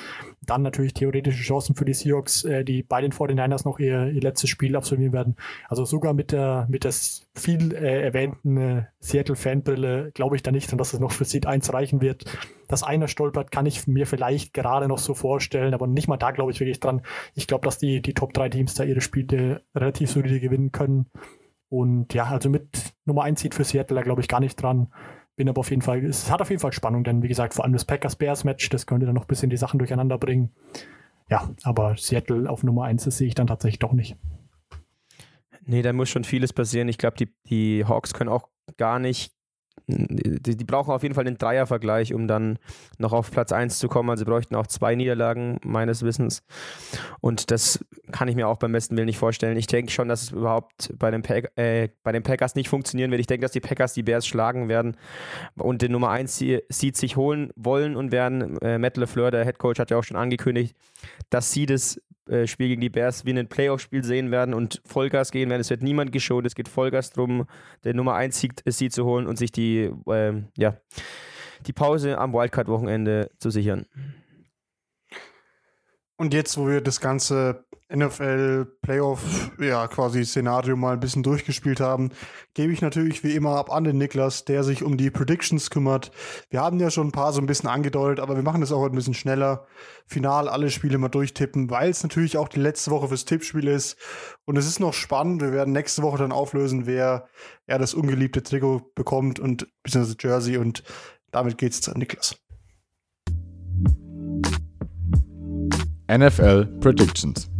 Dann 0.42 0.60
natürlich 0.60 0.92
theoretische 0.92 1.42
Chancen 1.42 1.74
für 1.74 1.86
die 1.86 1.94
Seahawks, 1.94 2.44
äh, 2.44 2.64
die 2.64 2.82
bei 2.82 3.00
den 3.00 3.12
49ers 3.12 3.64
noch 3.64 3.78
ihr, 3.78 4.08
ihr 4.08 4.20
letztes 4.20 4.50
Spiel 4.50 4.76
absolvieren 4.76 5.14
werden. 5.14 5.36
Also 5.68 5.86
sogar 5.86 6.12
mit 6.12 6.32
der, 6.32 6.66
mit 6.68 6.84
der 6.84 6.92
viel 7.34 7.74
äh, 7.74 8.02
erwähnten 8.02 8.56
äh, 8.58 8.82
Seattle-Fanbrille 9.00 10.10
glaube 10.12 10.36
ich 10.36 10.42
da 10.42 10.50
nicht, 10.50 10.78
dass 10.78 10.92
es 10.92 11.00
noch 11.00 11.12
für 11.12 11.24
Seed 11.24 11.46
1 11.46 11.72
reichen 11.72 12.02
wird. 12.02 12.24
Dass 12.68 12.82
einer 12.82 13.08
stolpert, 13.08 13.50
kann 13.50 13.64
ich 13.64 13.86
mir 13.86 14.06
vielleicht 14.06 14.52
gerade 14.52 14.86
noch 14.88 14.98
so 14.98 15.14
vorstellen, 15.14 15.72
aber 15.72 15.86
nicht 15.86 16.08
mal 16.08 16.18
da 16.18 16.30
glaube 16.30 16.52
ich 16.52 16.60
wirklich 16.60 16.80
dran. 16.80 17.00
Ich 17.34 17.46
glaube, 17.46 17.64
dass 17.64 17.78
die, 17.78 18.02
die 18.02 18.14
Top 18.14 18.34
3 18.34 18.50
Teams 18.50 18.74
da 18.74 18.84
ihre 18.84 19.00
Spiele 19.00 19.62
relativ 19.74 20.10
solide 20.10 20.40
gewinnen 20.40 20.72
können. 20.72 21.06
Und 21.72 22.12
ja, 22.12 22.26
also 22.26 22.50
mit 22.50 22.92
Nummer 23.06 23.22
1 23.22 23.40
Seed 23.40 23.54
für 23.54 23.64
Seattle, 23.64 23.94
da 23.94 24.02
glaube 24.02 24.20
ich 24.20 24.28
gar 24.28 24.40
nicht 24.40 24.56
dran. 24.56 24.92
Bin 25.36 25.48
aber 25.48 25.60
auf 25.60 25.70
jeden 25.70 25.80
Fall, 25.80 26.04
es 26.04 26.30
hat 26.30 26.42
auf 26.42 26.50
jeden 26.50 26.60
Fall 26.60 26.74
Spannung, 26.74 27.02
denn 27.02 27.22
wie 27.22 27.28
gesagt, 27.28 27.54
vor 27.54 27.64
allem 27.64 27.72
das 27.72 27.86
Packers-Bears-Match, 27.86 28.68
das 28.68 28.86
könnte 28.86 29.06
dann 29.06 29.14
noch 29.14 29.24
ein 29.24 29.26
bisschen 29.26 29.48
die 29.48 29.56
Sachen 29.56 29.78
durcheinander 29.78 30.18
bringen. 30.18 30.50
Ja, 31.30 31.48
aber 31.62 31.96
Seattle 31.96 32.50
auf 32.50 32.62
Nummer 32.62 32.84
1, 32.84 33.04
das 33.04 33.16
sehe 33.16 33.26
ich 33.26 33.34
dann 33.34 33.46
tatsächlich 33.46 33.78
doch 33.78 33.94
nicht. 33.94 34.16
Nee, 35.64 35.80
da 35.80 35.94
muss 35.94 36.10
schon 36.10 36.24
vieles 36.24 36.52
passieren. 36.52 36.88
Ich 36.88 36.98
glaube, 36.98 37.16
die, 37.16 37.34
die 37.48 37.86
Hawks 37.86 38.12
können 38.12 38.28
auch 38.28 38.50
gar 38.76 38.98
nicht 38.98 39.32
die, 39.86 40.56
die, 40.56 40.64
brauchen 40.64 40.92
auf 40.92 41.02
jeden 41.02 41.14
Fall 41.14 41.24
den 41.24 41.38
Dreiervergleich, 41.38 42.14
um 42.14 42.28
dann 42.28 42.58
noch 42.98 43.12
auf 43.12 43.30
Platz 43.30 43.52
1 43.52 43.78
zu 43.78 43.88
kommen. 43.88 44.10
Also 44.10 44.24
bräuchten 44.24 44.54
auch 44.54 44.66
zwei 44.66 44.94
Niederlagen, 44.94 45.58
meines 45.64 46.02
Wissens. 46.02 46.42
Und 47.20 47.50
das 47.50 47.84
kann 48.10 48.28
ich 48.28 48.36
mir 48.36 48.48
auch 48.48 48.58
beim 48.58 48.72
besten 48.72 48.96
Willen 48.96 49.06
nicht 49.06 49.18
vorstellen. 49.18 49.56
Ich 49.56 49.66
denke 49.66 49.92
schon, 49.92 50.08
dass 50.08 50.22
es 50.22 50.30
überhaupt 50.32 50.92
bei 50.98 51.10
den, 51.10 51.22
Pack, 51.22 51.52
äh, 51.56 51.88
bei 52.02 52.12
den 52.12 52.22
Packers 52.22 52.54
nicht 52.54 52.68
funktionieren 52.68 53.10
wird. 53.10 53.20
Ich 53.20 53.26
denke, 53.26 53.42
dass 53.42 53.52
die 53.52 53.60
Packers 53.60 53.94
die 53.94 54.02
Bears 54.02 54.26
schlagen 54.26 54.68
werden 54.68 54.96
und 55.56 55.82
den 55.82 55.92
Nummer 55.92 56.10
1 56.10 56.38
Seed 56.68 56.96
sich 56.96 57.16
holen 57.16 57.50
wollen 57.56 57.96
und 57.96 58.12
werden. 58.12 58.58
Äh, 58.62 58.78
Matt 58.78 58.96
LeFleur, 58.96 59.30
der 59.30 59.44
Head 59.44 59.58
Coach, 59.58 59.78
hat 59.78 59.90
ja 59.90 59.98
auch 59.98 60.04
schon 60.04 60.16
angekündigt, 60.16 60.76
dass 61.30 61.52
sie 61.52 61.66
das 61.66 62.00
äh, 62.28 62.46
Spiel 62.46 62.68
gegen 62.68 62.80
die 62.80 62.90
Bears 62.90 63.24
wie 63.24 63.36
ein 63.36 63.48
Playoff-Spiel 63.48 64.04
sehen 64.04 64.30
werden 64.30 64.54
und 64.54 64.80
Vollgas 64.84 65.30
gehen 65.32 65.50
werden. 65.50 65.60
Es 65.60 65.70
wird 65.70 65.82
niemand 65.82 66.12
geschont. 66.12 66.46
Es 66.46 66.54
geht 66.54 66.68
Vollgas 66.68 67.10
darum, 67.10 67.46
den 67.84 67.96
Nummer 67.96 68.14
1 68.14 68.38
Sieg, 68.38 68.62
Sieg 68.66 68.92
zu 68.92 69.04
holen 69.04 69.26
und 69.26 69.36
sich 69.36 69.50
die, 69.50 69.90
äh, 70.06 70.42
ja, 70.56 70.76
die 71.66 71.72
Pause 71.72 72.18
am 72.18 72.32
Wildcard-Wochenende 72.32 73.30
zu 73.38 73.50
sichern. 73.50 73.86
Und 76.16 76.34
jetzt, 76.34 76.56
wo 76.56 76.68
wir 76.68 76.80
das 76.80 77.00
ganze 77.00 77.64
NFL 77.94 78.66
Playoff, 78.80 79.50
ja, 79.60 79.86
quasi 79.86 80.24
Szenario 80.24 80.76
mal 80.76 80.94
ein 80.94 81.00
bisschen 81.00 81.22
durchgespielt 81.22 81.80
haben, 81.80 82.10
gebe 82.54 82.72
ich 82.72 82.80
natürlich 82.80 83.22
wie 83.22 83.34
immer 83.34 83.56
ab 83.56 83.70
an 83.70 83.84
den 83.84 83.98
Niklas, 83.98 84.44
der 84.44 84.64
sich 84.64 84.82
um 84.82 84.96
die 84.96 85.10
Predictions 85.10 85.68
kümmert. 85.68 86.10
Wir 86.48 86.60
haben 86.60 86.80
ja 86.80 86.90
schon 86.90 87.08
ein 87.08 87.12
paar 87.12 87.32
so 87.32 87.40
ein 87.40 87.46
bisschen 87.46 87.68
angedeutet, 87.68 88.20
aber 88.20 88.34
wir 88.34 88.42
machen 88.42 88.62
das 88.62 88.72
auch 88.72 88.84
ein 88.84 88.92
bisschen 88.92 89.14
schneller. 89.14 89.66
Final 90.06 90.48
alle 90.48 90.70
Spiele 90.70 90.96
mal 90.96 91.08
durchtippen, 91.08 91.70
weil 91.70 91.90
es 91.90 92.02
natürlich 92.02 92.38
auch 92.38 92.48
die 92.48 92.60
letzte 92.60 92.90
Woche 92.90 93.08
fürs 93.08 93.26
Tippspiel 93.26 93.68
ist. 93.68 93.96
Und 94.46 94.56
es 94.56 94.66
ist 94.66 94.80
noch 94.80 94.94
spannend. 94.94 95.42
Wir 95.42 95.52
werden 95.52 95.72
nächste 95.72 96.02
Woche 96.02 96.18
dann 96.18 96.32
auflösen, 96.32 96.86
wer 96.86 97.28
ja 97.68 97.78
das 97.78 97.92
ungeliebte 97.92 98.42
Trikot 98.42 98.92
bekommt 98.94 99.38
und 99.38 99.68
beziehungsweise 99.82 100.16
Jersey. 100.18 100.56
Und 100.56 100.82
damit 101.30 101.58
geht's 101.58 101.86
an 101.88 101.98
Niklas. 101.98 102.36
NFL 106.10 106.66
Predictions. 106.80 107.51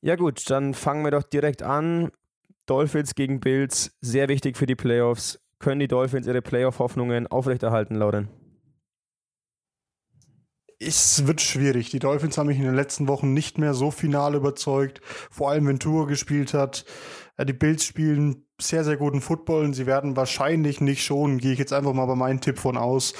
Ja 0.00 0.16
gut, 0.16 0.48
dann 0.48 0.72
fangen 0.72 1.04
wir 1.04 1.10
doch 1.10 1.22
direkt 1.22 1.62
an. 1.62 2.10
Dolphins 2.64 3.14
gegen 3.14 3.40
Bills, 3.40 3.96
sehr 4.00 4.28
wichtig 4.28 4.56
für 4.56 4.64
die 4.64 4.74
Playoffs. 4.74 5.38
Können 5.58 5.80
die 5.80 5.88
Dolphins 5.88 6.26
ihre 6.26 6.40
Playoff-Hoffnungen 6.40 7.26
aufrechterhalten, 7.26 7.94
Lauren? 7.96 8.28
Es 10.78 11.26
wird 11.26 11.40
schwierig. 11.40 11.90
Die 11.90 11.98
Dolphins 11.98 12.38
haben 12.38 12.46
mich 12.46 12.58
in 12.58 12.64
den 12.64 12.74
letzten 12.74 13.08
Wochen 13.08 13.34
nicht 13.34 13.58
mehr 13.58 13.74
so 13.74 13.90
final 13.90 14.34
überzeugt. 14.34 15.00
Vor 15.30 15.50
allem, 15.50 15.66
wenn 15.66 15.80
Tour 15.80 16.06
gespielt 16.06 16.54
hat. 16.54 16.84
Die 17.44 17.52
Bills 17.52 17.84
spielen 17.84 18.46
sehr, 18.60 18.84
sehr 18.84 18.96
guten 18.96 19.20
Football 19.20 19.64
und 19.64 19.74
sie 19.74 19.86
werden 19.86 20.16
wahrscheinlich 20.16 20.80
nicht 20.80 21.04
schon, 21.04 21.38
gehe 21.38 21.52
ich 21.52 21.58
jetzt 21.58 21.72
einfach 21.72 21.92
mal 21.92 22.06
bei 22.06 22.16
meinem 22.16 22.40
Tipp 22.40 22.58
von 22.58 22.76
aus. 22.76 23.14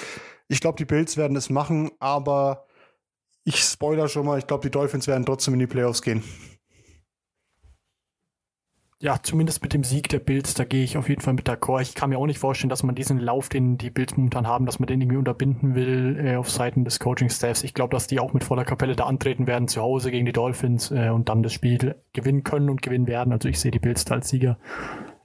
Ich 0.49 0.61
glaube, 0.61 0.77
die 0.77 0.85
Bills 0.85 1.17
werden 1.17 1.37
es 1.37 1.51
machen, 1.51 1.91
aber 2.01 2.67
ich 3.45 3.61
spoiler 3.63 4.09
schon 4.09 4.27
mal, 4.27 4.39
ich 4.39 4.47
glaube, 4.47 4.63
die 4.63 4.71
Dolphins 4.71 5.07
werden 5.07 5.25
trotzdem 5.25 5.55
in 5.55 5.61
die 5.61 5.67
Playoffs 5.67 6.03
gehen. 6.03 6.25
Ja, 9.01 9.21
zumindest 9.23 9.63
mit 9.63 9.75
dem 9.75 9.85
Sieg 9.85 10.09
der 10.09 10.19
Bills, 10.19 10.55
da 10.55 10.65
gehe 10.65 10.83
ich 10.83 10.97
auf 10.97 11.09
jeden 11.09 11.21
Fall 11.21 11.35
mit 11.35 11.49
d'accord. 11.49 11.83
Ich 11.83 11.95
kann 11.95 12.11
mir 12.11 12.19
auch 12.19 12.27
nicht 12.27 12.41
vorstellen, 12.41 12.69
dass 12.69 12.83
man 12.83 12.97
diesen 12.97 13.19
Lauf, 13.19 13.49
den 13.49 13.79
die 13.79 13.91
Bills 13.91 14.17
momentan 14.17 14.49
haben, 14.49 14.67
dass 14.67 14.81
man 14.81 14.89
den 14.89 15.01
irgendwie 15.01 15.19
unterbinden 15.19 15.77
will 15.77 16.19
äh, 16.21 16.35
auf 16.35 16.51
Seiten 16.51 16.85
des 16.85 16.99
Coaching-Staffs. 16.99 17.63
Ich 17.63 17.75
glaube, 17.75 17.93
dass 17.95 18.09
die 18.09 18.19
auch 18.19 18.33
mit 18.33 18.43
voller 18.43 18.65
Kapelle 18.65 18.97
da 18.97 19.05
antreten 19.05 19.47
werden, 19.47 19.69
zu 19.69 19.83
Hause 19.83 20.11
gegen 20.11 20.27
die 20.27 20.33
Dolphins 20.33 20.91
äh, 20.91 21.11
und 21.11 21.29
dann 21.29 21.45
das 21.45 21.53
Spiel 21.53 21.95
gewinnen 22.13 22.43
können 22.43 22.69
und 22.71 22.83
gewinnen 22.83 23.07
werden. 23.07 23.33
Also 23.33 23.49
ich 23.49 23.61
sehe 23.61 23.71
die 23.71 23.79
Bills 23.79 24.05
da 24.05 24.17
als 24.17 24.31
Sieger 24.31 24.59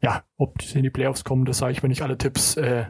ja, 0.04 0.24
ob 0.38 0.62
sie 0.62 0.80
in 0.80 0.84
die 0.84 0.90
Playoffs 0.90 1.24
kommen, 1.24 1.46
das 1.46 1.60
sage 1.60 1.72
ich, 1.72 1.82
wenn 1.82 1.90
ich 1.90 2.04
alle 2.04 2.18
Tipps 2.18 2.58
äh, 2.58 2.86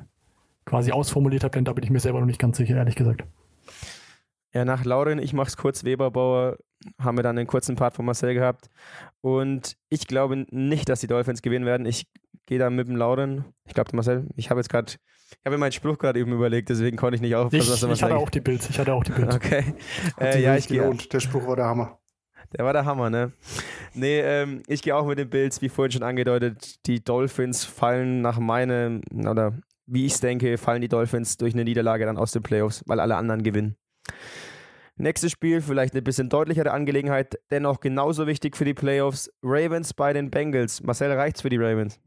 quasi 0.65 0.91
ausformuliert 0.91 1.43
habe, 1.43 1.51
denn 1.51 1.63
da 1.63 1.71
bin 1.71 1.83
ich 1.83 1.91
mir 1.91 1.99
selber 1.99 2.19
noch 2.19 2.25
nicht 2.25 2.41
ganz 2.41 2.57
sicher, 2.57 2.75
ehrlich 2.75 2.95
gesagt. 2.95 3.23
Ja, 4.51 4.65
nach 4.65 4.83
Lauren, 4.83 5.19
ich 5.19 5.31
mach's 5.31 5.55
kurz, 5.55 5.83
Weberbauer, 5.83 6.57
haben 6.99 7.17
wir 7.17 7.23
dann 7.23 7.37
einen 7.37 7.47
kurzen 7.47 7.75
Part 7.75 7.93
von 7.95 8.05
Marcel 8.05 8.33
gehabt. 8.33 8.69
Und 9.21 9.77
ich 9.89 10.07
glaube 10.07 10.45
nicht, 10.49 10.89
dass 10.89 10.99
die 10.99 11.07
Dolphins 11.07 11.41
gewinnen 11.41 11.65
werden. 11.65 11.85
Ich 11.85 12.07
gehe 12.45 12.59
da 12.59 12.69
mit 12.69 12.87
dem 12.87 12.95
Lauren. 12.95 13.45
Ich 13.65 13.73
glaube, 13.73 13.95
Marcel, 13.95 14.27
ich 14.35 14.49
habe 14.49 14.59
jetzt 14.59 14.69
gerade, 14.69 14.91
ich 14.91 15.45
habe 15.45 15.57
meinen 15.57 15.71
Spruch 15.71 15.97
gerade 15.97 16.19
eben 16.19 16.31
überlegt, 16.31 16.69
deswegen 16.69 16.97
konnte 16.97 17.15
ich 17.15 17.21
nicht 17.21 17.35
aufpassen, 17.35 17.63
ich, 17.63 17.69
was 17.69 17.83
er 17.83 17.91
Ich 17.91 18.03
hatte 18.03 18.17
auch 18.17 18.29
die 18.29 18.41
Bilds, 18.41 18.69
ich 18.69 18.79
hatte 18.79 18.93
auch 18.93 19.03
die 19.03 19.11
Bilds. 19.11 19.35
Okay. 19.35 19.75
Äh, 20.19 20.41
ja, 20.41 20.55
ich 20.55 20.67
gehe. 20.67 20.93
Der 21.11 21.19
Spruch 21.19 21.47
war 21.47 21.55
der 21.55 21.65
Hammer. 21.65 21.99
Der 22.55 22.65
war 22.65 22.73
der 22.73 22.85
Hammer, 22.85 23.09
ne? 23.09 23.31
Nee, 23.93 24.19
ähm, 24.19 24.63
ich 24.67 24.83
gehe 24.83 24.95
auch 24.95 25.07
mit 25.07 25.17
den 25.17 25.29
Bills, 25.29 25.61
wie 25.61 25.69
vorhin 25.69 25.91
schon 25.91 26.03
angedeutet. 26.03 26.85
Die 26.85 27.03
Dolphins 27.03 27.65
fallen 27.65 28.21
nach 28.21 28.37
meinem, 28.39 29.01
oder 29.11 29.57
wie 29.85 30.05
ich 30.05 30.13
es 30.13 30.19
denke, 30.19 30.57
fallen 30.57 30.81
die 30.81 30.87
Dolphins 30.87 31.37
durch 31.37 31.53
eine 31.53 31.63
Niederlage 31.63 32.05
dann 32.05 32.17
aus 32.17 32.31
den 32.31 32.43
Playoffs, 32.43 32.83
weil 32.85 32.99
alle 32.99 33.15
anderen 33.15 33.43
gewinnen. 33.43 33.75
Nächstes 34.95 35.31
Spiel, 35.31 35.61
vielleicht 35.61 35.93
eine 35.93 36.03
bisschen 36.03 36.29
deutlichere 36.29 36.71
Angelegenheit, 36.71 37.39
dennoch 37.49 37.79
genauso 37.79 38.27
wichtig 38.27 38.55
für 38.55 38.65
die 38.65 38.75
Playoffs. 38.75 39.31
Ravens 39.41 39.93
bei 39.95 40.13
den 40.13 40.29
Bengals. 40.29 40.83
Marcel, 40.83 41.11
reicht's 41.11 41.41
für 41.41 41.49
die 41.49 41.57
Ravens? 41.57 41.99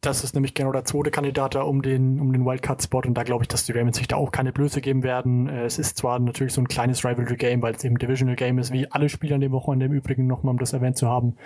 Das 0.00 0.24
ist 0.24 0.34
nämlich 0.34 0.54
genau 0.54 0.72
der 0.72 0.84
zweite 0.84 1.10
Kandidat 1.10 1.54
da 1.54 1.62
um 1.62 1.82
den, 1.82 2.18
um 2.20 2.32
den 2.32 2.46
Wildcard-Spot 2.46 3.02
und 3.06 3.14
da 3.14 3.24
glaube 3.24 3.44
ich, 3.44 3.48
dass 3.48 3.66
die 3.66 3.72
Ravens 3.72 3.98
sich 3.98 4.08
da 4.08 4.16
auch 4.16 4.30
keine 4.30 4.52
Blöße 4.52 4.80
geben 4.80 5.02
werden. 5.02 5.48
Äh, 5.48 5.64
es 5.64 5.78
ist 5.78 5.98
zwar 5.98 6.18
natürlich 6.18 6.54
so 6.54 6.62
ein 6.62 6.68
kleines 6.68 7.04
Rivalry-Game, 7.04 7.60
weil 7.62 7.74
es 7.74 7.84
eben 7.84 7.98
Divisional-Game 7.98 8.58
ist, 8.58 8.72
wie 8.72 8.90
alle 8.90 9.08
Spieler 9.08 9.34
an 9.34 9.42
dem 9.42 9.52
Wochenende 9.52 9.86
im 9.86 9.92
Übrigen 9.92 10.26
nochmal, 10.26 10.52
um 10.52 10.58
das 10.58 10.72
erwähnt 10.72 10.96
zu 10.96 11.08
haben. 11.08 11.36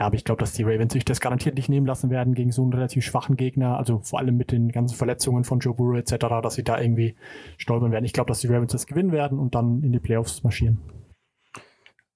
Ja, 0.00 0.06
aber 0.06 0.14
ich 0.14 0.24
glaube, 0.24 0.40
dass 0.40 0.54
die 0.54 0.62
Ravens 0.62 0.94
sich 0.94 1.04
das 1.04 1.20
garantiert 1.20 1.56
nicht 1.56 1.68
nehmen 1.68 1.84
lassen 1.84 2.08
werden 2.08 2.32
gegen 2.32 2.52
so 2.52 2.62
einen 2.62 2.72
relativ 2.72 3.04
schwachen 3.04 3.36
Gegner, 3.36 3.76
also 3.76 4.00
vor 4.02 4.18
allem 4.18 4.38
mit 4.38 4.50
den 4.50 4.72
ganzen 4.72 4.96
Verletzungen 4.96 5.44
von 5.44 5.60
Joe 5.60 5.74
Burrow 5.74 5.98
etc., 5.98 6.40
dass 6.42 6.54
sie 6.54 6.64
da 6.64 6.80
irgendwie 6.80 7.16
stolpern 7.58 7.92
werden. 7.92 8.06
Ich 8.06 8.14
glaube, 8.14 8.28
dass 8.28 8.40
die 8.40 8.46
Ravens 8.46 8.72
das 8.72 8.86
gewinnen 8.86 9.12
werden 9.12 9.38
und 9.38 9.54
dann 9.54 9.82
in 9.82 9.92
die 9.92 10.00
Playoffs 10.00 10.42
marschieren. 10.42 10.78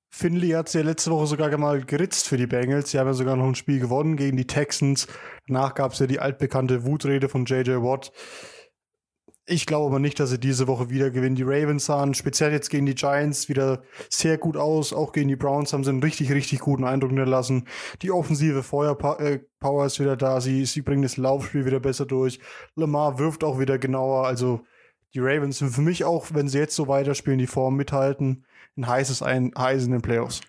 Finley 0.09 0.51
hat 0.51 0.71
sie 0.71 0.79
ja 0.79 0.85
letzte 0.85 1.11
Woche 1.11 1.27
sogar 1.27 1.55
mal 1.59 1.85
geritzt 1.85 2.27
für 2.27 2.39
die 2.39 2.47
Bengals. 2.47 2.91
Sie 2.91 2.99
haben 2.99 3.09
ja 3.09 3.13
sogar 3.13 3.37
noch 3.37 3.47
ein 3.47 3.55
Spiel 3.55 3.81
gewonnen 3.81 4.17
gegen 4.17 4.39
die 4.39 4.47
Texans. 4.47 5.07
Danach 5.47 5.75
gab 5.75 5.93
es 5.93 5.99
ja 5.99 6.07
die 6.07 6.21
altbekannte 6.21 6.87
Wutrede 6.87 7.29
von 7.29 7.45
JJ 7.45 7.83
Watt. 7.83 8.13
Ich 9.47 9.67
glaube 9.67 9.87
aber 9.87 9.99
nicht, 9.99 10.19
dass 10.21 10.31
sie 10.31 10.41
diese 10.41 10.67
Woche 10.67 10.89
wieder 10.89 11.11
gewinnen. 11.11 11.37
Die 11.37 11.43
Ravens 11.43 11.85
sahen 11.85 12.15
speziell 12.15 12.51
jetzt 12.51 12.71
gegen 12.71 12.87
die 12.87 12.95
Giants 12.95 13.51
wieder 13.51 13.83
sehr 14.09 14.39
gut 14.39 14.57
aus. 14.57 14.95
Auch 14.95 15.13
gegen 15.13 15.29
die 15.29 15.37
Browns 15.37 15.75
haben 15.75 15.85
sie 15.85 15.91
einen 15.91 16.03
richtig, 16.03 16.33
richtig 16.33 16.61
guten 16.61 16.85
Eindruck 16.85 17.11
hinterlassen. 17.11 17.69
Die 18.01 18.11
offensive 18.11 18.63
Feuerpower 18.63 19.21
äh, 19.21 19.87
ist 19.87 20.01
wieder 20.01 20.17
da. 20.17 20.41
Sie, 20.41 20.65
sie 20.65 20.81
bringen 20.81 21.03
das 21.03 21.19
Laufspiel 21.19 21.67
wieder 21.67 21.81
besser 21.81 22.07
durch. 22.07 22.41
Lamar 22.75 23.19
wirft 23.19 23.45
auch 23.45 23.59
wieder 23.59 23.77
genauer. 23.77 24.27
Also 24.27 24.63
die 25.13 25.21
Ravens 25.21 25.59
sind 25.59 25.73
für 25.73 25.83
mich 25.83 26.05
auch, 26.05 26.29
wenn 26.33 26.49
sie 26.49 26.59
jetzt 26.59 26.75
so 26.75 26.89
weiterspielen, 26.89 27.39
die 27.39 27.47
Form 27.47 27.77
mithalten, 27.77 28.47
ein 28.79 28.87
heißes 28.87 29.21
ein 29.23 29.55
Eisen 29.55 29.93
in 29.93 29.99
den 29.99 30.03
Playoffs. 30.03 30.41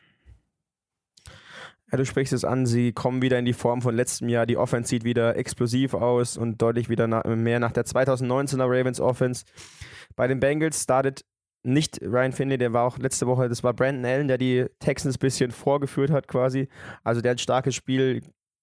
Ja, 1.92 1.98
du 1.98 2.06
sprichst 2.06 2.34
es 2.34 2.44
an, 2.44 2.66
sie 2.66 2.94
kommen 2.94 3.22
wieder 3.22 3.38
in 3.38 3.46
die 3.46 3.54
Form 3.54 3.82
von 3.82 3.96
letztem 3.96 4.28
Jahr. 4.28 4.48
Die 4.48 4.58
Offense 4.58 4.90
sieht 4.90 5.04
wieder 5.04 5.36
explosiv 5.38 5.94
aus 5.94 6.36
und 6.36 6.62
deutlich 6.62 6.90
wieder 6.90 7.08
nach, 7.08 7.24
mehr 7.26 7.60
nach 7.60 7.72
der 7.72 7.86
2019er 7.86 8.66
Ravens 8.68 9.00
Offense. 9.00 9.46
Bei 10.16 10.28
den 10.28 10.40
Bengals 10.40 10.82
startet 10.82 11.24
nicht 11.64 12.02
Ryan 12.02 12.32
Finley, 12.32 12.58
der 12.58 12.74
war 12.74 12.86
auch 12.86 12.98
letzte 12.98 13.28
Woche, 13.28 13.50
das 13.50 13.64
war 13.64 13.74
Brandon 13.74 14.06
Allen, 14.06 14.28
der 14.28 14.38
die 14.38 14.66
Texans 14.80 15.16
ein 15.16 15.20
bisschen 15.20 15.52
vorgeführt 15.52 16.12
hat 16.12 16.28
quasi. 16.28 16.70
Also 17.04 17.22
der 17.22 17.32
ein 17.32 17.38
starkes 17.38 17.76
Spiel 17.76 18.22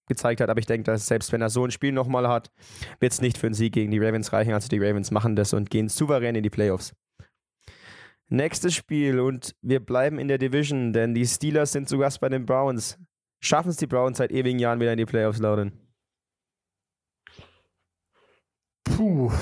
gezeigt 0.08 0.40
hat, 0.40 0.50
aber 0.50 0.60
ich 0.60 0.66
denke, 0.66 0.84
dass 0.84 1.06
selbst 1.06 1.32
wenn 1.32 1.42
er 1.42 1.50
so 1.50 1.64
ein 1.64 1.70
Spiel 1.70 1.92
nochmal 1.92 2.28
hat, 2.28 2.50
wird 3.00 3.12
es 3.12 3.20
nicht 3.20 3.38
für 3.38 3.46
einen 3.46 3.54
Sieg 3.54 3.72
gegen 3.72 3.90
die 3.90 3.98
Ravens 3.98 4.32
reichen. 4.32 4.52
Also 4.52 4.68
die 4.68 4.78
Ravens 4.78 5.10
machen 5.10 5.36
das 5.36 5.52
und 5.52 5.70
gehen 5.70 5.88
souverän 5.88 6.34
in 6.34 6.42
die 6.42 6.50
Playoffs. 6.50 6.92
Nächstes 8.28 8.74
Spiel 8.74 9.20
und 9.20 9.54
wir 9.60 9.80
bleiben 9.80 10.18
in 10.18 10.28
der 10.28 10.38
Division, 10.38 10.92
denn 10.92 11.14
die 11.14 11.26
Steelers 11.26 11.72
sind 11.72 11.88
zu 11.88 11.98
Gast 11.98 12.20
bei 12.20 12.28
den 12.28 12.46
Browns. 12.46 12.98
Schaffen 13.44 13.70
es 13.70 13.76
die 13.76 13.88
Browns 13.88 14.18
seit 14.18 14.30
ewigen 14.30 14.60
Jahren 14.60 14.78
wieder 14.78 14.92
in 14.92 14.98
die 14.98 15.04
Playoffs, 15.04 15.40
Lauren? 15.40 15.72
Puh, 18.84 19.32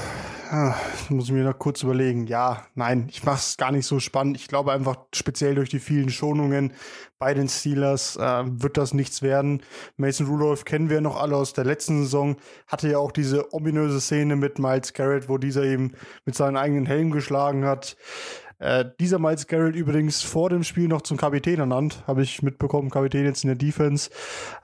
das 0.51 1.11
muss 1.11 1.27
ich 1.27 1.33
mir 1.33 1.45
noch 1.45 1.59
kurz 1.59 1.83
überlegen. 1.83 2.27
Ja, 2.27 2.67
nein, 2.75 3.09
ich 3.11 3.25
mache 3.25 3.37
es 3.37 3.59
gar 3.59 3.71
nicht 3.73 3.87
so 3.87 4.01
spannend. 4.01 4.39
Ich 4.39 4.49
glaube 4.49 4.73
einfach, 4.73 4.97
speziell 5.15 5.55
durch 5.55 5.69
die 5.69 5.79
vielen 5.79 6.09
Schonungen 6.09 6.73
bei 7.19 7.35
den 7.35 7.49
Steelers 7.49 8.17
äh, 8.17 8.45
wird 8.47 8.79
das 8.79 8.95
nichts 8.95 9.21
werden. 9.21 9.63
Mason 9.99 10.27
Rudolph 10.27 10.65
kennen 10.65 10.89
wir 10.89 11.03
noch 11.03 11.21
alle 11.21 11.37
aus 11.37 11.53
der 11.53 11.65
letzten 11.65 12.03
Saison. 12.03 12.37
Hatte 12.67 12.89
ja 12.89 12.97
auch 12.97 13.13
diese 13.13 13.53
ominöse 13.53 14.01
Szene 14.01 14.35
mit 14.35 14.59
Miles 14.59 14.95
Garrett, 14.95 15.29
wo 15.29 15.37
dieser 15.37 15.65
eben 15.65 15.93
mit 16.25 16.35
seinem 16.35 16.57
eigenen 16.57 16.87
Helm 16.87 17.11
geschlagen 17.11 17.67
hat. 17.67 17.97
Äh, 18.61 18.85
dieser 19.01 19.19
Miles 19.19 19.47
Garrett 19.47 19.75
übrigens 19.75 20.23
vor 20.23 20.51
dem 20.51 20.63
Spiel 20.63 20.87
noch 20.87 21.03
zum 21.03 21.17
Kapitän 21.17 21.59
ernannt, 21.59 22.05
habe 22.07 22.23
ich 22.23 22.43
mitbekommen, 22.43 22.91
Kapitän 22.91 23.25
jetzt 23.25 23.43
in 23.43 23.49
der 23.49 23.57
Defense. 23.57 24.11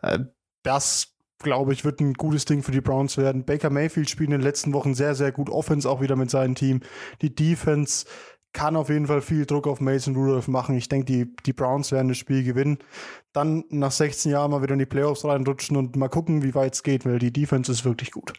Äh, 0.03 0.21
das 0.63 1.17
glaube 1.39 1.73
ich, 1.73 1.85
wird 1.85 2.01
ein 2.01 2.15
gutes 2.15 2.45
Ding 2.45 2.63
für 2.63 2.73
die 2.73 2.81
Browns 2.81 3.19
werden. 3.19 3.45
Baker 3.45 3.71
Mayfield 3.71 4.09
spielt 4.09 4.29
in 4.29 4.39
den 4.39 4.41
letzten 4.41 4.73
Wochen 4.73 4.95
sehr, 4.95 5.15
sehr 5.15 5.33
gut 5.33 5.51
Offense, 5.51 5.89
auch 5.89 6.01
wieder 6.01 6.17
mit 6.17 6.31
seinem 6.31 6.55
Team. 6.55 6.81
Die 7.21 7.35
Defense 7.35 8.07
kann 8.53 8.75
auf 8.77 8.89
jeden 8.89 9.07
Fall 9.07 9.21
viel 9.21 9.45
Druck 9.45 9.67
auf 9.67 9.81
Mason 9.81 10.17
Rudolph 10.17 10.49
machen. 10.49 10.77
Ich 10.77 10.89
denke, 10.89 11.05
die, 11.05 11.37
die 11.45 11.53
Browns 11.53 11.93
werden 11.93 12.09
das 12.09 12.17
Spiel 12.17 12.43
gewinnen. 12.43 12.79
Dann 13.35 13.65
nach 13.69 13.91
16 13.91 14.33
Jahren 14.33 14.51
mal 14.51 14.63
wieder 14.63 14.73
in 14.73 14.79
die 14.79 14.87
Playoffs 14.87 15.27
reinrutschen 15.27 15.77
und 15.77 15.95
mal 15.97 16.09
gucken, 16.09 16.43
wie 16.43 16.55
weit 16.55 16.75
es 16.75 16.83
geht, 16.83 17.05
weil 17.05 17.19
die 17.19 17.33
Defense 17.33 17.71
ist 17.71 17.85
wirklich 17.85 18.13
gut. 18.13 18.33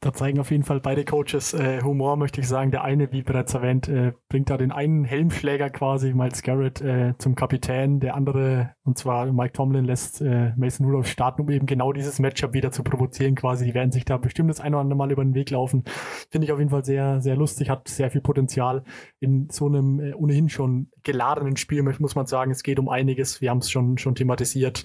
Da 0.00 0.12
zeigen 0.12 0.38
auf 0.38 0.52
jeden 0.52 0.62
Fall 0.62 0.78
beide 0.78 1.04
Coaches 1.04 1.54
äh, 1.54 1.82
Humor, 1.82 2.16
möchte 2.16 2.40
ich 2.40 2.46
sagen. 2.46 2.70
Der 2.70 2.84
eine, 2.84 3.10
wie 3.10 3.22
bereits 3.22 3.54
erwähnt, 3.54 3.88
äh, 3.88 4.12
bringt 4.28 4.48
da 4.48 4.56
den 4.56 4.70
einen 4.70 5.04
Helmschläger 5.04 5.70
quasi, 5.70 6.14
Miles 6.14 6.42
Garrett, 6.42 6.80
äh, 6.80 7.14
zum 7.18 7.34
Kapitän. 7.34 7.98
Der 7.98 8.14
andere, 8.14 8.76
und 8.84 8.96
zwar 8.96 9.32
Mike 9.32 9.54
Tomlin, 9.54 9.84
lässt 9.84 10.20
äh, 10.20 10.52
Mason 10.56 10.86
Rudolph 10.86 11.08
starten, 11.08 11.42
um 11.42 11.50
eben 11.50 11.66
genau 11.66 11.92
dieses 11.92 12.20
Matchup 12.20 12.52
wieder 12.52 12.70
zu 12.70 12.84
provozieren 12.84 13.34
quasi. 13.34 13.64
Die 13.64 13.74
werden 13.74 13.90
sich 13.90 14.04
da 14.04 14.18
bestimmt 14.18 14.50
das 14.50 14.60
eine 14.60 14.76
oder 14.76 14.82
andere 14.82 14.96
Mal 14.96 15.10
über 15.10 15.24
den 15.24 15.34
Weg 15.34 15.50
laufen. 15.50 15.82
Finde 16.30 16.44
ich 16.44 16.52
auf 16.52 16.60
jeden 16.60 16.70
Fall 16.70 16.84
sehr, 16.84 17.20
sehr 17.20 17.34
lustig, 17.34 17.68
hat 17.68 17.88
sehr 17.88 18.12
viel 18.12 18.20
Potenzial 18.20 18.84
in 19.18 19.48
so 19.50 19.66
einem 19.66 19.98
äh, 19.98 20.14
ohnehin 20.14 20.48
schon 20.48 20.92
geladenen 21.08 21.56
Spiel, 21.56 21.82
muss 21.82 22.14
man 22.14 22.26
sagen. 22.26 22.50
Es 22.50 22.62
geht 22.62 22.78
um 22.78 22.90
einiges. 22.90 23.40
Wir 23.40 23.48
haben 23.48 23.58
es 23.58 23.70
schon, 23.70 23.96
schon 23.96 24.14
thematisiert 24.14 24.84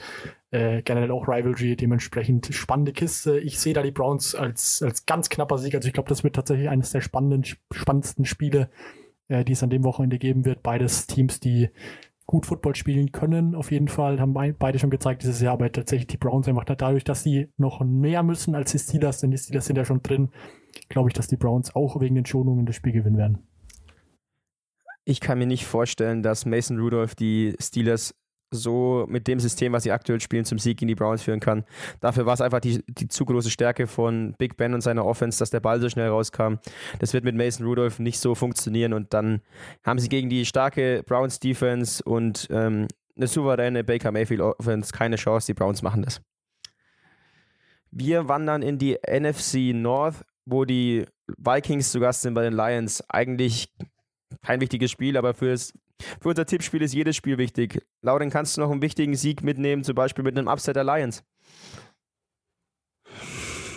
äh, 0.52 0.82
generell 0.82 1.12
auch 1.12 1.28
Rivalry, 1.28 1.76
dementsprechend 1.76 2.48
spannende 2.54 2.94
Kiste. 2.94 3.40
Ich 3.40 3.60
sehe 3.60 3.74
da 3.74 3.84
die 3.84 3.92
Browns 3.92 4.34
als, 4.34 4.82
als 4.82 5.06
ganz 5.06 5.28
knapper 5.28 5.58
Sieg. 5.58 5.76
Also 5.76 5.88
ich 5.88 5.94
glaube, 5.94 6.08
das 6.08 6.24
wird 6.24 6.36
tatsächlich 6.36 6.70
eines 6.70 6.92
der 6.92 7.02
spannenden, 7.02 7.44
spannendsten 7.72 8.24
Spiele, 8.24 8.70
äh, 9.28 9.44
die 9.44 9.52
es 9.52 9.64
an 9.64 9.70
dem 9.70 9.84
Wochenende 9.84 10.18
geben 10.18 10.46
wird. 10.46 10.64
Beides 10.64 11.08
Teams, 11.08 11.42
die 11.42 11.70
gut 12.26 12.46
Football 12.46 12.76
spielen 12.76 13.12
können, 13.12 13.54
auf 13.54 13.70
jeden 13.70 13.90
Fall, 13.90 14.22
haben 14.22 14.34
beide 14.58 14.80
schon 14.80 14.90
gezeigt 14.90 15.24
dieses 15.24 15.42
Jahr, 15.42 15.54
aber 15.54 15.70
tatsächlich 15.70 16.08
die 16.08 16.16
Browns 16.16 16.48
einfach 16.48 16.64
dadurch, 16.64 17.04
dass 17.04 17.22
sie 17.22 17.50
noch 17.58 17.84
mehr 17.84 18.24
müssen 18.24 18.56
als 18.56 18.72
die 18.72 18.80
Steelers, 18.80 19.20
denn 19.20 19.32
die 19.32 19.38
Steelers 19.38 19.66
sind 19.66 19.76
ja 19.76 19.84
schon 19.84 20.02
drin, 20.02 20.30
glaube 20.88 21.10
ich, 21.10 21.14
dass 21.14 21.28
die 21.28 21.36
Browns 21.36 21.76
auch 21.76 22.00
wegen 22.00 22.16
den 22.16 22.26
Schonungen 22.26 22.66
das 22.66 22.78
Spiel 22.78 22.94
gewinnen 22.94 23.18
werden. 23.18 23.40
Ich 25.06 25.20
kann 25.20 25.38
mir 25.38 25.48
nicht 25.48 25.66
vorstellen, 25.66 26.24
dass 26.24 26.46
Mason 26.46 26.80
Rudolph 26.80 27.16
die 27.16 27.56
Steelers 27.60 28.14
so 28.54 29.06
mit 29.10 29.28
dem 29.28 29.40
System, 29.40 29.74
was 29.74 29.84
sie 29.84 29.92
aktuell 29.92 30.22
spielen, 30.22 30.46
zum 30.46 30.60
Sieg 30.60 30.82
in 30.82 30.88
die 30.88 30.96
Browns 30.96 31.24
führen 31.24 31.40
kann. 31.40 31.66
Dafür 32.00 32.26
war 32.26 32.34
es 32.34 32.42
einfach 32.42 32.60
die, 32.60 32.84
die 32.88 33.08
zu 33.08 33.26
große 33.26 33.50
Stärke 33.50 33.88
von 33.88 34.36
Big 34.38 34.58
Ben 34.58 34.74
und 34.74 34.82
seiner 34.82 35.06
Offense, 35.06 35.40
dass 35.40 35.50
der 35.50 35.60
Ball 35.60 35.82
so 35.82 35.90
schnell 35.90 36.10
rauskam. 36.10 36.56
Das 37.00 37.14
wird 37.14 37.24
mit 37.24 37.36
Mason 37.36 37.66
Rudolph 37.66 38.00
nicht 38.00 38.20
so 38.20 38.36
funktionieren 38.36 38.94
und 38.94 39.14
dann 39.14 39.42
haben 39.84 40.00
sie 40.00 40.10
gegen 40.10 40.30
die 40.30 40.46
starke 40.46 41.04
Browns 41.06 41.40
Defense 41.40 42.04
und 42.04 42.48
ähm, 42.52 42.88
eine 43.16 43.28
souveräne 43.28 43.84
Baker 43.84 44.12
Mayfield 44.12 44.42
Offense 44.42 44.92
keine 44.92 45.18
Chance. 45.18 45.48
Die 45.48 45.54
Browns 45.54 45.82
machen 45.82 46.04
das. 46.04 46.22
Wir 47.92 48.28
wandern 48.28 48.64
in 48.64 48.80
die 48.80 48.98
NFC 49.08 49.76
North, 49.76 50.26
wo 50.46 50.66
die 50.66 51.06
Vikings 51.38 51.92
zu 51.92 52.00
Gast 52.00 52.22
sind 52.22 52.34
bei 52.34 52.42
den 52.42 52.54
Lions. 52.54 53.08
Eigentlich 53.08 53.72
kein 54.42 54.62
wichtiges 54.62 54.92
Spiel, 54.92 55.18
aber 55.18 55.34
fürs 55.34 55.74
für 56.22 56.30
unser 56.30 56.46
Tippspiel 56.46 56.82
ist 56.82 56.94
jedes 56.94 57.16
Spiel 57.16 57.38
wichtig. 57.38 57.86
Lauren, 58.02 58.30
kannst 58.30 58.58
du 58.58 58.62
noch 58.62 58.72
einen 58.72 58.82
wichtigen 58.82 59.16
Sieg 59.16 59.44
mitnehmen, 59.44 59.84
zum 59.84 59.96
Beispiel 59.96 60.24
mit 60.24 60.38
einem 60.38 60.48
Upset 60.48 60.76
der 60.76 60.84
Lions? 60.84 61.24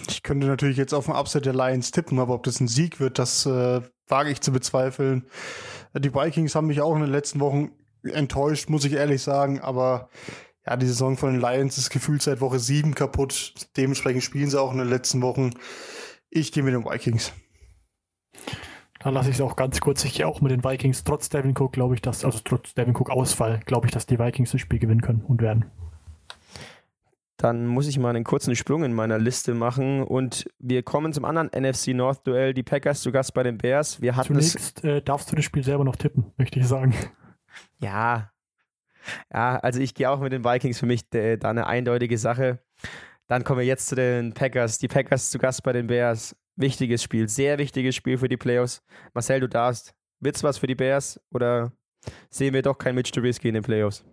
Ich 0.09 0.23
könnte 0.23 0.47
natürlich 0.47 0.77
jetzt 0.77 0.95
auf 0.95 1.09
einen 1.09 1.19
Upset 1.19 1.47
der 1.47 1.55
Lions 1.55 1.91
tippen, 1.91 2.19
aber 2.19 2.35
ob 2.35 2.43
das 2.43 2.61
ein 2.61 2.69
Sieg 2.69 3.01
wird, 3.01 3.19
das 3.19 3.47
äh, 3.47 3.81
wage 4.09 4.31
ich 4.31 4.41
zu 4.41 4.53
bezweifeln. 4.53 5.27
Die 5.95 6.15
Vikings 6.15 6.55
haben 6.55 6.67
mich 6.67 6.81
auch 6.81 6.95
in 6.95 7.03
den 7.03 7.11
letzten 7.11 7.41
Wochen 7.41 7.73
enttäuscht, 8.03 8.69
muss 8.69 8.85
ich 8.85 8.93
ehrlich 8.93 9.23
sagen, 9.23 9.61
aber 9.61 10.09
ja, 10.67 10.77
die 10.77 10.87
Saison 10.87 11.17
von 11.17 11.33
den 11.33 11.41
Lions 11.41 11.79
ist 11.79 11.91
gefühlt 11.91 12.23
seit 12.23 12.41
Woche 12.41 12.59
7 12.59 12.95
kaputt. 12.95 13.55
Dementsprechend 13.77 14.25
spielen 14.25 14.51
sie 14.51 14.61
auch 14.61 14.73
in 14.73 14.79
den 14.79 14.89
letzten 14.89 15.23
Wochen. 15.23 15.53
Ich 16.29 16.51
gehe 16.51 16.65
mit 16.65 16.75
den 16.75 16.85
Vikings. 16.85 17.33
Da 19.01 19.11
lasse 19.11 19.31
ich 19.31 19.37
es 19.37 19.41
auch 19.41 19.57
ganz 19.57 19.81
kurz. 19.81 20.05
Ich 20.05 20.15
gehe 20.15 20.27
auch 20.27 20.41
mit 20.41 20.51
den 20.51 20.65
Vikings. 20.65 21.05
Trotz 21.05 21.29
Devin 21.29 21.55
Cook 21.57 21.73
glaube 21.73 21.95
ich, 21.95 22.03
dass, 22.03 22.25
also 22.25 22.41
trotz 22.43 22.75
Devin 22.75 22.97
Cook 22.97 23.11
Ausfall, 23.11 23.61
glaube 23.67 23.87
ich, 23.87 23.93
dass 23.93 24.07
die 24.07 24.19
Vikings 24.19 24.53
das 24.53 24.61
Spiel 24.61 24.79
gewinnen 24.79 25.03
können 25.03 25.23
und 25.23 25.43
werden. 25.43 25.67
Dann 27.37 27.67
muss 27.67 27.87
ich 27.87 27.99
mal 27.99 28.11
einen 28.11 28.25
kurzen 28.25 28.57
Sprung 28.57 28.83
in 28.83 28.95
meiner 28.95 29.19
Liste 29.19 29.53
machen 29.53 30.03
und 30.03 30.49
wir 30.59 30.83
kommen 30.83 31.13
zum 31.13 31.27
anderen 31.27 31.49
NFC 31.49 31.89
North 31.89 32.27
Duell. 32.27 32.55
Die 32.55 32.63
Packers 32.63 33.03
zu 33.03 33.13
Gast 33.13 33.35
bei 33.35 33.43
den 33.43 33.59
Bears. 33.59 34.01
Wir 34.01 34.17
hatten 34.17 34.29
Zunächst 34.29 34.83
äh, 34.85 35.03
darfst 35.03 35.31
du 35.31 35.37
das 35.37 35.45
Spiel 35.45 35.63
selber 35.63 35.85
noch 35.85 35.97
tippen, 35.97 36.33
möchte 36.37 36.59
ich 36.59 36.67
sagen. 36.67 36.95
Ja. 37.79 38.31
Ja, 39.33 39.59
also 39.59 39.81
ich 39.81 39.95
gehe 39.95 40.11
auch 40.11 40.21
mit 40.21 40.33
den 40.33 40.45
Vikings 40.45 40.79
für 40.79 40.87
mich 40.87 41.13
äh, 41.15 41.37
da 41.39 41.51
eine 41.51 41.67
eindeutige 41.67 42.19
Sache. 42.19 42.59
Dann 43.29 43.45
kommen 43.45 43.61
wir 43.61 43.67
jetzt 43.67 43.87
zu 43.87 43.95
den 43.95 44.35
Packers. 44.35 44.79
Die 44.79 44.89
Packers 44.89 45.31
zu 45.31 45.39
Gast 45.39 45.63
bei 45.63 45.73
den 45.73 45.87
Bears 45.87 46.37
wichtiges 46.57 47.03
Spiel, 47.03 47.29
sehr 47.29 47.59
wichtiges 47.59 47.95
Spiel 47.95 48.19
für 48.19 48.29
die 48.29 48.37
Playoffs. 48.37 48.83
Marcel, 49.15 49.41
du 49.41 49.49
darfst. 49.49 49.95
Wird's 50.21 50.43
was 50.43 50.59
für 50.59 50.67
die 50.67 50.75
Bears 50.75 51.21
oder 51.31 51.73
sehen 52.31 52.55
wir 52.55 52.63
doch 52.63 52.79
kein 52.79 52.95
Mitch 52.95 53.13
Trubisky 53.13 53.49
in 53.49 53.55
den 53.55 53.63
Playoffs? 53.63 54.05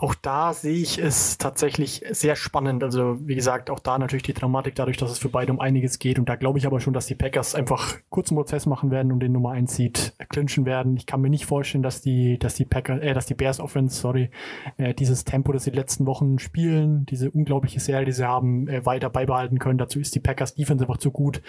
Auch 0.00 0.14
da 0.14 0.54
sehe 0.54 0.78
ich 0.80 0.96
es 0.96 1.36
tatsächlich 1.36 2.02
sehr 2.10 2.34
spannend. 2.34 2.82
Also, 2.82 3.18
wie 3.20 3.34
gesagt, 3.34 3.68
auch 3.68 3.80
da 3.80 3.98
natürlich 3.98 4.22
die 4.22 4.32
Dramatik 4.32 4.74
dadurch, 4.74 4.96
dass 4.96 5.10
es 5.10 5.18
für 5.18 5.28
beide 5.28 5.52
um 5.52 5.60
einiges 5.60 5.98
geht. 5.98 6.18
Und 6.18 6.26
da 6.26 6.36
glaube 6.36 6.58
ich 6.58 6.66
aber 6.66 6.80
schon, 6.80 6.94
dass 6.94 7.04
die 7.04 7.14
Packers 7.14 7.54
einfach 7.54 7.98
kurzen 8.08 8.34
Prozess 8.34 8.64
machen 8.64 8.90
werden 8.90 9.12
und 9.12 9.20
den 9.20 9.32
Nummer 9.32 9.50
1 9.50 9.76
Seed 9.76 10.14
clinchen 10.30 10.64
werden. 10.64 10.96
Ich 10.96 11.04
kann 11.04 11.20
mir 11.20 11.28
nicht 11.28 11.44
vorstellen, 11.44 11.82
dass 11.82 12.00
die, 12.00 12.38
dass 12.38 12.54
die 12.54 12.64
Packers, 12.64 13.02
äh, 13.02 13.12
dass 13.12 13.26
die 13.26 13.34
Bears 13.34 13.60
Offense, 13.60 14.00
sorry, 14.00 14.30
äh, 14.78 14.94
dieses 14.94 15.24
Tempo, 15.24 15.52
das 15.52 15.64
sie 15.64 15.70
die 15.70 15.76
letzten 15.76 16.06
Wochen 16.06 16.38
spielen, 16.38 17.04
diese 17.04 17.30
unglaubliche 17.30 17.80
Serie, 17.80 18.06
die 18.06 18.12
sie 18.12 18.26
haben, 18.26 18.68
äh, 18.68 18.86
weiter 18.86 19.10
beibehalten 19.10 19.58
können. 19.58 19.76
Dazu 19.76 20.00
ist 20.00 20.14
die 20.14 20.20
Packers 20.20 20.54
Defense 20.54 20.82
einfach 20.82 20.96
zu 20.96 21.10
gut. 21.10 21.42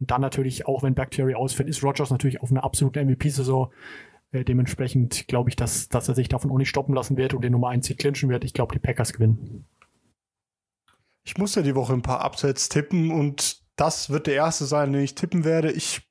Und 0.00 0.10
dann 0.10 0.22
natürlich, 0.22 0.66
auch 0.66 0.82
wenn 0.82 0.94
Bacteria 0.94 1.36
ausfällt, 1.36 1.68
ist 1.68 1.84
Rogers 1.84 2.10
natürlich 2.10 2.40
auf 2.40 2.50
einer 2.50 2.64
absoluten 2.64 3.06
MVP-Saison. 3.06 3.70
Äh, 4.32 4.44
dementsprechend 4.44 5.26
glaube 5.28 5.50
ich, 5.50 5.56
dass, 5.56 5.88
dass 5.88 6.08
er 6.08 6.14
sich 6.14 6.28
davon 6.28 6.50
auch 6.50 6.58
nicht 6.58 6.68
stoppen 6.68 6.94
lassen 6.94 7.16
wird 7.16 7.34
und 7.34 7.42
den 7.42 7.52
Nummer 7.52 7.68
1 7.70 7.86
Seed 7.86 7.98
clinchen 7.98 8.28
wird. 8.28 8.44
Ich 8.44 8.54
glaube, 8.54 8.74
die 8.74 8.78
Packers 8.78 9.12
gewinnen. 9.12 9.66
Ich 11.24 11.36
muss 11.36 11.54
ja 11.54 11.62
die 11.62 11.74
Woche 11.74 11.92
ein 11.92 12.02
paar 12.02 12.24
Upsets 12.24 12.68
tippen 12.68 13.10
und 13.10 13.62
das 13.76 14.10
wird 14.10 14.26
der 14.26 14.34
erste 14.34 14.64
sein, 14.64 14.92
den 14.92 15.02
ich 15.02 15.14
tippen 15.14 15.44
werde. 15.44 15.70
Ich 15.70 16.08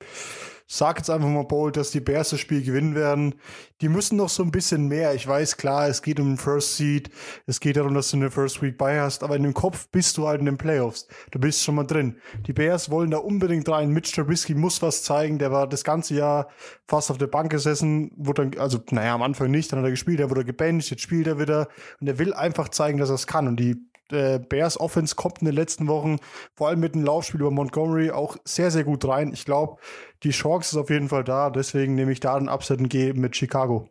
sag 0.68 0.98
jetzt 0.98 1.10
einfach 1.10 1.30
mal 1.30 1.44
bold, 1.44 1.78
dass 1.78 1.92
die 1.92 2.02
Bears 2.02 2.32
das 2.32 2.42
Spiel 2.42 2.62
gewinnen 2.62 2.94
werden. 2.94 3.36
Die 3.80 3.88
müssen 3.88 4.18
noch 4.18 4.28
so 4.28 4.44
ein 4.44 4.52
bisschen 4.52 4.88
mehr. 4.88 5.16
Ich 5.16 5.26
weiß, 5.26 5.56
klar, 5.56 5.88
es 5.88 6.02
geht 6.02 6.20
um 6.20 6.32
den 6.32 6.38
First 6.38 6.76
Seed, 6.76 7.10
es 7.46 7.62
geht 7.62 7.78
darum, 7.78 7.94
dass 7.94 8.12
du 8.12 8.18
eine 8.18 8.30
First 8.30 8.62
Week 8.62 8.78
bei 8.78 9.00
hast, 9.00 9.24
aber 9.24 9.38
in 9.38 9.44
dem 9.44 9.54
Kopf 9.54 9.88
bist 9.90 10.18
du 10.18 10.28
halt 10.28 10.42
in 10.42 10.46
den 10.46 10.58
Playoffs. 10.58 11.08
Du 11.32 11.40
bist 11.40 11.64
schon 11.64 11.76
mal 11.76 11.86
drin. 11.86 12.18
Die 12.46 12.54
Bears 12.54 12.92
wollen 12.92 13.12
da 13.12 13.18
unbedingt 13.18 13.70
rein. 13.70 13.92
Mitch 13.92 14.14
Trubisky 14.14 14.56
muss 14.56 14.82
was 14.82 15.04
zeigen. 15.04 15.40
Der 15.40 15.52
war 15.52 15.68
das 15.68 15.86
ganze 15.86 16.16
Jahr 16.16 16.50
fast 16.86 17.12
auf 17.12 17.18
der 17.18 17.28
Bank 17.28 17.50
gesessen, 17.50 18.12
wurde 18.18 18.50
dann, 18.50 18.60
also, 18.60 18.80
naja, 18.92 19.16
am 19.16 19.24
Anfang 19.24 19.50
nicht, 19.50 19.72
dann 19.72 19.80
hat 19.80 19.86
er 19.86 19.92
gespielt, 19.92 20.20
er 20.20 20.30
wurde 20.30 20.44
gebencht, 20.44 20.92
jetzt 20.92 21.02
spielt 21.02 21.28
er 21.28 21.40
wieder 21.40 21.70
und 22.02 22.08
er 22.08 22.20
will 22.20 22.34
einfach 22.34 22.70
zeigen, 22.70 22.98
dass 22.98 23.10
er 23.10 23.16
es 23.16 23.28
kann. 23.28 23.48
Und 23.48 23.58
die 23.58 23.78
äh, 24.12 24.40
Bears 24.40 24.80
Offense 24.80 25.16
kommt 25.16 25.40
in 25.40 25.46
den 25.46 25.56
letzten 25.56 25.88
Wochen, 25.88 26.18
vor 26.56 26.70
allem 26.70 26.80
mit 26.80 26.96
dem 26.96 27.04
Laufspiel 27.04 27.42
über 27.42 27.52
Montgomery, 27.52 28.12
auch 28.12 28.38
sehr, 28.46 28.72
sehr 28.72 28.84
gut 28.84 29.06
rein. 29.06 29.34
Ich 29.34 29.46
glaube, 29.46 29.78
die 30.24 30.32
Chance 30.32 30.76
ist 30.76 30.82
auf 30.82 30.90
jeden 30.90 31.10
Fall 31.10 31.24
da. 31.24 31.50
Deswegen 31.50 31.96
nehme 31.96 32.12
ich 32.12 32.20
da 32.20 32.38
den 32.38 32.50
Upset 32.50 32.80
und 32.80 32.90
gehe 32.90 33.14
mit 33.14 33.36
Chicago. 33.36 33.90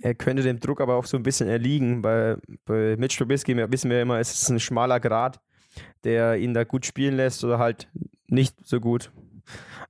Er 0.00 0.14
könnte 0.14 0.42
dem 0.42 0.60
Druck 0.60 0.80
aber 0.80 0.96
auch 0.96 1.06
so 1.06 1.16
ein 1.16 1.22
bisschen 1.22 1.48
erliegen. 1.48 2.02
Bei, 2.02 2.36
bei 2.64 2.96
Mitch 2.98 3.16
Trubisky 3.16 3.56
wissen 3.70 3.90
wir 3.90 4.02
immer, 4.02 4.18
es 4.18 4.34
ist 4.34 4.48
ein 4.50 4.60
schmaler 4.60 5.00
Grad, 5.00 5.40
der 6.04 6.36
ihn 6.36 6.52
da 6.52 6.64
gut 6.64 6.84
spielen 6.84 7.16
lässt 7.16 7.42
oder 7.44 7.58
halt 7.58 7.88
nicht 8.26 8.54
so 8.66 8.80
gut. 8.80 9.10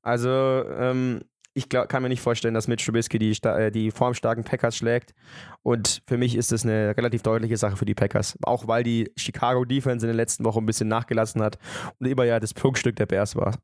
Also 0.03 0.29
ähm, 0.31 1.23
ich 1.55 1.69
glaub, 1.69 1.89
kann 1.89 2.03
mir 2.03 2.09
nicht 2.09 2.21
vorstellen, 2.21 2.53
dass 2.53 2.69
Mitch 2.69 2.85
Trubisky 2.85 3.19
die, 3.19 3.31
äh, 3.45 3.71
die 3.71 3.93
formstarken 3.93 4.45
Packers 4.45 4.77
schlägt. 4.77 5.15
Und 5.63 6.03
für 6.07 6.19
mich 6.19 6.37
ist 6.37 6.53
das 6.53 6.65
eine 6.65 6.97
relativ 6.97 7.23
deutliche 7.23 7.57
Sache 7.57 7.77
für 7.77 7.85
die 7.85 7.95
Packers. 7.95 8.37
Auch 8.43 8.67
weil 8.67 8.83
die 8.83 9.11
Chicago 9.17 9.65
Defense 9.65 10.05
in 10.05 10.09
den 10.09 10.17
letzten 10.17 10.45
Wochen 10.45 10.59
ein 10.59 10.67
bisschen 10.67 10.89
nachgelassen 10.89 11.41
hat 11.43 11.59
und 11.99 12.07
immer 12.07 12.25
ja 12.25 12.41
das 12.41 12.53
Prunkstück 12.55 12.97
der 12.97 13.07
Bears 13.07 13.37
war. 13.37 13.55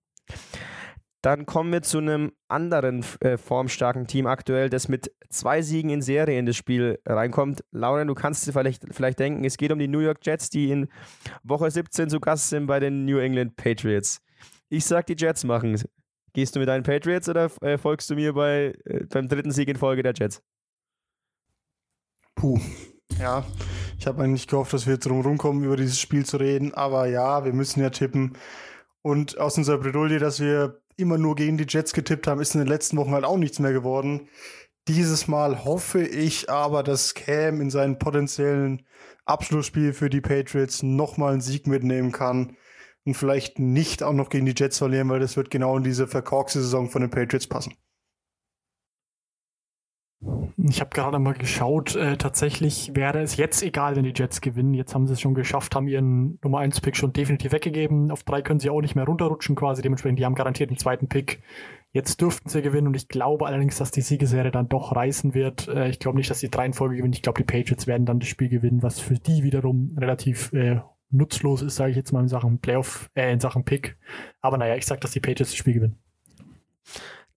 Dann 1.22 1.44
kommen 1.44 1.70
wir 1.70 1.82
zu 1.82 1.98
einem 1.98 2.32
anderen 2.48 3.04
äh, 3.20 3.36
formstarken 3.36 4.06
Team 4.06 4.26
aktuell, 4.26 4.70
das 4.70 4.88
mit 4.88 5.12
zwei 5.28 5.60
Siegen 5.60 5.90
in 5.90 6.00
Serie 6.00 6.38
in 6.38 6.46
das 6.46 6.56
Spiel 6.56 6.98
reinkommt. 7.04 7.62
Lauren, 7.72 8.08
du 8.08 8.14
kannst 8.14 8.46
dir 8.46 8.52
vielleicht, 8.52 8.84
vielleicht 8.90 9.18
denken, 9.18 9.44
es 9.44 9.58
geht 9.58 9.70
um 9.70 9.78
die 9.78 9.88
New 9.88 9.98
York 9.98 10.20
Jets, 10.22 10.48
die 10.48 10.70
in 10.70 10.88
Woche 11.42 11.70
17 11.70 12.08
zu 12.08 12.20
Gast 12.20 12.48
sind 12.48 12.66
bei 12.66 12.80
den 12.80 13.04
New 13.04 13.18
England 13.18 13.56
Patriots. 13.56 14.22
Ich 14.70 14.86
sag, 14.86 15.06
die 15.06 15.16
Jets 15.18 15.44
machen 15.44 15.76
Gehst 16.32 16.54
du 16.54 16.60
mit 16.60 16.68
deinen 16.68 16.84
Patriots 16.84 17.28
oder 17.28 17.50
äh, 17.60 17.78
folgst 17.78 18.08
du 18.10 18.14
mir 18.14 18.32
bei, 18.34 18.74
äh, 18.84 19.04
beim 19.06 19.28
dritten 19.28 19.50
Sieg 19.50 19.68
in 19.68 19.76
Folge 19.76 20.02
der 20.02 20.14
Jets? 20.14 20.42
Puh, 22.34 22.58
ja. 23.18 23.44
Ich 23.98 24.06
habe 24.06 24.22
eigentlich 24.22 24.46
gehofft, 24.46 24.72
dass 24.72 24.86
wir 24.86 24.96
drum 24.96 25.20
rumkommen, 25.20 25.64
über 25.64 25.76
dieses 25.76 26.00
Spiel 26.00 26.24
zu 26.24 26.36
reden. 26.36 26.72
Aber 26.72 27.06
ja, 27.06 27.44
wir 27.44 27.52
müssen 27.52 27.80
ja 27.80 27.90
tippen. 27.90 28.36
Und 29.02 29.38
aus 29.38 29.58
unserer 29.58 29.78
Bredouille, 29.78 30.18
dass 30.18 30.40
wir 30.40 30.80
immer 30.96 31.18
nur 31.18 31.34
gegen 31.34 31.58
die 31.58 31.66
Jets 31.68 31.92
getippt 31.92 32.26
haben, 32.26 32.40
ist 32.40 32.54
in 32.54 32.60
den 32.60 32.68
letzten 32.68 32.96
Wochen 32.96 33.12
halt 33.12 33.24
auch 33.24 33.36
nichts 33.36 33.58
mehr 33.58 33.72
geworden. 33.72 34.28
Dieses 34.88 35.28
Mal 35.28 35.64
hoffe 35.64 36.02
ich 36.02 36.48
aber, 36.48 36.82
dass 36.82 37.14
Cam 37.14 37.60
in 37.60 37.70
seinem 37.70 37.98
potenziellen 37.98 38.86
Abschlussspiel 39.24 39.92
für 39.92 40.10
die 40.10 40.20
Patriots 40.20 40.82
nochmal 40.82 41.32
einen 41.32 41.40
Sieg 41.40 41.66
mitnehmen 41.66 42.12
kann 42.12 42.56
und 43.04 43.14
vielleicht 43.14 43.58
nicht 43.58 44.02
auch 44.02 44.12
noch 44.12 44.28
gegen 44.28 44.46
die 44.46 44.54
Jets 44.56 44.78
verlieren, 44.78 45.08
weil 45.08 45.20
das 45.20 45.36
wird 45.36 45.50
genau 45.50 45.76
in 45.76 45.84
diese 45.84 46.06
verkorkste 46.06 46.60
Saison 46.60 46.90
von 46.90 47.02
den 47.02 47.10
Patriots 47.10 47.46
passen. 47.46 47.74
Ich 50.68 50.80
habe 50.80 50.90
gerade 50.90 51.18
mal 51.18 51.32
geschaut, 51.32 51.96
äh, 51.96 52.18
tatsächlich 52.18 52.94
wäre 52.94 53.22
es 53.22 53.38
jetzt 53.38 53.62
egal, 53.62 53.96
wenn 53.96 54.04
die 54.04 54.12
Jets 54.14 54.42
gewinnen. 54.42 54.74
Jetzt 54.74 54.94
haben 54.94 55.06
sie 55.06 55.14
es 55.14 55.20
schon 55.20 55.34
geschafft, 55.34 55.74
haben 55.74 55.88
ihren 55.88 56.38
Nummer 56.42 56.58
1 56.58 56.82
Pick 56.82 56.94
schon 56.94 57.14
definitiv 57.14 57.52
weggegeben. 57.52 58.10
Auf 58.10 58.22
drei 58.22 58.42
können 58.42 58.60
sie 58.60 58.68
auch 58.68 58.82
nicht 58.82 58.94
mehr 58.94 59.06
runterrutschen 59.06 59.56
quasi. 59.56 59.80
Dementsprechend, 59.80 60.18
die 60.18 60.26
haben 60.26 60.34
garantiert 60.34 60.68
einen 60.68 60.76
zweiten 60.76 61.08
Pick. 61.08 61.42
Jetzt 61.92 62.20
dürften 62.20 62.50
sie 62.50 62.60
gewinnen 62.60 62.88
und 62.88 62.96
ich 62.96 63.08
glaube 63.08 63.46
allerdings, 63.46 63.78
dass 63.78 63.90
die 63.90 64.02
Siegesserie 64.02 64.50
dann 64.50 64.68
doch 64.68 64.94
reißen 64.94 65.32
wird. 65.32 65.68
Äh, 65.68 65.88
ich 65.88 65.98
glaube 65.98 66.18
nicht, 66.18 66.28
dass 66.28 66.40
die 66.40 66.50
drei 66.50 66.66
in 66.66 66.74
Folge 66.74 66.96
gewinnen. 66.96 67.14
Ich 67.14 67.22
glaube, 67.22 67.42
die 67.42 67.50
Patriots 67.50 67.86
werden 67.86 68.04
dann 68.04 68.20
das 68.20 68.28
Spiel 68.28 68.50
gewinnen, 68.50 68.82
was 68.82 69.00
für 69.00 69.14
die 69.14 69.42
wiederum 69.42 69.96
relativ 69.98 70.52
äh, 70.52 70.80
nutzlos 71.10 71.62
ist, 71.62 71.76
sage 71.76 71.90
ich 71.90 71.96
jetzt 71.96 72.12
mal 72.12 72.20
in 72.20 72.28
Sachen 72.28 72.60
Playoff, 72.60 73.10
äh, 73.14 73.32
in 73.32 73.40
Sachen 73.40 73.64
Pick. 73.64 73.98
Aber 74.40 74.56
naja, 74.58 74.76
ich 74.76 74.86
sage, 74.86 75.00
dass 75.00 75.10
die 75.10 75.20
Patriots 75.20 75.50
das 75.50 75.56
Spiel 75.56 75.74
gewinnen. 75.74 75.98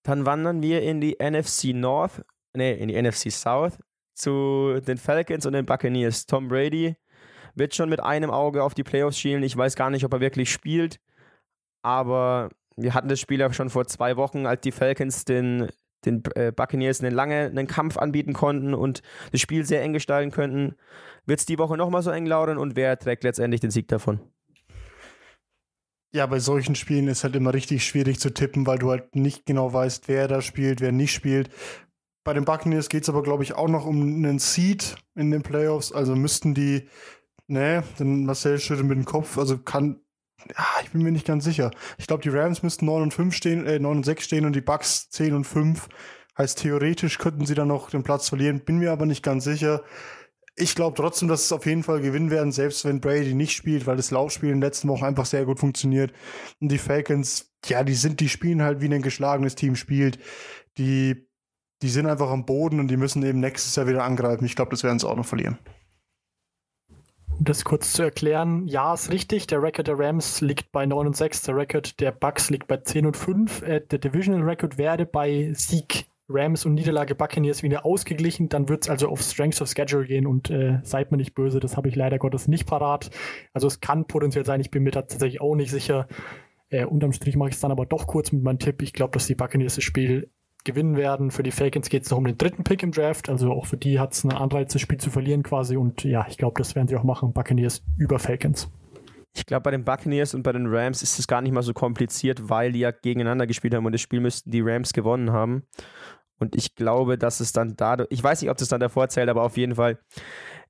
Dann 0.04 0.26
wandern 0.26 0.62
wir 0.62 0.82
in 0.82 1.02
die 1.02 1.18
NFC 1.20 1.74
North, 1.74 2.24
nee, 2.54 2.74
in 2.74 2.90
die 2.90 3.02
NFC 3.02 3.32
South 3.32 3.80
zu 4.14 4.80
den 4.86 4.98
Falcons 4.98 5.46
und 5.46 5.54
den 5.54 5.66
Buccaneers. 5.66 6.26
Tom 6.26 6.48
Brady 6.48 6.96
wird 7.56 7.74
schon 7.74 7.90
mit 7.90 8.02
einem 8.02 8.30
Auge 8.30 8.64
auf 8.64 8.74
die 8.74 8.84
Playoffs 8.84 9.18
schielen. 9.18 9.44
Ich 9.44 9.56
weiß 9.56 9.76
gar 9.76 9.90
nicht, 9.90 10.06
ob 10.06 10.14
er 10.14 10.20
wirklich 10.20 10.52
spielt, 10.52 11.00
aber 11.82 12.50
wir 12.76 12.94
hatten 12.94 13.08
das 13.08 13.20
Spiel 13.20 13.40
ja 13.40 13.52
schon 13.54 13.70
vor 13.70 13.86
zwei 13.86 14.18
Wochen, 14.18 14.46
als 14.46 14.62
die 14.62 14.72
Falcons 14.72 15.26
den, 15.26 15.70
den 16.06 16.24
äh, 16.36 16.52
Buccaneers 16.52 17.02
einen 17.02 17.16
lange 17.16 17.46
einen 17.46 17.68
Kampf 17.68 17.98
anbieten 17.98 18.34
konnten 18.34 18.74
und 18.74 19.02
das 19.32 19.42
Spiel 19.42 19.66
sehr 19.66 19.82
eng 19.82 19.94
gestalten 19.94 20.32
könnten. 20.32 20.76
Wird 21.26 21.40
es 21.40 21.46
die 21.46 21.58
Woche 21.58 21.78
nochmal 21.78 22.04
so 22.04 22.12
eng 22.12 22.26
laudern 22.26 22.58
und 22.58 22.76
wer 22.76 22.98
trägt 22.98 23.24
letztendlich 23.24 23.62
den 23.62 23.72
Sieg 23.72 23.88
davon? 23.88 24.20
Ja, 26.16 26.28
bei 26.28 26.38
solchen 26.38 26.76
Spielen 26.76 27.08
ist 27.08 27.24
halt 27.24 27.36
immer 27.36 27.56
richtig 27.56 27.86
schwierig 27.86 28.20
zu 28.20 28.32
tippen, 28.32 28.68
weil 28.68 28.78
du 28.78 28.92
halt 28.92 29.16
nicht 29.16 29.48
genau 29.48 29.74
weißt, 29.74 30.08
wer 30.08 30.28
da 30.28 30.42
spielt, 30.42 30.80
wer 30.80 30.92
nicht 30.92 31.12
spielt. 31.12 31.50
Bei 32.24 32.34
den 32.34 32.46
Buccaneers 32.46 32.90
geht 32.90 33.04
es 33.04 33.10
aber, 33.10 33.24
glaube 33.24 33.42
ich, 33.42 33.56
auch 33.56 33.68
noch 33.68 33.86
um 33.86 34.00
einen 34.00 34.38
Seed 34.38 34.96
in 35.16 35.32
den 35.32 35.42
Playoffs. 35.42 35.92
Also 35.92 36.16
müssten 36.16 36.54
die, 36.54 36.88
ne, 37.48 37.84
denn 37.98 38.26
Marcel 38.26 38.60
schüttelt 38.60 38.88
mit 38.88 38.98
dem 38.98 39.06
Kopf, 39.06 39.40
also 39.40 39.58
kann, 39.58 40.03
ich 40.84 40.92
bin 40.92 41.02
mir 41.02 41.12
nicht 41.12 41.28
ganz 41.28 41.44
sicher. 41.44 41.72
Ich 41.98 42.08
glaube, 42.08 42.24
die 42.24 42.30
Rams 42.30 42.64
müssten 42.64 42.86
9 42.86 43.04
und 43.04 43.14
5 43.14 43.36
stehen, 43.36 43.66
äh, 43.66 43.80
9 43.80 43.98
und 43.98 44.04
6 44.04 44.24
stehen 44.24 44.46
und 44.46 44.56
die 44.56 44.62
Bucks 44.62 45.10
10 45.10 45.34
und 45.34 45.46
5. 45.46 45.88
Heißt, 46.38 46.60
theoretisch 46.60 47.20
könnten 47.20 47.46
sie 47.46 47.56
dann 47.56 47.68
noch 47.68 47.90
den 47.90 48.04
Platz 48.04 48.30
verlieren, 48.30 48.62
bin 48.62 48.78
mir 48.78 48.92
aber 48.92 49.06
nicht 49.06 49.24
ganz 49.24 49.44
sicher. 49.44 49.84
Ich 50.56 50.76
glaube 50.76 50.96
trotzdem, 50.96 51.28
dass 51.28 51.46
es 51.46 51.52
auf 51.52 51.66
jeden 51.66 51.84
Fall 51.84 52.02
gewinnen 52.02 52.30
werden, 52.30 52.52
selbst 52.52 52.86
wenn 52.86 53.02
Brady 53.02 53.34
nicht 53.34 53.54
spielt, 53.54 53.88
weil 53.88 53.98
das 53.98 54.12
Laufspiel 54.12 54.50
in 54.50 54.56
den 54.58 54.62
letzten 54.62 54.88
Wochen 54.88 55.06
einfach 55.06 55.26
sehr 55.26 55.46
gut 55.46 55.60
funktioniert. 55.60 56.12
Und 56.60 56.72
die 56.72 56.78
Falcons, 56.78 57.52
ja, 57.66 57.84
die 57.84 57.96
sind, 57.96 58.20
die 58.20 58.30
spielen 58.30 58.62
halt 58.62 58.82
wie 58.82 58.94
ein 58.94 59.02
geschlagenes 59.02 59.56
Team 59.56 59.76
spielt. 59.76 60.20
Die, 60.78 61.28
die 61.82 61.90
sind 61.90 62.06
einfach 62.06 62.30
am 62.30 62.46
Boden 62.46 62.80
und 62.80 62.88
die 62.88 62.98
müssen 62.98 63.24
eben 63.24 63.40
nächstes 63.40 63.76
Jahr 63.76 63.88
wieder 63.88 64.04
angreifen. 64.04 64.46
Ich 64.46 64.56
glaube, 64.56 64.72
das 64.72 64.84
werden 64.84 65.00
sie 65.00 65.08
auch 65.08 65.16
noch 65.16 65.26
verlieren. 65.26 65.58
Um 67.40 67.46
das 67.46 67.66
kurz 67.66 67.94
zu 67.94 68.04
erklären, 68.04 68.68
ja, 68.68 68.94
ist 68.94 69.12
richtig. 69.12 69.48
Der 69.48 69.62
Record 69.62 69.88
der 69.88 70.00
Rams 70.00 70.42
liegt 70.42 70.72
bei 70.72 70.86
9 70.86 71.08
und 71.08 71.16
6, 71.16 71.42
der 71.42 71.58
Record 71.58 72.00
der 72.00 72.12
Bucks 72.12 72.50
liegt 72.50 72.68
bei 72.68 72.78
10 72.78 73.08
und 73.08 73.18
5. 73.18 73.62
Äh, 73.64 73.82
der 73.82 74.00
Divisional 74.00 74.44
Record 74.44 74.78
werde 74.78 75.06
bei 75.06 75.52
Sieg 75.54 76.06
Rams 76.30 76.66
und 76.66 76.74
Niederlage 76.76 77.16
Buccaneers 77.16 77.64
wieder 77.64 77.86
ausgeglichen. 77.86 78.50
Dann 78.50 78.70
wird 78.70 78.84
es 78.84 78.90
also 78.90 79.10
auf 79.10 79.22
Strength 79.22 79.62
of 79.62 79.70
Schedule 79.70 80.06
gehen 80.06 80.26
und 80.26 80.50
äh, 80.50 80.80
seid 80.84 81.12
mir 81.12 81.18
nicht 81.18 81.36
böse, 81.36 81.60
das 81.60 81.76
habe 81.76 81.90
ich 81.90 81.96
leider 81.96 82.18
Gottes 82.18 82.48
nicht 82.48 82.66
parat. 82.66 83.10
Also 83.54 83.68
es 83.68 83.82
kann 83.82 84.06
potenziell 84.06 84.46
sein, 84.46 84.62
ich 84.62 84.72
bin 84.72 84.84
mir 84.84 84.92
tatsächlich 84.92 85.42
auch 85.42 85.56
nicht 85.56 85.72
sicher. 85.72 86.08
Äh, 86.70 86.86
unterm 86.86 87.14
Strich 87.14 87.36
mache 87.36 87.50
ich 87.50 87.56
es 87.56 87.62
dann 87.62 87.72
aber 87.72 87.86
doch 87.86 88.08
kurz 88.08 88.32
mit 88.32 88.44
meinem 88.44 88.60
Tipp. 88.60 88.82
Ich 88.82 88.94
glaube, 88.94 89.12
dass 89.12 89.28
die 89.28 89.36
Buccaneers 89.36 89.76
das 89.76 89.84
Spiel 89.84 90.30
gewinnen 90.64 90.96
werden. 90.96 91.32
Für 91.32 91.44
die 91.44 91.52
Falcons 91.52 91.90
geht 91.90 92.04
es 92.04 92.12
noch 92.12 92.18
um 92.18 92.26
den 92.26 92.38
dritten 92.38 92.64
Pick 92.64 92.84
im 92.84 92.92
Draft. 92.92 93.30
Also 93.30 93.52
auch 93.52 93.66
für 93.66 93.78
die 93.78 94.00
hat 94.00 94.14
es 94.14 94.24
einen 94.24 94.38
Anreiz, 94.38 94.74
das 94.74 94.82
Spiel 94.82 95.00
zu 95.00 95.10
verlieren 95.10 95.44
quasi. 95.44 95.78
Und 95.78 96.04
ja, 96.04 96.26
ich 96.30 96.38
glaube, 96.38 96.56
das 96.58 96.76
werden 96.76 96.88
sie 96.88 96.96
auch 96.96 97.04
machen. 97.04 97.34
Buccaneers 97.34 97.84
über 97.98 98.20
Falcons. 98.20 98.70
Ich 99.36 99.46
glaube, 99.46 99.64
bei 99.64 99.72
den 99.72 99.84
Buccaneers 99.84 100.36
und 100.36 100.44
bei 100.44 100.52
den 100.52 100.68
Rams 100.68 101.02
ist 101.02 101.18
es 101.18 101.28
gar 101.28 101.42
nicht 101.42 101.52
mal 101.52 101.64
so 101.64 101.74
kompliziert, 101.74 102.50
weil 102.50 102.72
die 102.72 102.80
ja 102.80 102.92
gegeneinander 102.92 103.48
gespielt 103.48 103.74
haben 103.74 103.86
und 103.86 103.92
das 103.92 104.02
Spiel 104.02 104.20
müssten 104.20 104.52
die 104.52 104.62
Rams 104.62 104.94
gewonnen 104.94 105.32
haben. 105.32 105.64
Und 106.40 106.56
ich 106.56 106.76
glaube, 106.76 107.18
dass 107.18 107.40
es 107.40 107.52
dann 107.52 107.76
dadurch, 107.76 108.10
ich 108.12 108.24
weiß 108.24 108.42
nicht, 108.42 108.52
ob 108.52 108.58
das 108.58 108.68
dann 108.68 108.80
davor 108.80 109.10
zählt, 109.10 109.30
aber 109.30 109.44
auf 109.44 109.58
jeden 109.58 109.76
Fall, 109.76 109.98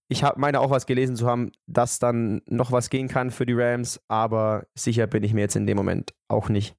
ich 0.08 0.24
hab, 0.24 0.38
meine 0.38 0.60
auch 0.60 0.70
was 0.70 0.86
gelesen 0.86 1.16
zu 1.16 1.28
haben, 1.28 1.52
dass 1.68 2.00
dann 2.00 2.41
noch 2.46 2.72
was 2.72 2.89
gehen 2.89 3.08
kann 3.08 3.32
für 3.32 3.46
die 3.46 3.54
Rams, 3.54 4.00
aber 4.08 4.66
sicher 4.76 5.08
bin 5.08 5.24
ich 5.24 5.34
mir 5.34 5.41
jetzt 5.41 5.56
in 5.56 5.68
dem 5.68 5.78
Moment 5.78 6.14
auch 6.28 6.48
nicht. 6.48 6.76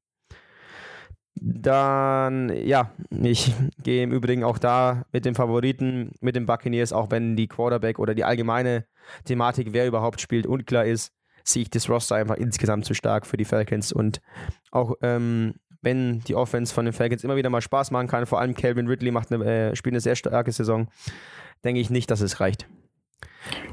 Dann, 1.37 2.55
ja, 2.64 2.93
ich 3.11 3.53
gehe 3.82 4.03
im 4.03 4.12
Übrigen 4.12 4.45
auch 4.45 4.59
da 4.59 5.05
mit 5.12 5.24
den 5.24 5.35
Favoriten, 5.35 6.12
mit 6.20 6.37
den 6.37 6.47
Buccaneers, 6.47 6.93
auch 6.93 7.11
wenn 7.11 7.37
die 7.37 7.49
Quarterback 7.49 7.99
oder 7.99 8.14
die 8.14 8.24
allgemeine 8.24 8.87
Thematik, 9.24 9.72
wer 9.72 9.87
überhaupt 9.87 10.20
spielt, 10.20 10.47
unklar 10.47 10.85
ist, 10.85 11.12
sehe 11.43 11.62
ich 11.62 11.70
das 11.70 11.91
Roster 11.91 12.16
einfach 12.16 12.37
insgesamt 12.37 12.85
zu 12.85 12.95
stark 12.95 13.26
für 13.26 13.37
die 13.37 13.45
Falcons 13.45 13.93
und 13.93 14.20
auch 14.70 14.95
ähm, 15.03 15.55
wenn 15.82 16.20
die 16.20 16.35
Offense 16.35 16.72
von 16.72 16.87
den 16.87 16.95
Falcons 16.95 17.24
immer 17.24 17.37
wieder 17.37 17.51
mal 17.51 17.61
Spaß 17.61 17.91
machen 17.91 18.09
kann, 18.09 18.26
vor 18.26 18.41
allem 18.41 18.55
Calvin 18.55 18.89
Ridley 18.89 19.11
macht 19.11 19.30
eine, 19.30 19.45
äh, 19.45 19.76
spielt 19.76 19.93
eine 19.93 20.01
sehr 20.01 20.16
starke 20.16 20.51
Saison, 20.51 20.89
denke 21.62 21.80
ich 21.80 21.91
nicht, 21.91 22.11
dass 22.11 22.20
es 22.20 22.41
reicht. 22.41 22.66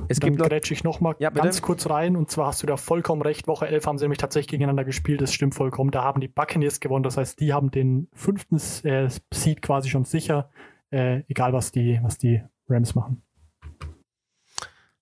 Es 0.07 0.19
Dann 0.19 0.35
gibt 0.35 0.49
grätsche 0.49 0.73
ich 0.73 0.83
nochmal 0.83 1.15
ja, 1.19 1.29
ganz 1.29 1.61
kurz 1.61 1.89
rein 1.89 2.15
und 2.15 2.29
zwar 2.29 2.47
hast 2.47 2.63
du 2.63 2.67
da 2.67 2.77
vollkommen 2.77 3.21
recht. 3.21 3.47
Woche 3.47 3.67
11 3.67 3.85
haben 3.85 3.97
sie 3.97 4.03
nämlich 4.05 4.17
tatsächlich 4.17 4.49
gegeneinander 4.49 4.83
gespielt, 4.83 5.21
das 5.21 5.33
stimmt 5.33 5.55
vollkommen. 5.55 5.91
Da 5.91 6.03
haben 6.03 6.21
die 6.21 6.27
Buccaneers 6.27 6.79
gewonnen, 6.79 7.03
das 7.03 7.17
heißt, 7.17 7.39
die 7.39 7.53
haben 7.53 7.71
den 7.71 8.07
fünften 8.13 8.57
äh, 8.85 9.09
Seed 9.33 9.61
quasi 9.61 9.89
schon 9.89 10.05
sicher, 10.05 10.49
äh, 10.91 11.23
egal 11.27 11.53
was 11.53 11.71
die, 11.71 11.99
was 12.03 12.17
die 12.17 12.41
Rams 12.67 12.95
machen. 12.95 13.21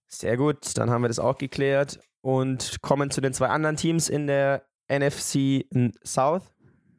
Sehr 0.08 0.38
gut, 0.38 0.78
dann 0.78 0.90
haben 0.90 1.02
wir 1.04 1.08
das 1.08 1.20
auch 1.20 1.38
geklärt 1.38 2.00
und 2.22 2.82
kommen 2.82 3.12
zu 3.12 3.22
den 3.22 3.34
zwei 3.34 3.48
anderen 3.48 3.76
Teams 3.76 4.10
in 4.10 4.28
der 4.28 4.64
NFC 4.90 5.66
South 6.04 6.44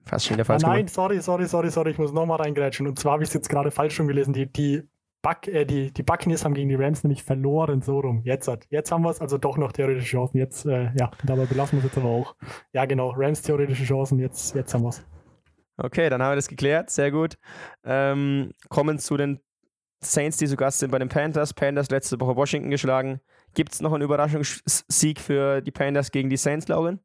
Fast 0.04 0.26
schon 0.26 0.36
wieder 0.36 0.44
falsch 0.44 0.64
Ah, 0.64 0.68
nein, 0.68 0.78
gemacht. 0.78 0.94
sorry, 0.94 1.20
sorry, 1.20 1.46
sorry, 1.46 1.70
sorry, 1.70 1.90
ich 1.92 1.98
muss 1.98 2.12
nochmal 2.12 2.38
reingrätschen. 2.38 2.86
Und 2.86 2.98
zwar 2.98 3.12
habe 3.12 3.22
ich 3.22 3.28
es 3.28 3.34
jetzt 3.34 3.48
gerade 3.48 3.70
falsch 3.70 3.94
schon 3.94 4.08
gelesen. 4.08 4.32
Die, 4.32 4.50
die, 4.50 4.82
Buck, 5.22 5.48
äh, 5.48 5.64
die, 5.64 5.92
die 5.92 6.02
Buccaneers 6.02 6.44
haben 6.44 6.54
gegen 6.54 6.68
die 6.68 6.74
Rams 6.74 7.04
nämlich 7.04 7.22
verloren, 7.22 7.82
so 7.82 8.00
rum. 8.00 8.22
Jetzt, 8.24 8.48
hat, 8.48 8.66
jetzt 8.70 8.90
haben 8.90 9.02
wir 9.02 9.10
es, 9.10 9.20
also 9.20 9.38
doch 9.38 9.56
noch 9.58 9.72
theoretische 9.72 10.06
Chancen. 10.06 10.38
Jetzt, 10.38 10.64
äh, 10.66 10.90
ja, 10.98 11.10
dabei 11.24 11.46
belassen 11.46 11.78
wir 11.78 11.84
es 11.84 11.90
jetzt 11.90 11.98
aber 11.98 12.08
auch. 12.08 12.34
Ja, 12.72 12.84
genau, 12.86 13.12
Rams 13.16 13.42
theoretische 13.42 13.84
Chancen, 13.84 14.18
jetzt, 14.18 14.54
jetzt 14.54 14.72
haben 14.72 14.82
wir 14.82 14.90
es. 14.90 15.04
Okay, 15.76 16.10
dann 16.10 16.22
haben 16.22 16.32
wir 16.32 16.36
das 16.36 16.48
geklärt. 16.48 16.90
Sehr 16.90 17.10
gut. 17.10 17.36
Ähm, 17.84 18.52
kommen 18.68 18.98
zu 18.98 19.16
den 19.16 19.40
Saints, 20.02 20.38
die 20.38 20.46
zu 20.46 20.56
Gast 20.56 20.78
sind 20.78 20.90
bei 20.90 20.98
den 20.98 21.08
Panthers. 21.08 21.54
Panthers 21.54 21.90
letzte 21.90 22.20
Woche 22.20 22.36
Washington 22.36 22.70
geschlagen. 22.70 23.20
Gibt 23.54 23.72
es 23.72 23.80
noch 23.80 23.92
einen 23.92 24.02
Überraschungssieg 24.02 25.20
für 25.20 25.60
die 25.60 25.70
Panthers 25.70 26.10
gegen 26.10 26.30
die 26.30 26.36
Saints, 26.36 26.68
Lauren? 26.68 27.00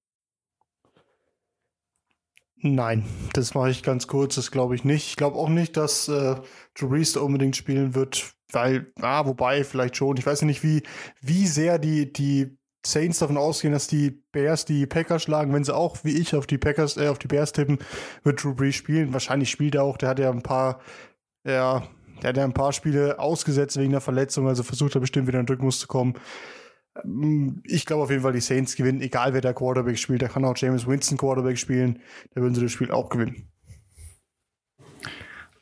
Nein, 2.67 3.05
das 3.33 3.53
mache 3.53 3.69
ich 3.69 3.83
ganz 3.83 4.07
kurz, 4.07 4.33
das 4.35 4.49
glaube 4.49 4.73
ich 4.73 4.83
nicht. 4.83 5.09
Ich 5.09 5.15
glaube 5.17 5.37
auch 5.37 5.49
nicht, 5.49 5.77
dass 5.77 6.07
äh, 6.07 6.35
Drew 6.73 6.89
Brees 6.89 7.13
da 7.13 7.19
unbedingt 7.19 7.55
spielen 7.55 7.93
wird, 7.93 8.33
weil, 8.51 8.91
ah, 9.01 9.23
wobei, 9.27 9.63
vielleicht 9.63 9.97
schon. 9.97 10.17
Ich 10.17 10.25
weiß 10.25 10.41
ja 10.41 10.47
nicht, 10.47 10.63
wie, 10.63 10.81
wie 11.21 11.45
sehr 11.45 11.77
die, 11.77 12.11
die 12.11 12.57
Saints 12.83 13.19
davon 13.19 13.37
ausgehen, 13.37 13.71
dass 13.71 13.85
die 13.85 14.23
Bears 14.31 14.65
die 14.65 14.87
Packers 14.87 15.21
schlagen. 15.21 15.53
Wenn 15.53 15.63
sie 15.63 15.75
auch, 15.75 15.97
wie 16.03 16.19
ich, 16.19 16.33
auf 16.35 16.47
die 16.47 16.57
Packers, 16.57 16.97
äh, 16.97 17.07
auf 17.07 17.19
die 17.19 17.27
Bears 17.27 17.51
tippen, 17.51 17.77
wird 18.23 18.43
Drew 18.43 18.55
Brees 18.55 18.73
spielen. 18.73 19.13
Wahrscheinlich 19.13 19.51
spielt 19.51 19.75
er 19.75 19.83
auch, 19.83 19.97
der 19.97 20.09
hat 20.09 20.17
ja 20.17 20.31
ein 20.31 20.41
paar, 20.41 20.79
ja, 21.45 21.83
der 22.23 22.29
hat 22.29 22.37
ja 22.37 22.45
ein 22.45 22.53
paar 22.53 22.73
Spiele 22.73 23.19
ausgesetzt 23.19 23.77
wegen 23.77 23.91
der 23.91 24.01
Verletzung, 24.01 24.47
also 24.47 24.63
versucht 24.63 24.95
er 24.95 25.01
bestimmt 25.01 25.27
wieder 25.27 25.39
in 25.39 25.45
den 25.45 25.53
Rhythmus 25.53 25.79
zu 25.79 25.85
kommen. 25.85 26.15
Ähm, 27.03 27.61
Ich 27.65 27.85
glaube 27.85 28.03
auf 28.03 28.09
jeden 28.09 28.21
Fall, 28.21 28.33
die 28.33 28.41
Saints 28.41 28.75
gewinnen, 28.75 29.01
egal 29.01 29.33
wer 29.33 29.41
der 29.41 29.53
Quarterback 29.53 29.97
spielt. 29.97 30.21
Da 30.21 30.27
kann 30.27 30.45
auch 30.45 30.57
James 30.57 30.87
Winston 30.87 31.17
Quarterback 31.17 31.57
spielen. 31.57 31.99
Da 32.33 32.41
würden 32.41 32.55
sie 32.55 32.61
das 32.61 32.71
Spiel 32.71 32.91
auch 32.91 33.09
gewinnen. 33.09 33.49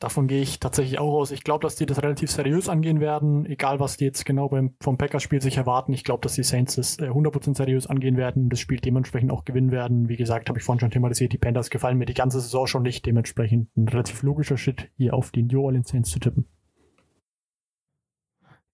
Davon 0.04 0.28
gehe 0.28 0.42
ich 0.42 0.60
tatsächlich 0.60 1.00
auch 1.00 1.14
aus. 1.14 1.32
Ich 1.32 1.46
glaube, 1.46 1.62
dass 1.62 1.78
die 1.78 1.86
das 1.86 2.04
relativ 2.04 2.30
seriös 2.30 2.68
angehen 2.68 3.00
werden, 3.00 3.46
egal 3.46 3.80
was 3.80 3.96
die 3.96 4.04
jetzt 4.04 4.26
genau 4.26 4.50
beim, 4.50 4.76
vom 4.82 4.98
Packers-Spiel 4.98 5.42
sich 5.42 5.56
erwarten. 5.56 5.94
Ich 5.94 6.04
glaube, 6.04 6.20
dass 6.20 6.34
die 6.34 6.44
Saints 6.44 6.76
das 6.76 7.00
äh, 7.00 7.04
100% 7.04 7.56
seriös 7.56 7.88
angehen 7.88 8.18
werden 8.18 8.44
und 8.44 8.50
das 8.50 8.60
Spiel 8.60 8.82
dementsprechend 8.82 9.32
auch 9.32 9.46
gewinnen 9.46 9.72
werden. 9.72 10.10
Wie 10.10 10.18
gesagt, 10.18 10.50
habe 10.50 10.60
ich 10.60 10.66
vorhin 10.66 10.82
schon 10.82 10.92
thematisiert, 10.92 11.32
die 11.32 11.38
Panthers 11.38 11.70
gefallen 11.70 11.98
mir 11.98 12.06
die 12.06 12.14
ganze 12.14 12.42
Saison 12.42 12.68
schon 12.68 12.84
nicht. 12.84 13.06
Dementsprechend 13.06 13.70
ein 13.78 13.88
relativ 13.88 14.24
logischer 14.24 14.58
Schritt, 14.58 14.90
hier 14.98 15.14
auf 15.14 15.32
die 15.32 15.44
New 15.44 15.62
Orleans 15.64 15.88
Saints 15.88 16.10
zu 16.10 16.20
tippen. 16.20 16.50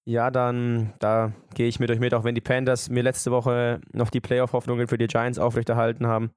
Ja, 0.10 0.32
dann 0.32 0.92
da 0.98 1.34
gehe 1.54 1.68
ich 1.68 1.80
mit 1.80 1.92
euch 1.92 2.00
mit, 2.00 2.16
auch 2.16 2.24
wenn 2.24 2.34
die 2.34 2.42
Panthers 2.42 2.90
mir 2.90 3.04
letzte 3.04 3.30
Woche 3.30 3.80
noch 3.94 4.10
die 4.10 4.20
Playoff-Hoffnungen 4.20 4.88
für 4.88 4.98
die 4.98 5.06
Giants 5.06 5.38
aufrechterhalten 5.38 6.08
haben, 6.08 6.32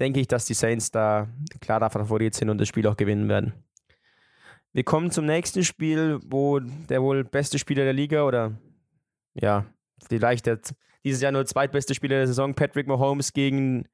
denke 0.00 0.18
ich, 0.18 0.26
dass 0.26 0.46
die 0.46 0.54
Saints 0.54 0.90
da 0.90 1.28
klar 1.60 1.78
davon 1.78 2.02
Favorit 2.02 2.34
sind 2.34 2.50
und 2.50 2.58
das 2.58 2.66
Spiel 2.66 2.88
auch 2.88 2.96
gewinnen 2.96 3.28
werden. 3.28 3.52
Wir 4.72 4.82
kommen 4.82 5.12
zum 5.12 5.26
nächsten 5.26 5.62
Spiel, 5.62 6.18
wo 6.26 6.58
der 6.58 7.02
wohl 7.02 7.22
beste 7.22 7.60
Spieler 7.60 7.84
der 7.84 7.92
Liga 7.92 8.24
oder 8.24 8.58
ja, 9.34 9.64
vielleicht 10.08 10.46
der, 10.46 10.58
dieses 11.04 11.22
Jahr 11.22 11.30
nur 11.30 11.46
zweitbeste 11.46 11.94
Spieler 11.94 12.16
der 12.16 12.26
Saison, 12.26 12.54
Patrick 12.54 12.88
Mahomes, 12.88 13.32
gegen 13.32 13.84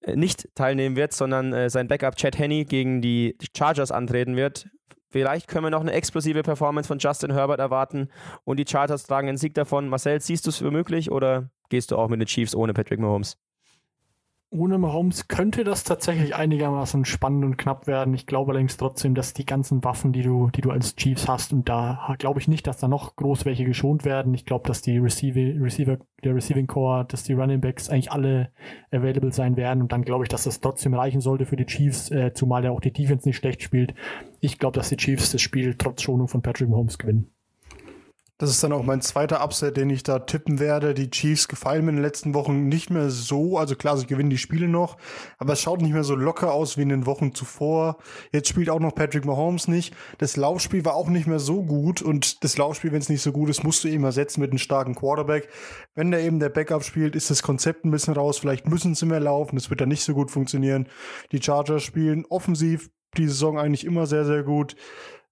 äh, 0.00 0.16
nicht 0.16 0.48
teilnehmen 0.54 0.96
wird, 0.96 1.12
sondern 1.12 1.52
äh, 1.52 1.68
sein 1.68 1.88
Backup 1.88 2.16
Chad 2.16 2.38
Henney 2.38 2.64
gegen 2.64 3.02
die 3.02 3.36
Chargers 3.54 3.92
antreten 3.92 4.34
wird. 4.34 4.70
Vielleicht 5.14 5.46
können 5.46 5.66
wir 5.66 5.70
noch 5.70 5.82
eine 5.82 5.92
explosive 5.92 6.42
Performance 6.42 6.88
von 6.88 6.98
Justin 6.98 7.30
Herbert 7.30 7.60
erwarten 7.60 8.08
und 8.42 8.58
die 8.58 8.64
Chargers 8.68 9.04
tragen 9.04 9.28
einen 9.28 9.36
Sieg 9.36 9.54
davon. 9.54 9.88
Marcel, 9.88 10.20
siehst 10.20 10.44
du 10.44 10.50
es 10.50 10.56
für 10.56 10.72
möglich 10.72 11.12
oder 11.12 11.50
gehst 11.68 11.92
du 11.92 11.96
auch 11.96 12.08
mit 12.08 12.18
den 12.18 12.26
Chiefs 12.26 12.52
ohne 12.52 12.74
Patrick 12.74 12.98
Mahomes? 12.98 13.36
Ohne 14.56 14.78
Mahomes 14.78 15.26
könnte 15.26 15.64
das 15.64 15.82
tatsächlich 15.82 16.36
einigermaßen 16.36 17.04
spannend 17.04 17.44
und 17.44 17.56
knapp 17.56 17.88
werden. 17.88 18.14
Ich 18.14 18.24
glaube 18.24 18.52
allerdings 18.52 18.76
trotzdem, 18.76 19.16
dass 19.16 19.32
die 19.32 19.44
ganzen 19.44 19.82
Waffen, 19.82 20.12
die 20.12 20.22
du, 20.22 20.48
die 20.54 20.60
du 20.60 20.70
als 20.70 20.94
Chiefs 20.94 21.26
hast, 21.26 21.52
und 21.52 21.68
da 21.68 22.14
glaube 22.20 22.38
ich 22.38 22.46
nicht, 22.46 22.68
dass 22.68 22.78
da 22.78 22.86
noch 22.86 23.16
groß 23.16 23.46
welche 23.46 23.64
geschont 23.64 24.04
werden. 24.04 24.32
Ich 24.32 24.46
glaube, 24.46 24.68
dass 24.68 24.80
die 24.80 24.98
Receiver, 24.98 25.60
Receiver, 25.60 25.98
der 26.22 26.36
Receiving 26.36 26.68
Core, 26.68 27.04
dass 27.04 27.24
die 27.24 27.32
Running 27.32 27.60
Backs 27.60 27.90
eigentlich 27.90 28.12
alle 28.12 28.50
available 28.92 29.32
sein 29.32 29.56
werden. 29.56 29.82
Und 29.82 29.90
dann 29.90 30.02
glaube 30.02 30.22
ich, 30.22 30.28
dass 30.28 30.44
das 30.44 30.60
trotzdem 30.60 30.94
reichen 30.94 31.20
sollte 31.20 31.46
für 31.46 31.56
die 31.56 31.66
Chiefs, 31.66 32.12
äh, 32.12 32.32
zumal 32.32 32.62
ja 32.62 32.70
auch 32.70 32.80
die 32.80 32.92
Defense 32.92 33.28
nicht 33.28 33.38
schlecht 33.38 33.60
spielt. 33.60 33.92
Ich 34.40 34.60
glaube, 34.60 34.76
dass 34.78 34.88
die 34.88 34.96
Chiefs 34.96 35.32
das 35.32 35.42
Spiel 35.42 35.74
trotz 35.74 36.02
Schonung 36.02 36.28
von 36.28 36.42
Patrick 36.42 36.68
Mahomes 36.68 36.98
gewinnen. 36.98 37.33
Das 38.38 38.50
ist 38.50 38.64
dann 38.64 38.72
auch 38.72 38.82
mein 38.82 39.00
zweiter 39.00 39.44
Upset, 39.44 39.76
den 39.76 39.90
ich 39.90 40.02
da 40.02 40.18
tippen 40.18 40.58
werde. 40.58 40.92
Die 40.92 41.08
Chiefs 41.08 41.46
gefallen 41.46 41.84
mir 41.84 41.90
in 41.90 41.96
den 41.96 42.02
letzten 42.02 42.34
Wochen 42.34 42.66
nicht 42.66 42.90
mehr 42.90 43.08
so. 43.08 43.58
Also 43.58 43.76
klar, 43.76 43.96
sie 43.96 44.06
gewinnen 44.06 44.30
die 44.30 44.38
Spiele 44.38 44.66
noch, 44.66 44.96
aber 45.38 45.52
es 45.52 45.60
schaut 45.60 45.80
nicht 45.80 45.92
mehr 45.92 46.02
so 46.02 46.16
locker 46.16 46.52
aus 46.52 46.76
wie 46.76 46.82
in 46.82 46.88
den 46.88 47.06
Wochen 47.06 47.32
zuvor. 47.32 47.98
Jetzt 48.32 48.48
spielt 48.48 48.70
auch 48.70 48.80
noch 48.80 48.92
Patrick 48.92 49.24
Mahomes 49.24 49.68
nicht. 49.68 49.94
Das 50.18 50.36
Laufspiel 50.36 50.84
war 50.84 50.94
auch 50.94 51.08
nicht 51.08 51.28
mehr 51.28 51.38
so 51.38 51.62
gut 51.62 52.02
und 52.02 52.42
das 52.42 52.58
Laufspiel, 52.58 52.90
wenn 52.90 52.98
es 52.98 53.08
nicht 53.08 53.22
so 53.22 53.30
gut 53.30 53.50
ist, 53.50 53.62
musst 53.62 53.84
du 53.84 53.88
eben 53.88 54.02
ersetzen 54.02 54.40
mit 54.40 54.50
einem 54.50 54.58
starken 54.58 54.96
Quarterback. 54.96 55.48
Wenn 55.94 56.10
da 56.10 56.18
eben 56.18 56.40
der 56.40 56.48
Backup 56.48 56.82
spielt, 56.82 57.14
ist 57.14 57.30
das 57.30 57.42
Konzept 57.42 57.84
ein 57.84 57.92
bisschen 57.92 58.14
raus. 58.14 58.38
Vielleicht 58.38 58.68
müssen 58.68 58.96
sie 58.96 59.06
mehr 59.06 59.20
laufen. 59.20 59.54
Das 59.54 59.70
wird 59.70 59.80
dann 59.80 59.88
nicht 59.88 60.02
so 60.02 60.12
gut 60.12 60.32
funktionieren. 60.32 60.88
Die 61.30 61.40
Chargers 61.40 61.84
spielen 61.84 62.24
offensiv 62.28 62.90
die 63.16 63.28
Saison 63.28 63.60
eigentlich 63.60 63.84
immer 63.84 64.06
sehr, 64.06 64.24
sehr 64.24 64.42
gut. 64.42 64.74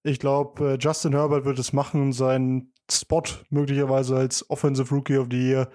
Ich 0.03 0.19
glaube, 0.19 0.77
Justin 0.79 1.13
Herbert 1.13 1.45
wird 1.45 1.59
es 1.59 1.71
machen 1.71 2.01
und 2.01 2.13
seinen 2.13 2.72
Spot 2.99 3.23
möglicherweise 3.49 4.15
als 4.15 4.49
Offensive 4.49 4.93
Rookie 4.93 5.17
of 5.17 5.27
the 5.31 5.37
Year 5.37 5.69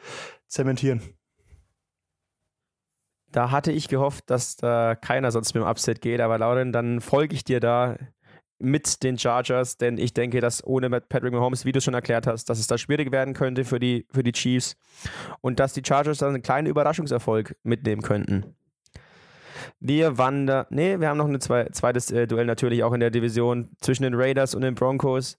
zementieren. 0.46 1.02
Da 3.30 3.50
hatte 3.50 3.72
ich 3.72 3.88
gehofft, 3.88 4.30
dass 4.30 4.56
da 4.56 4.94
keiner 4.94 5.30
sonst 5.30 5.54
mit 5.54 5.62
dem 5.62 5.68
Upset 5.68 6.00
geht, 6.00 6.20
aber 6.20 6.38
Lauren, 6.38 6.72
dann 6.72 7.00
folge 7.00 7.34
ich 7.34 7.44
dir 7.44 7.60
da 7.60 7.96
mit 8.58 9.02
den 9.02 9.18
Chargers, 9.18 9.76
denn 9.76 9.98
ich 9.98 10.14
denke, 10.14 10.40
dass 10.40 10.64
ohne 10.64 10.90
Patrick 10.90 11.32
Mahomes, 11.32 11.64
wie 11.64 11.72
du 11.72 11.80
schon 11.80 11.94
erklärt 11.94 12.26
hast, 12.26 12.46
dass 12.46 12.58
es 12.58 12.66
da 12.66 12.76
schwierig 12.76 13.12
werden 13.12 13.34
könnte 13.34 13.64
für 13.64 13.78
die, 13.78 14.06
für 14.10 14.22
die 14.22 14.32
Chiefs 14.32 14.76
und 15.40 15.60
dass 15.60 15.74
die 15.74 15.82
Chargers 15.86 16.18
dann 16.18 16.30
einen 16.30 16.42
kleinen 16.42 16.66
Überraschungserfolg 16.66 17.56
mitnehmen 17.62 18.02
könnten. 18.02 18.56
Wir 19.80 20.18
wandern, 20.18 20.66
nee, 20.70 20.98
wir 20.98 21.08
haben 21.08 21.18
noch 21.18 21.28
ein 21.28 21.40
zwei, 21.40 21.66
zweites 21.66 22.10
äh, 22.10 22.26
Duell 22.26 22.46
natürlich 22.46 22.82
auch 22.82 22.92
in 22.92 23.00
der 23.00 23.10
Division 23.10 23.70
zwischen 23.80 24.02
den 24.02 24.14
Raiders 24.14 24.54
und 24.54 24.62
den 24.62 24.74
Broncos. 24.74 25.38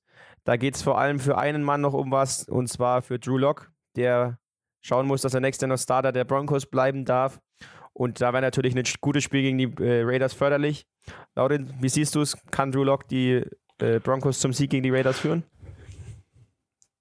Da 0.50 0.58
geht 0.58 0.74
es 0.74 0.82
vor 0.82 0.98
allem 0.98 1.20
für 1.20 1.38
einen 1.38 1.62
Mann 1.62 1.82
noch 1.82 1.94
um 1.94 2.10
was, 2.10 2.50
und 2.50 2.70
zwar 2.70 3.04
für 3.04 3.20
Drew 3.20 3.38
Lock, 3.38 3.72
der 3.96 4.40
schauen 4.82 5.06
muss, 5.06 5.22
dass 5.22 5.36
er 5.36 5.42
nächstes 5.42 5.62
Jahr 5.62 5.70
noch 5.70 5.78
Starter 5.78 6.12
der 6.12 6.26
Broncos 6.26 6.66
bleiben 6.66 7.06
darf. 7.06 7.40
Und 7.94 8.20
da 8.20 8.34
wäre 8.34 8.42
natürlich 8.42 8.76
ein 8.76 8.84
gutes 9.00 9.24
Spiel 9.24 9.44
gegen 9.44 9.60
die 9.60 9.72
äh, 9.80 10.02
Raiders 10.02 10.34
förderlich. 10.34 10.88
Laurin, 11.36 11.72
wie 11.80 11.90
siehst 11.90 12.16
du 12.16 12.22
es? 12.22 12.36
Kann 12.50 12.72
Drew 12.72 12.84
Lock 12.84 13.08
die 13.08 13.44
äh, 13.78 14.00
Broncos 14.00 14.40
zum 14.40 14.52
Sieg 14.52 14.72
gegen 14.72 14.82
die 14.82 14.90
Raiders 14.90 15.20
führen? 15.20 15.44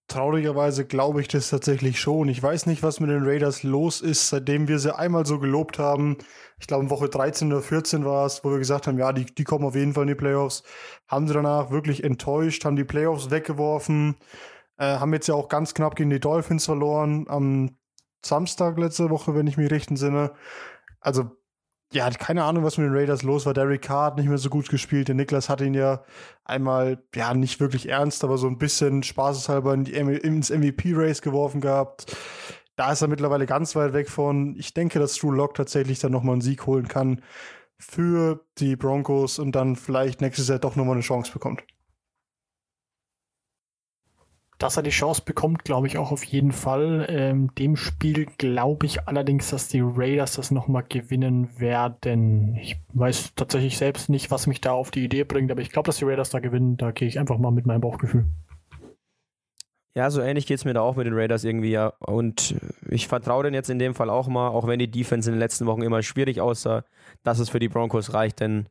Traurigerweise 0.09 0.86
glaube 0.86 1.20
ich 1.20 1.28
das 1.28 1.50
tatsächlich 1.50 2.00
schon. 2.00 2.28
Ich 2.28 2.42
weiß 2.42 2.64
nicht, 2.64 2.82
was 2.82 2.98
mit 2.98 3.11
den 3.11 3.24
Raiders 3.24 3.62
los 3.62 4.00
ist, 4.00 4.30
seitdem 4.30 4.66
wir 4.66 4.78
sie 4.78 4.96
einmal 4.96 5.26
so 5.26 5.38
gelobt 5.38 5.78
haben. 5.78 6.16
Ich 6.59 6.66
glaube, 6.66 6.88
Woche 6.88 7.11
13 7.11 7.52
oder 7.52 7.61
14 7.61 8.06
war 8.06 8.24
es, 8.24 8.42
wo 8.42 8.50
wir 8.50 8.59
gesagt 8.59 8.86
haben, 8.86 8.98
ja, 8.98 9.12
die, 9.12 9.26
die 9.26 9.44
kommen 9.44 9.66
auf 9.66 9.74
jeden 9.74 9.92
Fall 9.92 10.04
in 10.04 10.09
die 10.09 10.14
Playoffs. 10.14 10.62
Haben 11.09 11.28
sie 11.28 11.34
danach 11.34 11.70
wirklich 11.70 12.04
enttäuscht, 12.04 12.64
haben 12.64 12.76
die 12.76 12.84
Playoffs 12.84 13.30
weggeworfen, 13.30 14.16
äh, 14.78 14.98
haben 14.98 15.12
jetzt 15.12 15.28
ja 15.28 15.34
auch 15.34 15.48
ganz 15.48 15.74
knapp 15.74 15.94
gegen 15.94 16.11
die 16.11 16.20
Dolphins 16.20 16.64
verloren 16.64 17.26
am 17.28 17.76
Samstag 18.24 18.78
letzte 18.78 19.11
Woche, 19.11 19.34
wenn 19.34 19.46
ich 19.46 19.59
mich 19.59 19.70
recht 19.70 19.90
entsinne. 19.90 20.32
Also 21.00 21.30
ja, 21.93 22.11
keine 22.11 22.45
Ahnung, 22.45 22.64
was 22.64 22.76
mit 22.76 22.86
den 22.86 22.95
Raiders 22.95 23.22
los 23.22 23.47
war. 23.47 23.55
Derek 23.55 23.82
Carr 23.82 24.07
hat 24.07 24.16
nicht 24.18 24.28
mehr 24.28 24.39
so 24.39 24.51
gut 24.51 24.68
gespielt. 24.68 25.09
Der 25.09 25.14
Niklas 25.14 25.49
hat 25.49 25.62
ihn 25.62 25.74
ja 25.74 26.03
einmal, 26.45 27.03
ja, 27.14 27.32
nicht 27.32 27.61
wirklich 27.61 27.89
ernst, 27.89 28.24
aber 28.24 28.36
so 28.36 28.47
ein 28.47 28.59
bisschen 28.59 29.03
spaßeshalber 29.03 29.72
in 29.72 29.84
die, 29.84 29.93
ins 29.95 30.51
MVP-Race 30.51 31.22
geworfen 31.22 31.61
gehabt. 31.62 32.14
Da 32.76 32.93
ist 32.93 33.01
er 33.01 33.09
mittlerweile 33.09 33.47
ganz 33.47 33.74
weit 33.74 33.95
weg 33.95 34.11
von. 34.11 34.55
Ich 34.59 34.74
denke, 34.74 34.99
dass 34.99 35.16
Drew 35.16 35.30
Lock 35.30 35.55
tatsächlich 35.55 35.99
dann 35.99 36.12
nochmal 36.12 36.34
einen 36.34 36.43
Sieg 36.43 36.66
holen 36.66 36.89
kann 36.89 37.22
für 37.78 38.45
die 38.59 38.76
Broncos 38.76 39.39
und 39.39 39.53
dann 39.53 39.74
vielleicht 39.76 40.20
nächstes 40.20 40.49
Jahr 40.49 40.59
doch 40.59 40.76
nochmal 40.76 40.95
eine 40.95 41.03
Chance 41.03 41.32
bekommt. 41.32 41.62
Dass 44.59 44.76
er 44.76 44.82
die 44.82 44.90
Chance 44.90 45.22
bekommt, 45.24 45.64
glaube 45.64 45.86
ich 45.86 45.98
auch 45.98 46.11
auf 46.11 46.24
jeden 46.24 46.50
Fall. 46.50 47.06
Ähm, 47.09 47.54
dem 47.54 47.76
Spiel 47.76 48.26
glaube 48.38 48.86
ich 48.86 49.06
allerdings, 49.06 49.50
dass 49.50 49.68
die 49.68 49.82
Raiders 49.82 50.32
das 50.32 50.50
nochmal 50.50 50.84
gewinnen 50.88 51.48
werden. 51.61 52.56
Ich 52.56 52.76
weiß 52.92 53.34
tatsächlich 53.36 53.78
selbst 53.78 54.09
nicht, 54.09 54.32
was 54.32 54.48
mich 54.48 54.61
da 54.61 54.72
auf 54.72 54.90
die 54.90 55.04
Idee 55.04 55.22
bringt, 55.24 55.52
aber 55.52 55.61
ich 55.61 55.70
glaube, 55.70 55.86
dass 55.86 55.98
die 55.98 56.04
Raiders 56.04 56.30
da 56.30 56.40
gewinnen. 56.40 56.76
Da 56.76 56.90
gehe 56.90 57.06
ich 57.06 57.20
einfach 57.20 57.38
mal 57.38 57.52
mit 57.52 57.66
meinem 57.66 57.80
Bauchgefühl. 57.80 58.26
Ja, 59.94 60.11
so 60.11 60.20
ähnlich 60.20 60.46
geht 60.46 60.59
es 60.59 60.64
mir 60.64 60.74
da 60.74 60.80
auch 60.80 60.94
mit 60.94 61.06
den 61.06 61.14
Raiders 61.14 61.42
irgendwie, 61.42 61.70
ja. 61.70 61.92
Und 61.98 62.54
ich 62.88 63.09
vertraue 63.09 63.42
denen 63.42 63.54
jetzt 63.54 63.70
in 63.70 63.80
dem 63.80 63.96
Fall 63.96 64.11
auch 64.11 64.28
mal, 64.28 64.48
auch 64.48 64.66
wenn 64.66 64.78
die 64.78 64.90
Defense 64.90 65.28
in 65.28 65.34
den 65.34 65.40
letzten 65.40 65.66
Wochen 65.66 65.82
immer 65.82 66.02
schwierig 66.02 66.40
aussah, 66.40 66.84
dass 67.24 67.40
es 67.40 67.48
für 67.48 67.59
die 67.59 67.68
Broncos 67.68 68.12
reicht, 68.14 68.38
denn 68.38 68.66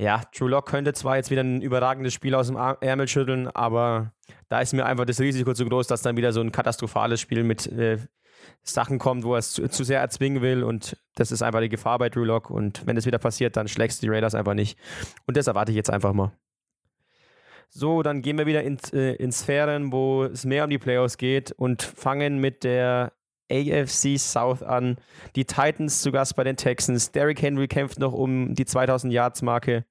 Ja, 0.00 0.22
Drew 0.34 0.48
Lock 0.48 0.64
könnte 0.64 0.94
zwar 0.94 1.16
jetzt 1.16 1.30
wieder 1.30 1.42
ein 1.42 1.60
überragendes 1.60 2.14
Spiel 2.14 2.34
aus 2.34 2.46
dem 2.46 2.56
Ärmel 2.56 3.06
schütteln, 3.06 3.48
aber 3.48 4.14
da 4.48 4.62
ist 4.62 4.72
mir 4.72 4.86
einfach 4.86 5.04
das 5.04 5.20
Risiko 5.20 5.52
zu 5.52 5.66
groß, 5.66 5.88
dass 5.88 6.00
dann 6.00 6.16
wieder 6.16 6.32
so 6.32 6.40
ein 6.40 6.52
katastrophales 6.52 7.20
Spiel 7.20 7.44
mit 7.44 7.66
äh, 7.66 7.98
Sachen 8.62 8.98
kommt, 8.98 9.24
wo 9.24 9.34
er 9.34 9.40
es 9.40 9.52
zu, 9.52 9.68
zu, 9.68 9.84
sehr 9.84 10.00
erzwingen 10.00 10.40
will 10.40 10.64
und 10.64 10.96
das 11.16 11.30
ist 11.30 11.42
einfach 11.42 11.60
die 11.60 11.68
Gefahr 11.68 11.98
bei 11.98 12.08
Drew 12.08 12.24
Lock 12.24 12.48
und 12.48 12.86
wenn 12.86 12.96
das 12.96 13.04
wieder 13.04 13.18
passiert, 13.18 13.58
dann 13.58 13.68
schlägst 13.68 14.00
du 14.00 14.06
die 14.06 14.10
Raiders 14.10 14.34
einfach 14.34 14.54
nicht 14.54 14.78
und 15.26 15.36
das 15.36 15.48
erwarte 15.48 15.70
ich 15.70 15.76
jetzt 15.76 15.90
einfach 15.90 16.14
mal. 16.14 16.32
So, 17.68 18.02
dann 18.02 18.22
gehen 18.22 18.38
wir 18.38 18.46
wieder 18.46 18.62
in, 18.62 18.78
äh, 18.94 19.16
in 19.16 19.32
Sphären, 19.32 19.92
wo 19.92 20.24
es 20.24 20.46
mehr 20.46 20.64
um 20.64 20.70
die 20.70 20.78
Playoffs 20.78 21.18
geht 21.18 21.52
und 21.52 21.82
fangen 21.82 22.38
mit 22.38 22.64
der 22.64 23.12
AFC 23.50 24.18
South 24.18 24.62
an. 24.62 24.96
Die 25.36 25.44
Titans 25.44 26.00
zu 26.00 26.12
Gast 26.12 26.36
bei 26.36 26.44
den 26.44 26.56
Texans. 26.56 27.12
Derrick 27.12 27.42
Henry 27.42 27.68
kämpft 27.68 27.98
noch 27.98 28.12
um 28.12 28.54
die 28.54 28.64
2000 28.64 29.12
Yards 29.12 29.42
Marke. 29.42 29.84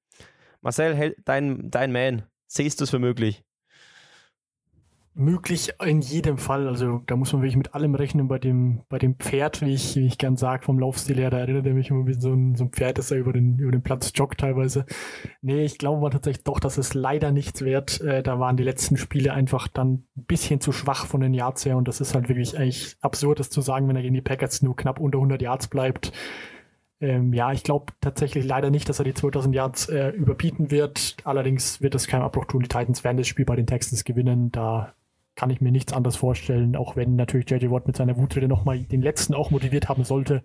Marcel, 0.62 1.16
dein, 1.24 1.70
dein 1.70 1.92
Man, 1.92 2.24
siehst 2.46 2.80
du 2.80 2.84
es 2.84 2.90
für 2.90 2.98
möglich? 2.98 3.44
möglich 5.14 5.72
in 5.84 6.00
jedem 6.00 6.38
Fall. 6.38 6.68
Also 6.68 7.02
da 7.06 7.16
muss 7.16 7.32
man 7.32 7.42
wirklich 7.42 7.56
mit 7.56 7.74
allem 7.74 7.94
rechnen 7.94 8.28
bei 8.28 8.38
dem, 8.38 8.82
bei 8.88 8.98
dem 8.98 9.16
Pferd, 9.16 9.60
wie 9.60 9.74
ich, 9.74 9.96
wie 9.96 10.06
ich 10.06 10.18
gern 10.18 10.36
sage, 10.36 10.64
vom 10.64 10.78
Laufstil 10.78 11.16
her. 11.16 11.30
Da 11.30 11.38
erinnert 11.38 11.66
er 11.66 11.74
mich 11.74 11.90
immer 11.90 12.06
wie 12.06 12.14
so 12.14 12.32
ein, 12.32 12.54
so 12.54 12.64
ein 12.64 12.70
Pferd, 12.70 12.98
das 12.98 13.10
er 13.10 13.18
über 13.18 13.32
den, 13.32 13.58
über 13.58 13.72
den 13.72 13.82
Platz 13.82 14.12
joggt 14.14 14.40
teilweise. 14.40 14.86
Nee, 15.42 15.64
ich 15.64 15.78
glaube 15.78 16.00
mal 16.00 16.10
tatsächlich 16.10 16.44
doch, 16.44 16.60
dass 16.60 16.78
es 16.78 16.94
leider 16.94 17.32
nichts 17.32 17.62
wert. 17.62 18.00
Äh, 18.00 18.22
da 18.22 18.38
waren 18.38 18.56
die 18.56 18.62
letzten 18.62 18.96
Spiele 18.96 19.32
einfach 19.32 19.68
dann 19.68 20.04
ein 20.16 20.24
bisschen 20.24 20.60
zu 20.60 20.72
schwach 20.72 21.06
von 21.06 21.20
den 21.20 21.34
Yards 21.34 21.64
her 21.64 21.76
und 21.76 21.88
das 21.88 22.00
ist 22.00 22.14
halt 22.14 22.28
wirklich 22.28 22.56
eigentlich 22.56 22.96
absurd, 23.00 23.40
das 23.40 23.50
zu 23.50 23.60
sagen, 23.60 23.88
wenn 23.88 23.96
er 23.96 24.02
gegen 24.02 24.14
die 24.14 24.22
Packers 24.22 24.62
nur 24.62 24.76
knapp 24.76 25.00
unter 25.00 25.18
100 25.18 25.42
Yards 25.42 25.68
bleibt. 25.68 26.12
Ähm, 27.00 27.32
ja, 27.32 27.52
ich 27.52 27.62
glaube 27.62 27.92
tatsächlich 28.00 28.44
leider 28.44 28.70
nicht, 28.70 28.88
dass 28.88 28.98
er 28.98 29.04
die 29.04 29.14
2000 29.14 29.54
Yards 29.54 29.88
äh, 29.88 30.10
überbieten 30.10 30.70
wird. 30.70 31.16
Allerdings 31.24 31.80
wird 31.80 31.94
es 31.94 32.06
kein 32.06 32.20
Abbruch 32.20 32.44
tun. 32.44 32.62
Die 32.62 32.68
Titans 32.68 33.04
werden 33.04 33.16
das 33.16 33.26
Spiel 33.26 33.46
bei 33.46 33.56
den 33.56 33.66
Texans 33.66 34.04
gewinnen. 34.04 34.52
Da 34.52 34.92
kann 35.34 35.48
ich 35.50 35.62
mir 35.62 35.72
nichts 35.72 35.94
anderes 35.94 36.16
vorstellen, 36.16 36.76
auch 36.76 36.96
wenn 36.96 37.16
natürlich 37.16 37.48
JJ 37.48 37.70
Watt 37.70 37.86
mit 37.86 37.96
seiner 37.96 38.18
Wutrede 38.18 38.48
nochmal 38.48 38.80
den 38.80 39.00
letzten 39.00 39.34
auch 39.34 39.50
motiviert 39.50 39.88
haben 39.88 40.04
sollte. 40.04 40.42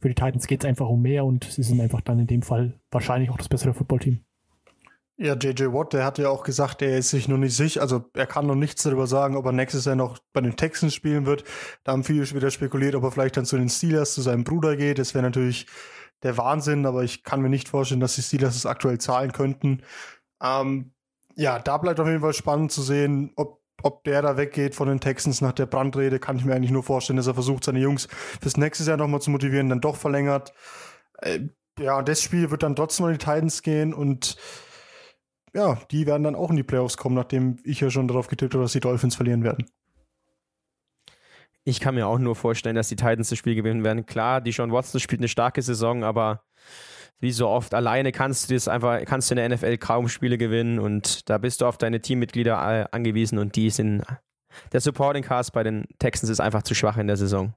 Für 0.00 0.08
die 0.08 0.14
Titans 0.14 0.46
geht 0.46 0.64
es 0.64 0.68
einfach 0.68 0.88
um 0.88 1.02
mehr 1.02 1.26
und 1.26 1.44
sie 1.44 1.62
sind 1.62 1.80
einfach 1.80 2.00
dann 2.00 2.18
in 2.18 2.26
dem 2.26 2.40
Fall 2.40 2.80
wahrscheinlich 2.90 3.28
auch 3.28 3.36
das 3.36 3.50
bessere 3.50 3.74
Footballteam. 3.74 4.20
Ja, 5.22 5.34
JJ 5.34 5.64
Watt, 5.74 5.92
der 5.92 6.06
hat 6.06 6.16
ja 6.16 6.30
auch 6.30 6.44
gesagt, 6.44 6.80
er 6.80 6.96
ist 6.96 7.10
sich 7.10 7.28
noch 7.28 7.36
nicht 7.36 7.54
sicher, 7.54 7.82
also 7.82 8.06
er 8.14 8.26
kann 8.26 8.46
noch 8.46 8.54
nichts 8.54 8.84
darüber 8.84 9.06
sagen, 9.06 9.36
ob 9.36 9.44
er 9.44 9.52
nächstes 9.52 9.84
Jahr 9.84 9.94
noch 9.94 10.18
bei 10.32 10.40
den 10.40 10.56
Texans 10.56 10.94
spielen 10.94 11.26
wird. 11.26 11.44
Da 11.84 11.92
haben 11.92 12.04
viele 12.04 12.22
wieder 12.30 12.50
spekuliert, 12.50 12.94
ob 12.94 13.04
er 13.04 13.10
vielleicht 13.10 13.36
dann 13.36 13.44
zu 13.44 13.58
den 13.58 13.68
Steelers, 13.68 14.14
zu 14.14 14.22
seinem 14.22 14.44
Bruder 14.44 14.76
geht. 14.78 14.98
Das 14.98 15.12
wäre 15.12 15.22
natürlich 15.22 15.66
der 16.22 16.38
Wahnsinn, 16.38 16.86
aber 16.86 17.04
ich 17.04 17.22
kann 17.22 17.42
mir 17.42 17.50
nicht 17.50 17.68
vorstellen, 17.68 18.00
dass 18.00 18.14
die 18.14 18.22
Steelers 18.22 18.56
es 18.56 18.64
aktuell 18.64 18.96
zahlen 18.96 19.32
könnten. 19.32 19.82
Ähm, 20.42 20.94
ja, 21.36 21.58
da 21.58 21.76
bleibt 21.76 22.00
auf 22.00 22.08
jeden 22.08 22.22
Fall 22.22 22.32
spannend 22.32 22.72
zu 22.72 22.80
sehen, 22.80 23.32
ob 23.36 23.60
ob 23.82 24.04
der 24.04 24.20
da 24.20 24.36
weggeht 24.36 24.74
von 24.74 24.88
den 24.88 25.00
Texans 25.00 25.40
nach 25.40 25.52
der 25.52 25.64
Brandrede, 25.64 26.18
kann 26.18 26.36
ich 26.36 26.44
mir 26.44 26.54
eigentlich 26.54 26.70
nur 26.70 26.82
vorstellen, 26.82 27.16
dass 27.16 27.26
er 27.26 27.32
versucht, 27.32 27.64
seine 27.64 27.80
Jungs 27.80 28.08
fürs 28.40 28.58
nächste 28.58 28.84
Jahr 28.84 28.98
nochmal 28.98 29.22
zu 29.22 29.30
motivieren, 29.30 29.70
dann 29.70 29.80
doch 29.80 29.96
verlängert. 29.96 30.52
Äh, 31.18 31.40
ja, 31.78 32.02
das 32.02 32.22
Spiel 32.22 32.50
wird 32.50 32.62
dann 32.62 32.76
trotzdem 32.76 33.06
an 33.06 33.12
die 33.12 33.18
Titans 33.18 33.62
gehen 33.62 33.94
und 33.94 34.36
ja, 35.54 35.78
die 35.90 36.06
werden 36.06 36.22
dann 36.22 36.34
auch 36.34 36.50
in 36.50 36.56
die 36.56 36.62
Playoffs 36.62 36.96
kommen, 36.96 37.14
nachdem 37.14 37.58
ich 37.64 37.80
ja 37.80 37.90
schon 37.90 38.08
darauf 38.08 38.28
getippt 38.28 38.54
habe, 38.54 38.64
dass 38.64 38.72
die 38.72 38.80
Dolphins 38.80 39.16
verlieren 39.16 39.44
werden. 39.44 39.66
Ich 41.64 41.80
kann 41.80 41.94
mir 41.94 42.06
auch 42.06 42.18
nur 42.18 42.36
vorstellen, 42.36 42.76
dass 42.76 42.88
die 42.88 42.96
Titans 42.96 43.28
das 43.28 43.38
Spiel 43.38 43.54
gewinnen 43.54 43.84
werden. 43.84 44.06
Klar, 44.06 44.40
die 44.40 44.52
Sean 44.52 44.72
Watson 44.72 45.00
spielt 45.00 45.20
eine 45.20 45.28
starke 45.28 45.60
Saison, 45.60 46.04
aber 46.04 46.42
wie 47.18 47.32
so 47.32 47.48
oft, 47.48 47.74
alleine 47.74 48.12
kannst 48.12 48.48
du 48.48 48.54
das 48.54 48.66
einfach, 48.66 49.04
kannst 49.04 49.30
du 49.30 49.34
in 49.34 49.36
der 49.36 49.48
NFL 49.50 49.76
kaum 49.76 50.08
Spiele 50.08 50.38
gewinnen 50.38 50.78
und 50.78 51.28
da 51.28 51.36
bist 51.36 51.60
du 51.60 51.66
auf 51.66 51.76
deine 51.76 52.00
Teammitglieder 52.00 52.92
angewiesen 52.94 53.38
und 53.38 53.56
die 53.56 53.68
sind, 53.68 54.02
der 54.72 54.80
Supporting 54.80 55.22
Cast 55.22 55.52
bei 55.52 55.62
den 55.62 55.84
Texans 55.98 56.30
ist 56.30 56.40
einfach 56.40 56.62
zu 56.62 56.74
schwach 56.74 56.96
in 56.96 57.06
der 57.06 57.18
Saison. 57.18 57.52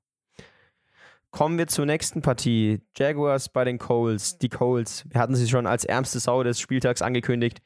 Kommen 1.34 1.58
wir 1.58 1.66
zur 1.66 1.88
nächsten 1.88 2.22
Partie. 2.22 2.82
Jaguars 2.96 3.50
bei 3.50 3.64
den 3.66 3.80
Coles. 3.80 4.38
Die 4.38 4.50
Coles, 4.50 5.04
wir 5.10 5.20
hatten 5.20 5.34
sie 5.34 5.50
schon 5.50 5.66
als 5.66 5.84
ärmste 5.84 6.20
Sau 6.20 6.44
des 6.44 6.60
Spieltags 6.60 7.02
angekündigt. 7.02 7.64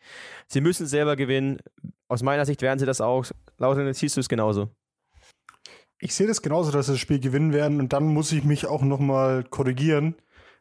Sie 0.48 0.62
müssen 0.62 0.88
selber 0.88 1.18
gewinnen. 1.18 1.60
Aus 2.08 2.24
meiner 2.24 2.46
Sicht 2.46 2.62
werden 2.62 2.80
sie 2.80 2.86
das 2.86 3.02
auch. 3.02 3.26
Laut 3.58 3.78
siehst 3.94 4.16
du 4.16 4.22
es 4.22 4.30
genauso. 4.30 4.70
Ich 6.00 6.16
sehe 6.16 6.28
das 6.28 6.42
genauso, 6.42 6.72
dass 6.72 6.86
sie 6.86 6.94
das 6.94 7.02
Spiel 7.02 7.20
gewinnen 7.20 7.52
werden 7.52 7.82
und 7.82 7.92
dann 7.92 8.06
muss 8.06 8.32
ich 8.32 8.46
mich 8.46 8.68
auch 8.68 8.84
nochmal 8.84 9.44
korrigieren 9.44 10.16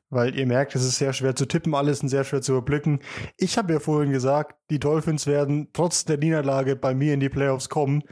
weil 0.09 0.39
ihr 0.39 0.47
merkt, 0.47 0.75
es 0.77 0.85
ist 0.85 0.99
sehr 0.99 1.13
schwer 1.13 1.35
zu 1.35 1.47
tippen 1.47 1.75
alles 1.75 2.01
und 2.01 2.09
sehr 2.09 2.25
schwer 2.25 2.41
zu 2.41 2.53
überblicken. 2.53 3.01
Ich 3.37 3.59
habe 3.59 3.73
ja 3.73 3.81
vorhin 3.81 4.13
gesagt, 4.13 4.55
die 4.71 4.79
Dolphins 4.79 5.27
werden 5.27 5.69
trotz 5.73 6.05
der 6.05 6.19
Niederlage 6.19 6.77
bei 6.77 6.95
mir 6.95 7.15
in 7.15 7.21
die 7.21 7.29
Playoffs 7.29 7.69
kommen. 7.69 8.05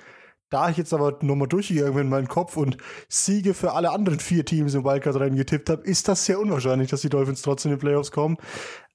Da 0.54 0.68
ich 0.68 0.76
jetzt 0.76 0.94
aber 0.94 1.18
nochmal 1.22 1.48
durchgegangen 1.48 1.94
bin 1.94 2.02
in 2.02 2.08
meinen 2.10 2.28
Kopf 2.28 2.56
und 2.56 2.76
Siege 3.08 3.54
für 3.54 3.72
alle 3.72 3.90
anderen 3.90 4.20
vier 4.20 4.44
Teams 4.44 4.74
im 4.74 4.84
Wildcard-Rennen 4.84 5.34
getippt 5.34 5.68
habe, 5.68 5.82
ist 5.82 6.06
das 6.06 6.24
sehr 6.26 6.38
unwahrscheinlich, 6.38 6.88
dass 6.90 7.00
die 7.00 7.08
Dolphins 7.08 7.42
trotzdem 7.42 7.72
in 7.72 7.78
die 7.78 7.80
Playoffs 7.80 8.12
kommen. 8.12 8.36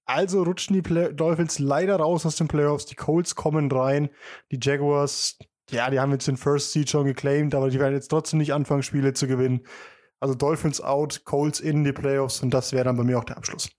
Also 0.06 0.42
rutschen 0.44 0.76
die 0.76 0.82
Play 0.82 1.12
Dolphins 1.14 1.60
leider 1.60 1.98
raus 1.98 2.26
aus 2.26 2.38
den 2.38 2.48
Playoffs. 2.48 2.86
Die 2.86 2.96
Colts 2.96 3.36
kommen 3.36 3.70
rein. 3.70 4.10
Die 4.54 4.60
Jaguars, 4.62 5.38
ja, 5.70 5.90
die 5.90 6.00
haben 6.00 6.14
jetzt 6.14 6.30
den 6.30 6.38
First 6.38 6.72
Seed 6.72 6.90
schon 6.90 7.04
geclaimed, 7.04 7.54
aber 7.54 7.70
die 7.70 7.80
werden 7.82 7.94
jetzt 7.94 8.08
trotzdem 8.08 8.40
nicht 8.40 8.54
anfangen, 8.54 8.82
Spiele 8.82 9.12
zu 9.12 9.28
gewinnen. 9.28 9.66
Also 10.22 10.36
Dolphins 10.36 10.80
out, 10.80 11.26
Colts 11.26 11.60
in 11.60 11.84
die 11.84 11.92
Playoffs 11.92 12.42
und 12.42 12.54
das 12.54 12.72
wäre 12.72 12.86
dann 12.86 12.96
bei 12.96 13.04
mir 13.04 13.20
auch 13.20 13.26
der 13.26 13.36
Abschluss. 13.36 13.70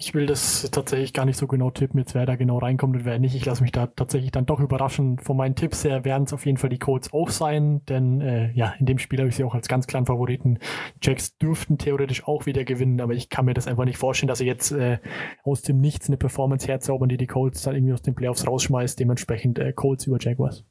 Ich 0.00 0.14
will 0.14 0.26
das 0.26 0.70
tatsächlich 0.70 1.12
gar 1.12 1.24
nicht 1.24 1.36
so 1.36 1.48
genau 1.48 1.72
tippen, 1.72 1.98
jetzt 1.98 2.14
wer 2.14 2.24
da 2.24 2.36
genau 2.36 2.58
reinkommt 2.58 2.94
und 2.94 3.04
wer 3.04 3.18
nicht. 3.18 3.34
Ich 3.34 3.44
lasse 3.44 3.62
mich 3.62 3.72
da 3.72 3.88
tatsächlich 3.88 4.30
dann 4.30 4.46
doch 4.46 4.60
überraschen. 4.60 5.18
Von 5.18 5.36
meinen 5.36 5.56
Tipps 5.56 5.82
her 5.82 6.04
werden 6.04 6.22
es 6.22 6.32
auf 6.32 6.46
jeden 6.46 6.56
Fall 6.56 6.70
die 6.70 6.78
Colts 6.78 7.12
auch 7.12 7.30
sein, 7.30 7.84
denn 7.86 8.20
äh, 8.20 8.52
ja, 8.52 8.74
in 8.78 8.86
dem 8.86 8.98
Spiel 8.98 9.18
habe 9.18 9.28
ich 9.28 9.34
sie 9.34 9.42
auch 9.42 9.56
als 9.56 9.66
ganz 9.66 9.88
kleinen 9.88 10.06
Favoriten. 10.06 10.60
Jacks 11.02 11.36
dürften 11.38 11.78
theoretisch 11.78 12.28
auch 12.28 12.46
wieder 12.46 12.62
gewinnen, 12.62 13.00
aber 13.00 13.14
ich 13.14 13.28
kann 13.28 13.44
mir 13.44 13.54
das 13.54 13.66
einfach 13.66 13.86
nicht 13.86 13.98
vorstellen, 13.98 14.28
dass 14.28 14.38
sie 14.38 14.46
jetzt 14.46 14.70
äh, 14.70 14.98
aus 15.42 15.62
dem 15.62 15.80
Nichts 15.80 16.06
eine 16.06 16.16
Performance 16.16 16.68
herzaubern, 16.68 17.08
die 17.08 17.16
die 17.16 17.26
Colts 17.26 17.62
dann 17.62 17.74
irgendwie 17.74 17.94
aus 17.94 18.02
den 18.02 18.14
Playoffs 18.14 18.46
rausschmeißt. 18.46 19.00
Dementsprechend 19.00 19.58
äh, 19.58 19.72
Colts 19.72 20.06
über 20.06 20.18
Jaguars. 20.20 20.62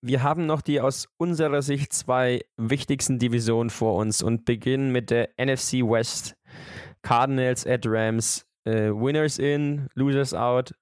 Wir 0.00 0.24
haben 0.24 0.46
noch 0.46 0.62
die 0.62 0.80
aus 0.80 1.08
unserer 1.16 1.62
Sicht 1.62 1.92
zwei 1.92 2.40
wichtigsten 2.56 3.20
Divisionen 3.20 3.70
vor 3.70 3.94
uns 3.94 4.20
und 4.20 4.44
beginnen 4.44 4.90
mit 4.90 5.10
der 5.10 5.28
NFC 5.38 5.74
West. 5.74 6.36
Cardinals 7.02 7.66
at 7.66 7.86
Rams. 7.86 8.44
Äh, 8.64 8.90
Winners 8.90 9.38
in, 9.38 9.88
Losers 9.94 10.34
out. 10.34 10.72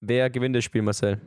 Wer 0.00 0.30
gewinnt 0.30 0.54
das 0.54 0.64
Spiel, 0.64 0.82
Marcel? 0.82 1.20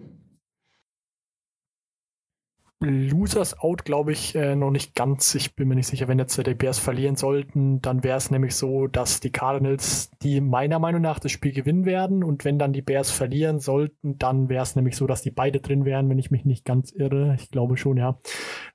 Losers 2.85 3.59
out, 3.59 3.85
glaube 3.85 4.11
ich, 4.11 4.35
äh, 4.35 4.55
noch 4.55 4.71
nicht 4.71 4.95
ganz. 4.95 5.35
Ich 5.35 5.55
bin 5.55 5.67
mir 5.67 5.75
nicht 5.75 5.87
sicher, 5.87 6.07
wenn 6.07 6.19
jetzt 6.19 6.37
die 6.37 6.53
Bears 6.53 6.79
verlieren 6.79 7.15
sollten, 7.15 7.81
dann 7.81 8.03
wäre 8.03 8.17
es 8.17 8.31
nämlich 8.31 8.55
so, 8.55 8.87
dass 8.87 9.19
die 9.19 9.31
Cardinals, 9.31 10.11
die 10.21 10.41
meiner 10.41 10.79
Meinung 10.79 11.01
nach 11.01 11.19
das 11.19 11.31
Spiel 11.31 11.51
gewinnen 11.51 11.85
werden 11.85 12.23
und 12.23 12.45
wenn 12.45 12.59
dann 12.59 12.73
die 12.73 12.81
Bears 12.81 13.11
verlieren 13.11 13.59
sollten, 13.59 14.17
dann 14.17 14.49
wäre 14.49 14.63
es 14.63 14.75
nämlich 14.75 14.95
so, 14.95 15.07
dass 15.07 15.21
die 15.21 15.31
beide 15.31 15.59
drin 15.59 15.85
wären, 15.85 16.09
wenn 16.09 16.19
ich 16.19 16.31
mich 16.31 16.45
nicht 16.45 16.65
ganz 16.65 16.91
irre. 16.91 17.35
Ich 17.39 17.49
glaube 17.49 17.77
schon, 17.77 17.97
ja. 17.97 18.19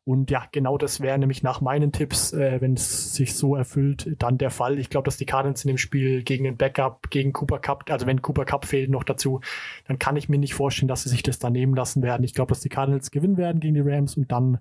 Und 0.05 0.31
ja, 0.31 0.45
genau 0.51 0.77
das 0.77 1.01
wäre 1.01 1.19
nämlich 1.19 1.43
nach 1.43 1.61
meinen 1.61 1.93
Tipps, 1.93 2.33
äh, 2.33 2.61
wenn 2.61 2.75
es 2.75 3.15
sich 3.15 3.35
so 3.35 3.55
erfüllt, 3.55 4.17
dann 4.19 4.39
der 4.39 4.51
Fall. 4.51 4.79
Ich 4.79 4.91
glaube, 4.91 5.05
dass 5.05 5.19
die 5.19 5.27
Cardinals 5.27 5.65
in 5.65 5.69
dem 5.69 5.79
Spiel 5.79 6.25
gegen 6.25 6.45
den 6.45 6.57
Backup, 6.57 7.11
gegen 7.11 7.33
Cooper 7.33 7.61
Cup, 7.61 7.85
also 7.91 8.07
wenn 8.07 8.21
Cooper 8.21 8.45
Cup 8.45 8.65
fehlt 8.65 8.91
noch 8.91 9.05
dazu, 9.05 9.41
dann 9.87 9.99
kann 9.99 10.17
ich 10.17 10.29
mir 10.29 10.39
nicht 10.39 10.55
vorstellen, 10.55 10.89
dass 10.89 11.05
sie 11.05 11.11
sich 11.11 11.23
das 11.23 11.39
da 11.39 11.49
nehmen 11.49 11.75
lassen 11.75 12.03
werden. 12.03 12.25
Ich 12.25 12.35
glaube, 12.35 12.49
dass 12.49 12.61
die 12.61 12.69
Cardinals 12.69 13.11
gewinnen 13.11 13.37
werden 13.37 13.61
gegen 13.61 13.75
die 13.75 13.81
Rams 13.81 14.00
und 14.17 14.31
dann 14.31 14.59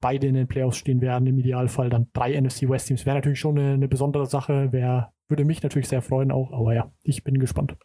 beide 0.00 0.26
in 0.26 0.34
den 0.34 0.48
Playoffs 0.48 0.76
stehen 0.76 1.00
werden, 1.00 1.26
im 1.26 1.38
Idealfall 1.38 1.88
dann 1.88 2.08
drei 2.12 2.38
NFC 2.38 2.68
West 2.68 2.88
Teams. 2.88 3.06
Wäre 3.06 3.16
natürlich 3.16 3.40
schon 3.40 3.58
eine, 3.58 3.74
eine 3.74 3.88
besondere 3.88 4.26
Sache, 4.26 4.72
wär, 4.72 5.12
würde 5.28 5.44
mich 5.44 5.62
natürlich 5.62 5.88
sehr 5.88 6.02
freuen 6.02 6.30
auch, 6.30 6.52
aber 6.52 6.74
ja, 6.74 6.92
ich 7.02 7.24
bin 7.24 7.38
gespannt. 7.38 7.76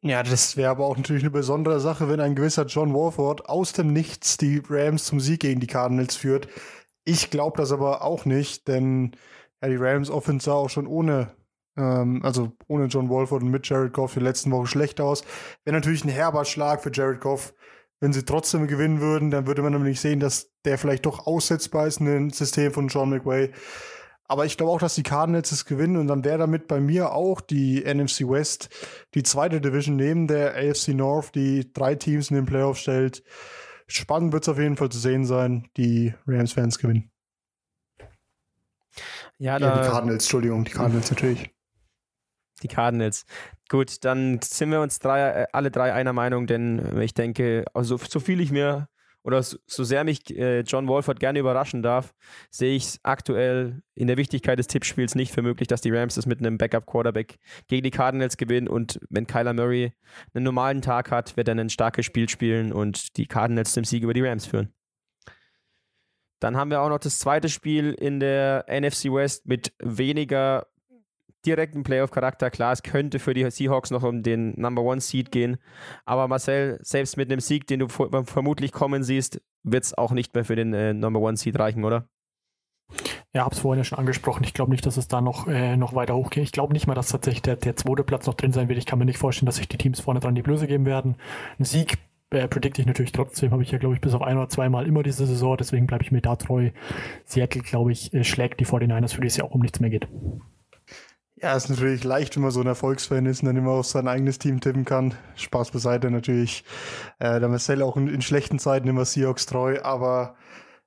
Ja, 0.00 0.22
das 0.22 0.56
wäre 0.56 0.70
aber 0.70 0.86
auch 0.86 0.96
natürlich 0.96 1.24
eine 1.24 1.32
besondere 1.32 1.80
Sache, 1.80 2.08
wenn 2.08 2.20
ein 2.20 2.36
gewisser 2.36 2.66
John 2.66 2.94
Warford 2.94 3.48
aus 3.48 3.72
dem 3.72 3.92
Nichts 3.92 4.36
die 4.36 4.62
Rams 4.68 5.06
zum 5.06 5.18
Sieg 5.18 5.40
gegen 5.40 5.60
die 5.60 5.66
Cardinals 5.66 6.14
führt. 6.14 6.48
Ich 7.04 7.30
glaube 7.30 7.56
das 7.56 7.72
aber 7.72 8.02
auch 8.02 8.24
nicht, 8.24 8.68
denn 8.68 9.16
ja, 9.60 9.68
die 9.68 9.76
Rams 9.76 10.08
Offense 10.08 10.44
sah 10.44 10.52
auch 10.52 10.70
schon 10.70 10.86
ohne, 10.86 11.32
ähm, 11.76 12.20
also 12.22 12.52
ohne 12.68 12.86
John 12.86 13.10
Walford 13.10 13.42
und 13.42 13.50
mit 13.50 13.68
Jared 13.68 13.92
Goff 13.92 14.14
die 14.14 14.20
letzten 14.20 14.52
Wochen 14.52 14.66
schlecht 14.66 15.00
aus. 15.00 15.24
Wäre 15.64 15.74
natürlich 15.74 16.04
ein 16.04 16.10
herber 16.10 16.44
Schlag 16.44 16.80
für 16.80 16.92
Jared 16.92 17.20
Goff, 17.20 17.52
wenn 18.00 18.12
sie 18.12 18.24
trotzdem 18.24 18.66
gewinnen 18.66 19.00
würden, 19.00 19.30
dann 19.30 19.46
würde 19.46 19.62
man 19.62 19.72
nämlich 19.72 20.00
sehen, 20.00 20.20
dass 20.20 20.52
der 20.64 20.78
vielleicht 20.78 21.06
doch 21.06 21.26
aussetzbar 21.26 21.86
ist 21.86 22.00
in 22.00 22.06
dem 22.06 22.30
System 22.30 22.72
von 22.72 22.88
John 22.88 23.10
McWay. 23.10 23.52
Aber 24.30 24.44
ich 24.44 24.56
glaube 24.56 24.72
auch, 24.72 24.78
dass 24.78 24.94
die 24.94 25.02
Cardinals 25.02 25.52
es 25.52 25.64
gewinnen 25.64 25.96
und 25.96 26.06
dann 26.06 26.22
wäre 26.22 26.38
damit 26.38 26.68
bei 26.68 26.80
mir 26.80 27.12
auch 27.12 27.40
die 27.40 27.82
NFC 27.82 28.28
West 28.28 28.68
die 29.14 29.22
zweite 29.22 29.60
Division 29.60 29.96
neben 29.96 30.28
der 30.28 30.54
AFC 30.54 30.88
North, 30.88 31.34
die 31.34 31.72
drei 31.72 31.94
Teams 31.94 32.30
in 32.30 32.36
den 32.36 32.44
Playoffs 32.44 32.80
stellt. 32.80 33.24
Spannend 33.86 34.34
wird 34.34 34.44
es 34.44 34.48
auf 34.50 34.58
jeden 34.58 34.76
Fall 34.76 34.90
zu 34.90 34.98
sehen 34.98 35.24
sein, 35.24 35.68
die 35.78 36.14
Rams-Fans 36.26 36.78
gewinnen. 36.78 37.10
Ja, 39.38 39.58
da, 39.58 39.68
ja, 39.68 39.82
die 39.82 39.88
Cardinals, 39.88 40.24
Entschuldigung, 40.24 40.64
die 40.64 40.72
Cardinals 40.72 41.10
natürlich. 41.10 41.50
Die 42.62 42.68
Cardinals. 42.68 43.24
Gut, 43.68 44.04
dann 44.04 44.40
sind 44.42 44.70
wir 44.70 44.80
uns 44.80 44.98
drei, 44.98 45.42
äh, 45.42 45.46
alle 45.52 45.70
drei 45.70 45.92
einer 45.92 46.12
Meinung, 46.12 46.46
denn 46.46 47.00
ich 47.00 47.12
denke, 47.12 47.64
also 47.74 47.98
so 47.98 48.18
viel 48.18 48.40
ich 48.40 48.50
mir 48.50 48.88
oder 49.22 49.42
so, 49.42 49.58
sehr 49.66 50.04
mich 50.04 50.34
äh, 50.34 50.60
John 50.60 50.88
Wolford 50.88 51.20
gerne 51.20 51.38
überraschen 51.38 51.82
darf, 51.82 52.14
sehe 52.50 52.74
ich 52.74 52.84
es 52.84 53.00
aktuell 53.02 53.82
in 53.94 54.06
der 54.06 54.16
Wichtigkeit 54.16 54.58
des 54.58 54.68
Tippspiels 54.68 55.14
nicht 55.14 55.32
für 55.32 55.42
möglich, 55.42 55.68
dass 55.68 55.82
die 55.82 55.90
Rams 55.90 56.16
es 56.16 56.24
mit 56.24 56.38
einem 56.38 56.56
Backup-Quarterback 56.56 57.36
gegen 57.66 57.82
die 57.82 57.90
Cardinals 57.90 58.38
gewinnen 58.38 58.68
und 58.68 58.98
wenn 59.10 59.26
Kyler 59.26 59.52
Murray 59.52 59.92
einen 60.32 60.44
normalen 60.44 60.80
Tag 60.80 61.10
hat, 61.10 61.36
wird 61.36 61.48
er 61.48 61.56
ein 61.56 61.68
starkes 61.68 62.06
Spiel 62.06 62.30
spielen 62.30 62.72
und 62.72 63.18
die 63.18 63.26
Cardinals 63.26 63.72
zum 63.72 63.84
Sieg 63.84 64.02
über 64.02 64.14
die 64.14 64.22
Rams 64.22 64.46
führen. 64.46 64.72
Dann 66.40 66.56
haben 66.56 66.70
wir 66.70 66.80
auch 66.80 66.88
noch 66.88 67.00
das 67.00 67.18
zweite 67.18 67.50
Spiel 67.50 67.92
in 67.92 68.20
der 68.20 68.64
NFC 68.68 69.12
West 69.12 69.46
mit 69.46 69.72
weniger 69.78 70.68
direkten 71.46 71.82
Playoff-Charakter. 71.82 72.50
Klar, 72.50 72.72
es 72.72 72.82
könnte 72.82 73.18
für 73.18 73.34
die 73.34 73.50
Seahawks 73.50 73.90
noch 73.90 74.02
um 74.02 74.22
den 74.22 74.58
Number 74.60 74.82
One 74.82 75.00
Seed 75.00 75.30
gehen. 75.30 75.58
Aber 76.04 76.28
Marcel, 76.28 76.78
selbst 76.82 77.16
mit 77.16 77.30
einem 77.30 77.40
Sieg, 77.40 77.66
den 77.66 77.80
du 77.80 77.88
vermutlich 77.88 78.72
kommen 78.72 79.02
siehst, 79.02 79.40
wird 79.62 79.84
es 79.84 79.96
auch 79.96 80.12
nicht 80.12 80.34
mehr 80.34 80.44
für 80.44 80.56
den 80.56 80.72
äh, 80.74 80.94
Number 80.94 81.20
One 81.20 81.36
Seed 81.36 81.58
reichen, 81.58 81.84
oder? 81.84 82.08
Ja, 83.34 83.44
habe 83.44 83.54
es 83.54 83.60
vorhin 83.60 83.80
ja 83.80 83.84
schon 83.84 83.98
angesprochen. 83.98 84.42
Ich 84.44 84.54
glaube 84.54 84.70
nicht, 84.70 84.86
dass 84.86 84.96
es 84.96 85.08
da 85.08 85.20
noch, 85.20 85.46
äh, 85.46 85.76
noch 85.76 85.94
weiter 85.94 86.16
hochgeht. 86.16 86.44
Ich 86.44 86.52
glaube 86.52 86.72
nicht 86.72 86.86
mal, 86.86 86.94
dass 86.94 87.08
tatsächlich 87.08 87.42
der, 87.42 87.56
der 87.56 87.76
zweite 87.76 88.02
Platz 88.02 88.26
noch 88.26 88.34
drin 88.34 88.52
sein 88.52 88.68
wird. 88.68 88.78
Ich 88.78 88.86
kann 88.86 88.98
mir 88.98 89.04
nicht 89.04 89.18
vorstellen, 89.18 89.46
dass 89.46 89.56
sich 89.56 89.68
die 89.68 89.76
Teams 89.76 90.00
vorne 90.00 90.20
dran 90.20 90.34
die 90.34 90.42
Blöße 90.42 90.66
geben 90.66 90.86
werden. 90.86 91.16
Ein 91.58 91.64
Sieg 91.64 91.98
äh, 92.30 92.48
predikte 92.48 92.80
ich 92.80 92.86
natürlich 92.86 93.12
trotzdem. 93.12 93.50
Habe 93.50 93.62
ich 93.62 93.70
ja, 93.70 93.78
glaube 93.78 93.94
ich, 93.94 94.00
bis 94.00 94.14
auf 94.14 94.22
ein 94.22 94.38
oder 94.38 94.48
zweimal 94.48 94.86
immer 94.86 95.02
diese 95.02 95.26
Saison. 95.26 95.56
Deswegen 95.58 95.86
bleibe 95.86 96.04
ich 96.04 96.12
mir 96.12 96.22
da 96.22 96.36
treu. 96.36 96.70
Seattle, 97.26 97.62
glaube 97.62 97.92
ich, 97.92 98.14
äh, 98.14 98.24
schlägt 98.24 98.60
die 98.60 98.66
49ers, 98.66 99.14
für 99.14 99.20
die 99.20 99.26
es 99.26 99.36
ja 99.36 99.44
auch 99.44 99.52
um 99.52 99.60
nichts 99.60 99.80
mehr 99.80 99.90
geht. 99.90 100.08
Ja, 101.40 101.54
ist 101.54 101.68
natürlich 101.70 102.02
leicht, 102.02 102.34
wenn 102.34 102.42
man 102.42 102.50
so 102.50 102.60
ein 102.60 102.66
Erfolgsfan 102.66 103.26
ist 103.26 103.42
und 103.42 103.46
dann 103.46 103.56
immer 103.56 103.70
auf 103.70 103.86
sein 103.86 104.08
eigenes 104.08 104.40
Team 104.40 104.60
tippen 104.60 104.84
kann. 104.84 105.14
Spaß 105.36 105.70
beiseite 105.70 106.10
natürlich. 106.10 106.64
Äh, 107.20 107.38
der 107.38 107.48
Marcel 107.48 107.82
auch 107.82 107.96
in, 107.96 108.08
in, 108.08 108.22
schlechten 108.22 108.58
Zeiten 108.58 108.88
immer 108.88 109.04
Seahawks 109.04 109.46
treu, 109.46 109.80
aber 109.80 110.34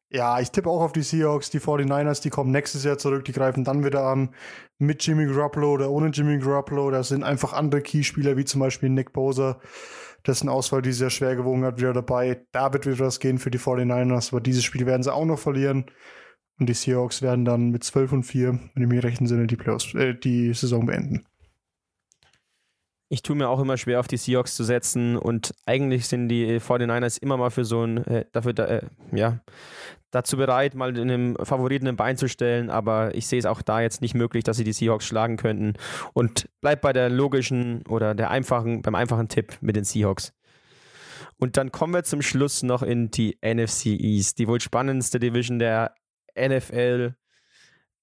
ja, 0.10 0.41
ich 0.41 0.52
tippe 0.52 0.70
auch 0.70 0.82
auf 0.82 0.91
die 0.91 1.04
Seahawks, 1.04 1.52
die 1.52 1.62
49ers, 1.62 2.22
die 2.22 2.30
kommen 2.30 2.52
nächstes 2.52 2.84
Jahr 2.84 2.97
zurück, 2.97 3.24
die 3.24 3.32
greifen 3.32 3.64
dann 3.64 3.86
wieder 3.86 4.04
an. 4.04 4.36
Mit 4.78 5.06
Jimmy 5.06 5.26
Garoppolo 5.26 5.72
oder 5.72 5.89
ohne 5.89 6.08
Jimmy 6.10 6.38
Garoppolo. 6.38 6.91
Da 6.91 7.04
sind 7.04 7.24
einfach 7.24 7.54
andere 7.54 7.82
Keyspieler, 7.82 8.36
wie 8.36 8.43
zum 8.43 8.60
Beispiel 8.60 8.89
Nick 8.89 9.14
Bosa, 9.14 9.58
dessen 10.28 10.49
Auswahl 10.49 10.82
die 10.82 10.91
sehr 10.91 11.12
schwer 11.12 11.38
gewogen 11.38 11.64
hat, 11.64 11.78
wieder 11.78 11.93
dabei. 11.93 12.45
Da 12.52 12.74
wird 12.74 12.86
wieder 12.86 12.99
was 12.99 13.22
gehen 13.22 13.38
für 13.38 13.52
die 13.52 13.60
49ers, 13.60 14.34
aber 14.34 14.41
dieses 14.41 14.66
Spiel 14.66 14.86
werden 14.86 15.04
sie 15.04 15.14
auch 15.14 15.26
noch 15.26 15.39
verlieren. 15.39 15.86
Und 16.62 16.68
die 16.68 16.76
Seahawks 16.76 17.24
werden 17.24 17.43
dann 17.43 17.72
mit 17.72 17.84
12 17.84 18.12
und 18.12 18.24
4, 18.24 18.59
wenn 18.76 18.84
ich 18.84 18.88
mich 18.88 19.03
rechten 19.03 19.26
Sinne, 19.26 19.47
die, 19.47 19.57
äh, 19.97 20.14
die 20.14 20.53
Saison 20.53 20.86
beenden. 20.86 21.26
Ich 23.09 23.24
tue 23.24 23.36
mir 23.36 23.49
auch 23.49 23.59
immer 23.59 23.78
schwer, 23.78 23.99
auf 23.99 24.07
die 24.07 24.18
Seahawks 24.18 24.55
zu 24.55 24.64
setzen 24.64 25.18
und 25.18 25.55
eigentlich 25.66 26.07
sind 26.07 26.30
die 26.30 26.59
49ers 26.59 27.20
immer 27.20 27.36
mal 27.36 27.49
für 27.49 27.66
so 27.66 27.84
ein, 27.84 28.05
äh, 28.05 28.26
dafür, 28.32 28.53
da, 28.53 28.66
äh, 28.66 28.82
ja, 29.12 29.39
dazu 30.12 30.38
bereit, 30.38 30.76
mal 30.76 30.95
einem 30.95 31.36
Favoriten 31.41 31.88
ein 31.88 31.95
Bein 31.95 32.16
zu 32.16 32.30
stellen, 32.30 32.70
aber 32.70 33.16
ich 33.16 33.26
sehe 33.26 33.39
es 33.39 33.47
auch 33.47 33.64
da 33.64 33.82
jetzt 33.82 34.03
nicht 34.03 34.14
möglich, 34.14 34.43
dass 34.43 34.57
sie 34.57 34.64
die 34.64 34.74
Seahawks 34.74 35.07
schlagen 35.07 35.38
könnten 35.38 35.74
und 36.14 36.47
bleibt 36.62 36.84
bei 36.84 36.93
der 36.93 37.09
logischen 37.09 37.82
oder 37.88 38.14
der 38.14 38.30
einfachen, 38.30 38.84
beim 38.84 38.93
einfachen 38.93 39.30
Tipp 39.30 39.57
mit 39.62 39.76
den 39.76 39.84
Seahawks. 39.84 40.32
Und 41.39 41.57
dann 41.57 41.72
kommen 41.72 41.95
wir 41.95 42.03
zum 42.03 42.22
Schluss 42.22 42.62
noch 42.62 42.84
in 42.84 43.09
die 43.09 43.39
NFC 43.43 43.88
East, 43.88 44.38
die 44.38 44.47
wohl 44.47 44.62
spannendste 44.62 45.20
Division 45.20 45.57
der 45.57 45.95
NFL 46.38 47.15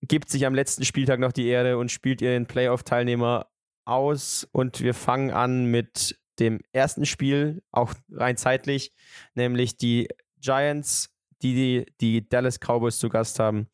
gibt 0.03 0.29
sich 0.31 0.47
am 0.47 0.55
letzten 0.55 0.85
Spieltag 0.85 1.19
noch 1.21 1.33
die 1.33 1.49
Ehre 1.49 1.79
und 1.79 1.91
spielt 1.91 2.23
ihren 2.23 2.47
Playoff-Teilnehmer 2.47 3.49
aus. 3.85 4.49
Und 4.53 4.81
wir 4.81 4.95
fangen 4.95 5.31
an 5.31 5.67
mit 5.67 6.19
dem 6.39 6.61
ersten 6.73 7.05
Spiel, 7.05 7.63
auch 7.73 7.95
rein 8.13 8.37
zeitlich, 8.37 8.93
nämlich 9.35 9.77
die 9.77 10.09
Giants, 10.41 11.15
die 11.43 11.87
die 12.01 12.29
Dallas 12.29 12.61
Cowboys 12.61 12.99
zu 12.99 13.09
Gast 13.09 13.41
haben. 13.41 13.69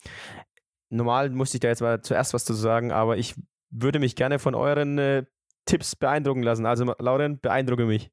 Normal 0.88 1.30
musste 1.30 1.56
ich 1.56 1.60
da 1.60 1.68
jetzt 1.68 1.82
mal 1.82 2.00
zuerst 2.02 2.32
was 2.32 2.44
zu 2.44 2.54
sagen, 2.54 2.92
aber 2.92 3.18
ich 3.18 3.34
würde 3.70 3.98
mich 3.98 4.16
gerne 4.16 4.38
von 4.38 4.54
euren 4.54 4.98
äh, 4.98 5.24
Tipps 5.66 5.96
beeindrucken 5.96 6.42
lassen. 6.42 6.66
Also, 6.66 6.94
Lauren, 6.98 7.40
beeindrucke 7.40 7.86
mich. 7.86 8.10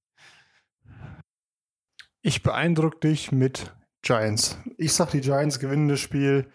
Ich 2.22 2.44
beeindrucke 2.44 3.00
dich 3.00 3.32
mit 3.32 3.74
Giants. 4.02 4.58
Ich 4.78 4.94
sag, 4.94 5.12
die 5.12 5.22
Giants 5.22 5.60
gewinnen 5.60 5.88
das 5.88 6.00
Spiel. 6.00 6.50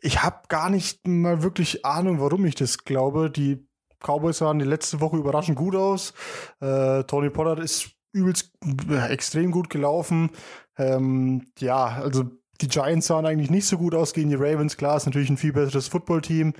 Ich 0.00 0.22
habe 0.22 0.42
gar 0.48 0.70
nicht 0.70 1.06
mal 1.06 1.42
wirklich 1.42 1.84
Ahnung, 1.84 2.20
warum 2.20 2.44
ich 2.44 2.54
das 2.54 2.78
glaube. 2.78 3.30
Die 3.30 3.66
Cowboys 4.00 4.38
sahen 4.38 4.58
die 4.58 4.64
letzte 4.64 5.00
Woche 5.00 5.16
überraschend 5.16 5.58
gut 5.58 5.74
aus. 5.74 6.14
Äh, 6.60 7.04
Tony 7.04 7.30
Pollard 7.30 7.58
ist 7.58 7.90
übelst 8.12 8.52
äh, 8.88 9.08
extrem 9.12 9.50
gut 9.50 9.70
gelaufen. 9.70 10.30
Ähm, 10.76 11.50
ja, 11.58 11.86
also 11.86 12.24
die 12.60 12.68
Giants 12.68 13.08
sahen 13.08 13.26
eigentlich 13.26 13.50
nicht 13.50 13.66
so 13.66 13.76
gut 13.76 13.94
aus 13.94 14.14
gegen 14.14 14.30
die 14.30 14.36
Ravens. 14.36 14.76
Klar, 14.76 14.96
ist 14.96 15.06
natürlich 15.06 15.30
ein 15.30 15.36
viel 15.36 15.52
besseres 15.52 15.88
Footballteam. 15.88 16.54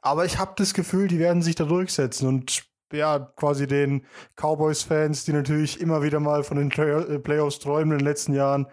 Aber 0.00 0.24
ich 0.24 0.38
habe 0.38 0.52
das 0.56 0.74
Gefühl, 0.74 1.08
die 1.08 1.18
werden 1.18 1.42
sich 1.42 1.54
da 1.54 1.64
durchsetzen 1.64 2.26
und 2.26 2.64
ja, 2.92 3.18
quasi 3.18 3.66
den 3.66 4.04
Cowboys-Fans, 4.36 5.24
die 5.24 5.32
natürlich 5.32 5.80
immer 5.80 6.02
wieder 6.02 6.20
mal 6.20 6.44
von 6.44 6.56
den 6.56 6.70
äh, 6.70 7.18
Playoffs 7.18 7.58
träumen 7.58 7.92
in 7.92 7.98
den 7.98 8.06
letzten 8.06 8.34
Jahren, 8.34 8.66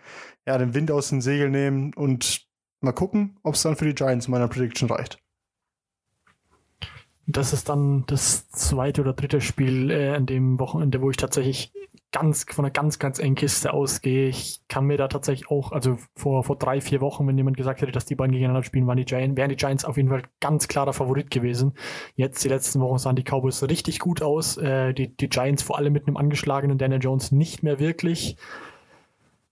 ja, 0.45 0.57
den 0.57 0.73
Wind 0.73 0.91
aus 0.91 1.09
den 1.09 1.21
Segeln 1.21 1.51
nehmen 1.51 1.93
und 1.93 2.47
mal 2.81 2.91
gucken, 2.91 3.37
ob 3.43 3.55
es 3.55 3.61
dann 3.61 3.75
für 3.75 3.85
die 3.85 3.95
Giants 3.95 4.27
in 4.27 4.31
meiner 4.31 4.47
Prediction 4.47 4.89
reicht. 4.89 5.19
Das 7.27 7.53
ist 7.53 7.69
dann 7.69 8.05
das 8.07 8.49
zweite 8.49 9.01
oder 9.01 9.13
dritte 9.13 9.39
Spiel 9.39 9.91
äh, 9.91 10.15
an 10.15 10.25
dem 10.25 10.59
Wochenende, 10.59 11.01
wo 11.01 11.11
ich 11.11 11.17
tatsächlich 11.17 11.71
ganz 12.11 12.45
von 12.49 12.65
einer 12.65 12.71
ganz, 12.71 12.97
ganz 12.97 13.19
engen 13.19 13.35
Kiste 13.35 13.73
ausgehe. 13.73 14.27
Ich 14.27 14.61
kann 14.67 14.85
mir 14.85 14.97
da 14.97 15.07
tatsächlich 15.07 15.49
auch, 15.49 15.71
also 15.71 15.97
vor, 16.15 16.43
vor 16.43 16.57
drei, 16.57 16.81
vier 16.81 17.01
Wochen, 17.01 17.27
wenn 17.27 17.37
jemand 17.37 17.57
gesagt 17.57 17.81
hätte, 17.81 17.91
dass 17.91 18.05
die 18.05 18.15
beiden 18.15 18.31
gegeneinander 18.31 18.63
spielen, 18.63 18.87
waren 18.87 18.97
die 18.97 19.05
Giants, 19.05 19.37
wären 19.37 19.49
die 19.49 19.55
Giants 19.55 19.85
auf 19.85 19.97
jeden 19.97 20.09
Fall 20.09 20.23
ganz 20.39 20.67
klarer 20.67 20.93
Favorit 20.93 21.29
gewesen. 21.29 21.73
Jetzt, 22.15 22.43
die 22.43 22.49
letzten 22.49 22.79
Wochen, 22.79 22.97
sahen 22.97 23.15
die 23.15 23.23
Cowboys 23.23 23.61
richtig 23.63 23.99
gut 23.99 24.21
aus. 24.21 24.57
Äh, 24.57 24.93
die, 24.93 25.15
die 25.15 25.29
Giants 25.29 25.61
vor 25.63 25.77
allem 25.77 25.93
mit 25.93 26.07
einem 26.07 26.17
angeschlagenen 26.17 26.77
Daniel 26.77 27.01
Jones 27.01 27.31
nicht 27.31 27.63
mehr 27.63 27.79
wirklich. 27.79 28.37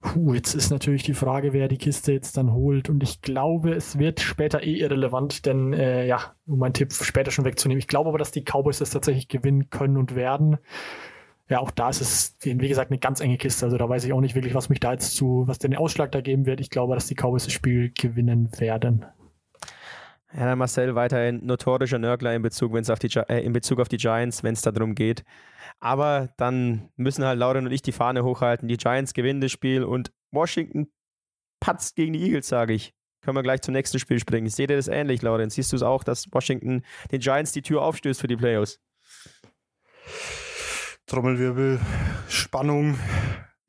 Puh, 0.02 0.34
jetzt 0.34 0.54
ist 0.54 0.70
natürlich 0.70 1.04
die 1.04 1.16
Frage, 1.16 1.54
wer 1.54 1.68
die 1.68 1.78
Kiste 1.78 2.12
jetzt 2.12 2.38
dann 2.38 2.54
holt. 2.54 2.90
Und 2.90 3.04
ich 3.04 3.22
glaube, 3.22 3.74
es 3.74 3.98
wird 3.98 4.20
später 4.20 4.64
eh 4.64 4.76
irrelevant, 4.76 5.46
denn 5.46 5.74
äh, 5.74 6.06
ja, 6.06 6.34
um 6.46 6.60
meinen 6.60 6.74
Tipp 6.74 6.94
später 6.94 7.32
schon 7.32 7.46
wegzunehmen. 7.46 7.80
Ich 7.80 7.88
glaube 7.88 8.10
aber, 8.10 8.18
dass 8.18 8.32
die 8.32 8.44
Cowboys 8.44 8.78
das 8.80 8.92
tatsächlich 8.92 9.28
gewinnen 9.28 9.70
können 9.70 9.98
und 9.98 10.16
werden. 10.16 10.58
Ja, 11.50 11.60
auch 11.60 11.72
da 11.72 11.90
ist 11.90 12.02
es, 12.02 12.38
wie 12.42 12.68
gesagt, 12.68 12.92
eine 12.92 13.00
ganz 13.00 13.22
enge 13.22 13.38
Kiste. 13.38 13.66
Also 13.66 13.78
da 13.78 13.88
weiß 13.88 14.04
ich 14.04 14.12
auch 14.12 14.20
nicht 14.20 14.36
wirklich, 14.36 14.54
was 14.54 14.70
mich 14.70 14.82
da 14.82 14.92
jetzt 14.92 15.16
zu, 15.16 15.44
was 15.48 15.60
den 15.60 15.76
Ausschlag 15.76 16.12
da 16.12 16.20
geben 16.20 16.46
wird. 16.46 16.60
Ich 16.60 16.70
glaube, 16.70 16.96
dass 16.96 17.08
die 17.08 17.16
Cowboys 17.16 17.46
das 17.46 17.54
Spiel 17.54 17.92
gewinnen 17.92 18.50
werden. 18.60 19.06
Ja, 20.34 20.56
Marcel 20.58 20.94
weiterhin 20.94 21.46
notorischer 21.46 22.00
Nörgler 22.00 22.36
in 22.36 22.42
Bezug, 22.42 22.74
wenn's 22.74 22.90
auf 22.90 23.00
die, 23.00 23.08
äh, 23.30 23.44
in 23.46 23.54
Bezug 23.54 23.80
auf 23.80 23.88
die 23.88 23.98
Giants, 23.98 24.44
wenn 24.44 24.54
es 24.54 24.62
darum 24.62 24.94
geht. 24.94 25.24
Aber 25.80 26.30
dann 26.38 26.90
müssen 26.98 27.24
halt 27.24 27.40
Lauren 27.40 27.66
und 27.66 27.72
ich 27.72 27.82
die 27.82 27.94
Fahne 27.94 28.24
hochhalten. 28.26 28.68
Die 28.68 28.78
Giants 28.78 29.14
gewinnen 29.14 29.40
das 29.40 29.52
Spiel 29.52 29.84
und 29.84 30.12
Washington 30.32 30.92
patzt 31.62 31.96
gegen 31.96 32.14
die 32.14 32.24
Eagles, 32.24 32.48
sage 32.50 32.74
ich. 32.74 32.94
Können 33.22 33.38
wir 33.38 33.44
gleich 33.44 33.62
zum 33.62 33.74
nächsten 33.74 34.00
Spiel 34.00 34.20
springen. 34.20 34.50
Seht 34.50 34.70
ihr 34.70 34.76
das 34.76 34.88
ähnlich, 34.88 35.22
Lauren? 35.22 35.50
Siehst 35.50 35.72
du 35.72 35.76
es 35.78 35.84
auch, 35.84 36.04
dass 36.04 36.32
Washington 36.32 36.84
den 37.12 37.20
Giants 37.20 37.52
die 37.54 37.62
Tür 37.62 37.82
aufstößt 37.82 38.20
für 38.20 38.28
die 38.28 38.38
Playoffs? 38.38 38.80
Trommelwirbel, 41.08 41.80
Spannung, 42.28 42.98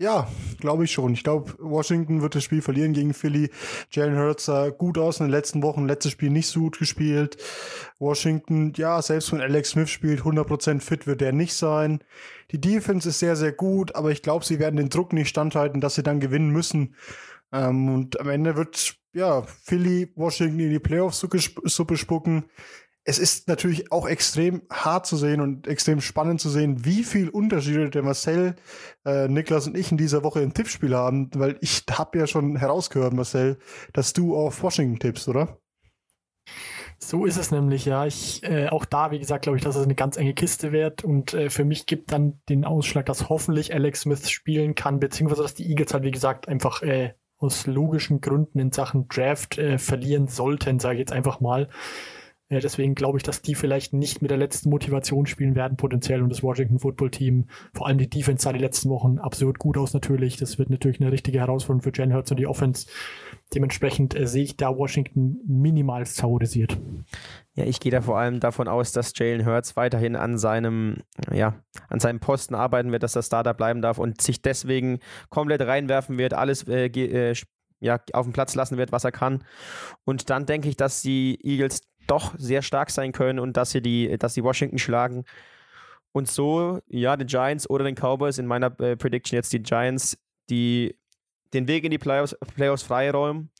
ja, 0.00 0.28
glaube 0.60 0.84
ich 0.84 0.92
schon. 0.92 1.12
Ich 1.12 1.22
glaube, 1.22 1.54
Washington 1.58 2.20
wird 2.20 2.34
das 2.34 2.42
Spiel 2.42 2.62
verlieren 2.62 2.92
gegen 2.92 3.14
Philly. 3.14 3.50
Jalen 3.90 4.18
Hurts 4.18 4.44
sah 4.44 4.70
gut 4.70 4.98
aus 4.98 5.20
in 5.20 5.26
den 5.26 5.32
letzten 5.32 5.62
Wochen, 5.62 5.86
letztes 5.86 6.12
Spiel 6.12 6.30
nicht 6.30 6.48
so 6.48 6.60
gut 6.60 6.78
gespielt. 6.78 7.36
Washington, 8.00 8.72
ja, 8.76 9.00
selbst 9.02 9.32
wenn 9.32 9.40
Alex 9.40 9.70
Smith 9.70 9.88
spielt, 9.88 10.22
100% 10.22 10.80
fit 10.80 11.06
wird 11.06 11.22
er 11.22 11.32
nicht 11.32 11.54
sein. 11.54 12.02
Die 12.50 12.60
Defense 12.60 13.08
ist 13.08 13.20
sehr, 13.20 13.36
sehr 13.36 13.52
gut, 13.52 13.94
aber 13.94 14.10
ich 14.10 14.22
glaube, 14.22 14.44
sie 14.44 14.58
werden 14.58 14.76
den 14.76 14.88
Druck 14.88 15.12
nicht 15.12 15.28
standhalten, 15.28 15.80
dass 15.80 15.94
sie 15.94 16.02
dann 16.02 16.20
gewinnen 16.20 16.50
müssen. 16.50 16.96
Ähm, 17.52 17.88
und 17.88 18.20
am 18.20 18.28
Ende 18.28 18.56
wird, 18.56 18.96
ja, 19.12 19.42
Philly 19.42 20.12
Washington 20.16 20.60
in 20.60 20.70
die 20.70 20.78
Playoffs-Suppe 20.80 21.96
spucken 21.96 22.44
es 23.08 23.18
ist 23.18 23.48
natürlich 23.48 23.90
auch 23.90 24.06
extrem 24.06 24.60
hart 24.70 25.06
zu 25.06 25.16
sehen 25.16 25.40
und 25.40 25.66
extrem 25.66 26.02
spannend 26.02 26.42
zu 26.42 26.50
sehen, 26.50 26.84
wie 26.84 27.04
viel 27.04 27.30
Unterschiede 27.30 27.88
der 27.88 28.02
Marcel, 28.02 28.54
äh, 29.06 29.28
Niklas 29.28 29.66
und 29.66 29.78
ich 29.78 29.90
in 29.90 29.96
dieser 29.96 30.22
Woche 30.24 30.42
im 30.42 30.52
Tippspiel 30.52 30.94
haben, 30.94 31.30
weil 31.34 31.56
ich 31.62 31.84
habe 31.90 32.18
ja 32.18 32.26
schon 32.26 32.56
herausgehört, 32.56 33.14
Marcel, 33.14 33.58
dass 33.94 34.12
du 34.12 34.36
auf 34.36 34.62
Washington 34.62 34.98
tippst, 34.98 35.26
oder? 35.26 35.58
So 36.98 37.24
ist 37.24 37.38
es 37.38 37.50
nämlich, 37.50 37.86
ja. 37.86 38.04
Ich, 38.04 38.42
äh, 38.42 38.68
auch 38.68 38.84
da, 38.84 39.10
wie 39.10 39.18
gesagt, 39.18 39.44
glaube 39.44 39.56
ich, 39.56 39.64
dass 39.64 39.76
es 39.76 39.84
eine 39.84 39.94
ganz 39.94 40.18
enge 40.18 40.34
Kiste 40.34 40.72
wird 40.72 41.02
und 41.02 41.32
äh, 41.32 41.48
für 41.48 41.64
mich 41.64 41.86
gibt 41.86 42.12
dann 42.12 42.42
den 42.50 42.66
Ausschlag, 42.66 43.06
dass 43.06 43.30
hoffentlich 43.30 43.72
Alex 43.72 44.02
Smith 44.02 44.28
spielen 44.28 44.74
kann, 44.74 45.00
beziehungsweise 45.00 45.40
dass 45.40 45.54
die 45.54 45.66
Eagles 45.70 45.94
halt, 45.94 46.04
wie 46.04 46.10
gesagt, 46.10 46.46
einfach 46.46 46.82
äh, 46.82 47.14
aus 47.38 47.66
logischen 47.66 48.20
Gründen 48.20 48.58
in 48.58 48.70
Sachen 48.70 49.08
Draft 49.08 49.56
äh, 49.56 49.78
verlieren 49.78 50.26
sollten, 50.26 50.78
sage 50.78 50.96
ich 50.96 51.00
jetzt 51.00 51.12
einfach 51.12 51.40
mal. 51.40 51.68
Äh, 52.48 52.60
deswegen 52.60 52.94
glaube 52.94 53.18
ich, 53.18 53.22
dass 53.22 53.42
die 53.42 53.54
vielleicht 53.54 53.92
nicht 53.92 54.22
mit 54.22 54.30
der 54.30 54.38
letzten 54.38 54.70
Motivation 54.70 55.26
spielen 55.26 55.54
werden, 55.54 55.76
potenziell. 55.76 56.22
Und 56.22 56.30
das 56.30 56.42
Washington 56.42 56.78
Football 56.78 57.10
Team, 57.10 57.46
vor 57.74 57.86
allem 57.86 57.98
die 57.98 58.08
Defense 58.08 58.42
sah 58.42 58.52
die 58.52 58.58
letzten 58.58 58.88
Wochen 58.88 59.18
absurd 59.18 59.58
gut 59.58 59.76
aus 59.76 59.94
natürlich. 59.94 60.36
Das 60.36 60.58
wird 60.58 60.70
natürlich 60.70 61.00
eine 61.00 61.12
richtige 61.12 61.40
Herausforderung 61.40 61.82
für 61.82 61.92
Jalen 61.94 62.14
Hurts 62.14 62.30
und 62.30 62.38
die 62.38 62.46
Offense. 62.46 62.86
Dementsprechend 63.54 64.14
äh, 64.14 64.26
sehe 64.26 64.44
ich 64.44 64.56
da 64.56 64.76
Washington 64.76 65.40
minimal 65.46 66.06
favorisiert. 66.06 66.76
Ja, 67.54 67.64
ich 67.64 67.80
gehe 67.80 67.92
da 67.92 68.00
vor 68.00 68.18
allem 68.18 68.40
davon 68.40 68.68
aus, 68.68 68.92
dass 68.92 69.12
Jalen 69.16 69.46
Hurts 69.46 69.76
weiterhin 69.76 70.16
an 70.16 70.38
seinem, 70.38 70.98
ja, 71.32 71.62
an 71.88 72.00
seinem 72.00 72.20
Posten 72.20 72.54
arbeiten 72.54 72.92
wird, 72.92 73.02
dass 73.02 73.16
er 73.16 73.22
Starter 73.22 73.54
bleiben 73.54 73.82
darf 73.82 73.98
und 73.98 74.20
sich 74.20 74.42
deswegen 74.42 75.00
komplett 75.28 75.62
reinwerfen 75.62 76.18
wird, 76.18 76.34
alles 76.34 76.66
äh, 76.68 76.86
äh, 76.86 77.34
ja, 77.80 78.00
auf 78.12 78.26
den 78.26 78.32
Platz 78.32 78.54
lassen 78.54 78.76
wird, 78.76 78.92
was 78.92 79.04
er 79.04 79.12
kann. 79.12 79.44
Und 80.04 80.30
dann 80.30 80.46
denke 80.46 80.68
ich, 80.68 80.76
dass 80.76 81.02
die 81.02 81.38
Eagles 81.42 81.82
doch 82.08 82.34
sehr 82.36 82.62
stark 82.62 82.90
sein 82.90 83.12
können 83.12 83.38
und 83.38 83.56
dass 83.56 83.70
sie 83.70 83.82
die, 83.82 84.18
dass 84.18 84.34
sie 84.34 84.42
Washington 84.42 84.78
schlagen. 84.78 85.24
Und 86.12 86.28
so, 86.28 86.80
ja, 86.88 87.16
den 87.16 87.26
Giants 87.26 87.68
oder 87.68 87.84
den 87.84 87.94
Cowboys, 87.94 88.38
in 88.38 88.46
meiner 88.46 88.78
äh, 88.80 88.96
Prediction 88.96 89.36
jetzt 89.36 89.52
die 89.52 89.62
Giants, 89.62 90.18
die 90.50 90.96
den 91.52 91.68
Weg 91.68 91.84
in 91.84 91.90
die 91.90 91.98
Playoffs, 91.98 92.36
Playoffs 92.56 92.82
freiräumen. 92.82 93.50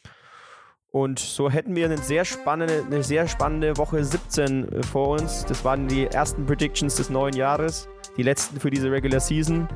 Und 0.91 1.19
so 1.19 1.51
hätten 1.51 1.77
wir 1.77 1.85
eine 1.85 1.99
sehr 1.99 2.25
spannende, 2.25 2.83
eine 2.85 3.03
sehr 3.03 3.29
spannende 3.29 3.77
Woche 3.77 4.03
17 4.03 4.73
äh, 4.73 4.83
vor 4.83 5.09
uns. 5.21 5.45
Das 5.45 5.65
waren 5.65 5.87
die 5.87 6.07
ersten 6.07 6.47
Predictions 6.47 6.97
des 6.97 7.11
neuen 7.11 7.37
Jahres, 7.37 7.89
die 8.19 8.25
letzten 8.25 8.61
für 8.61 8.69
diese 8.69 8.91
Regular 8.91 9.21
Season. 9.21 9.69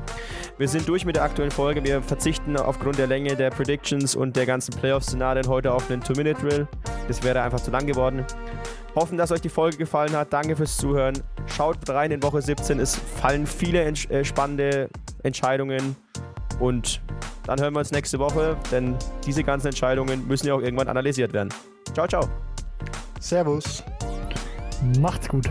Wir 0.57 0.67
sind 0.67 0.87
durch 0.87 1.05
mit 1.05 1.15
der 1.15 1.23
aktuellen 1.23 1.49
Folge. 1.49 1.83
Wir 1.83 2.01
verzichten 2.01 2.55
aufgrund 2.57 2.99
der 2.99 3.07
Länge 3.07 3.35
der 3.35 3.49
Predictions 3.49 4.15
und 4.15 4.35
der 4.35 4.45
ganzen 4.45 4.75
Playoff-Szenarien 4.75 5.47
heute 5.47 5.73
auf 5.73 5.89
einen 5.89 6.01
Two-Minute-Drill. 6.01 6.67
Das 7.07 7.23
wäre 7.23 7.41
einfach 7.41 7.61
zu 7.61 7.71
lang 7.71 7.87
geworden. 7.87 8.25
Hoffen, 8.95 9.17
dass 9.17 9.31
euch 9.31 9.41
die 9.41 9.49
Folge 9.49 9.77
gefallen 9.77 10.15
hat. 10.15 10.31
Danke 10.31 10.55
fürs 10.55 10.77
Zuhören. 10.77 11.15
Schaut 11.47 11.89
rein 11.89 12.11
in 12.11 12.21
Woche 12.21 12.41
17. 12.41 12.79
Es 12.79 12.95
fallen 12.95 13.47
viele 13.47 13.81
ents 13.81 14.05
äh, 14.05 14.23
spannende 14.23 14.89
Entscheidungen. 15.23 15.95
Und 16.59 17.01
dann 17.45 17.59
hören 17.59 17.73
wir 17.73 17.79
uns 17.79 17.91
nächste 17.91 18.19
Woche, 18.19 18.57
denn 18.71 18.95
diese 19.25 19.43
ganzen 19.43 19.67
Entscheidungen 19.67 20.27
müssen 20.27 20.47
ja 20.47 20.53
auch 20.53 20.61
irgendwann 20.61 20.89
analysiert 20.89 21.33
werden. 21.33 21.49
Ciao, 21.93 22.07
ciao. 22.07 22.29
Servus. 23.19 23.83
Macht's 24.99 25.27
gut. 25.27 25.49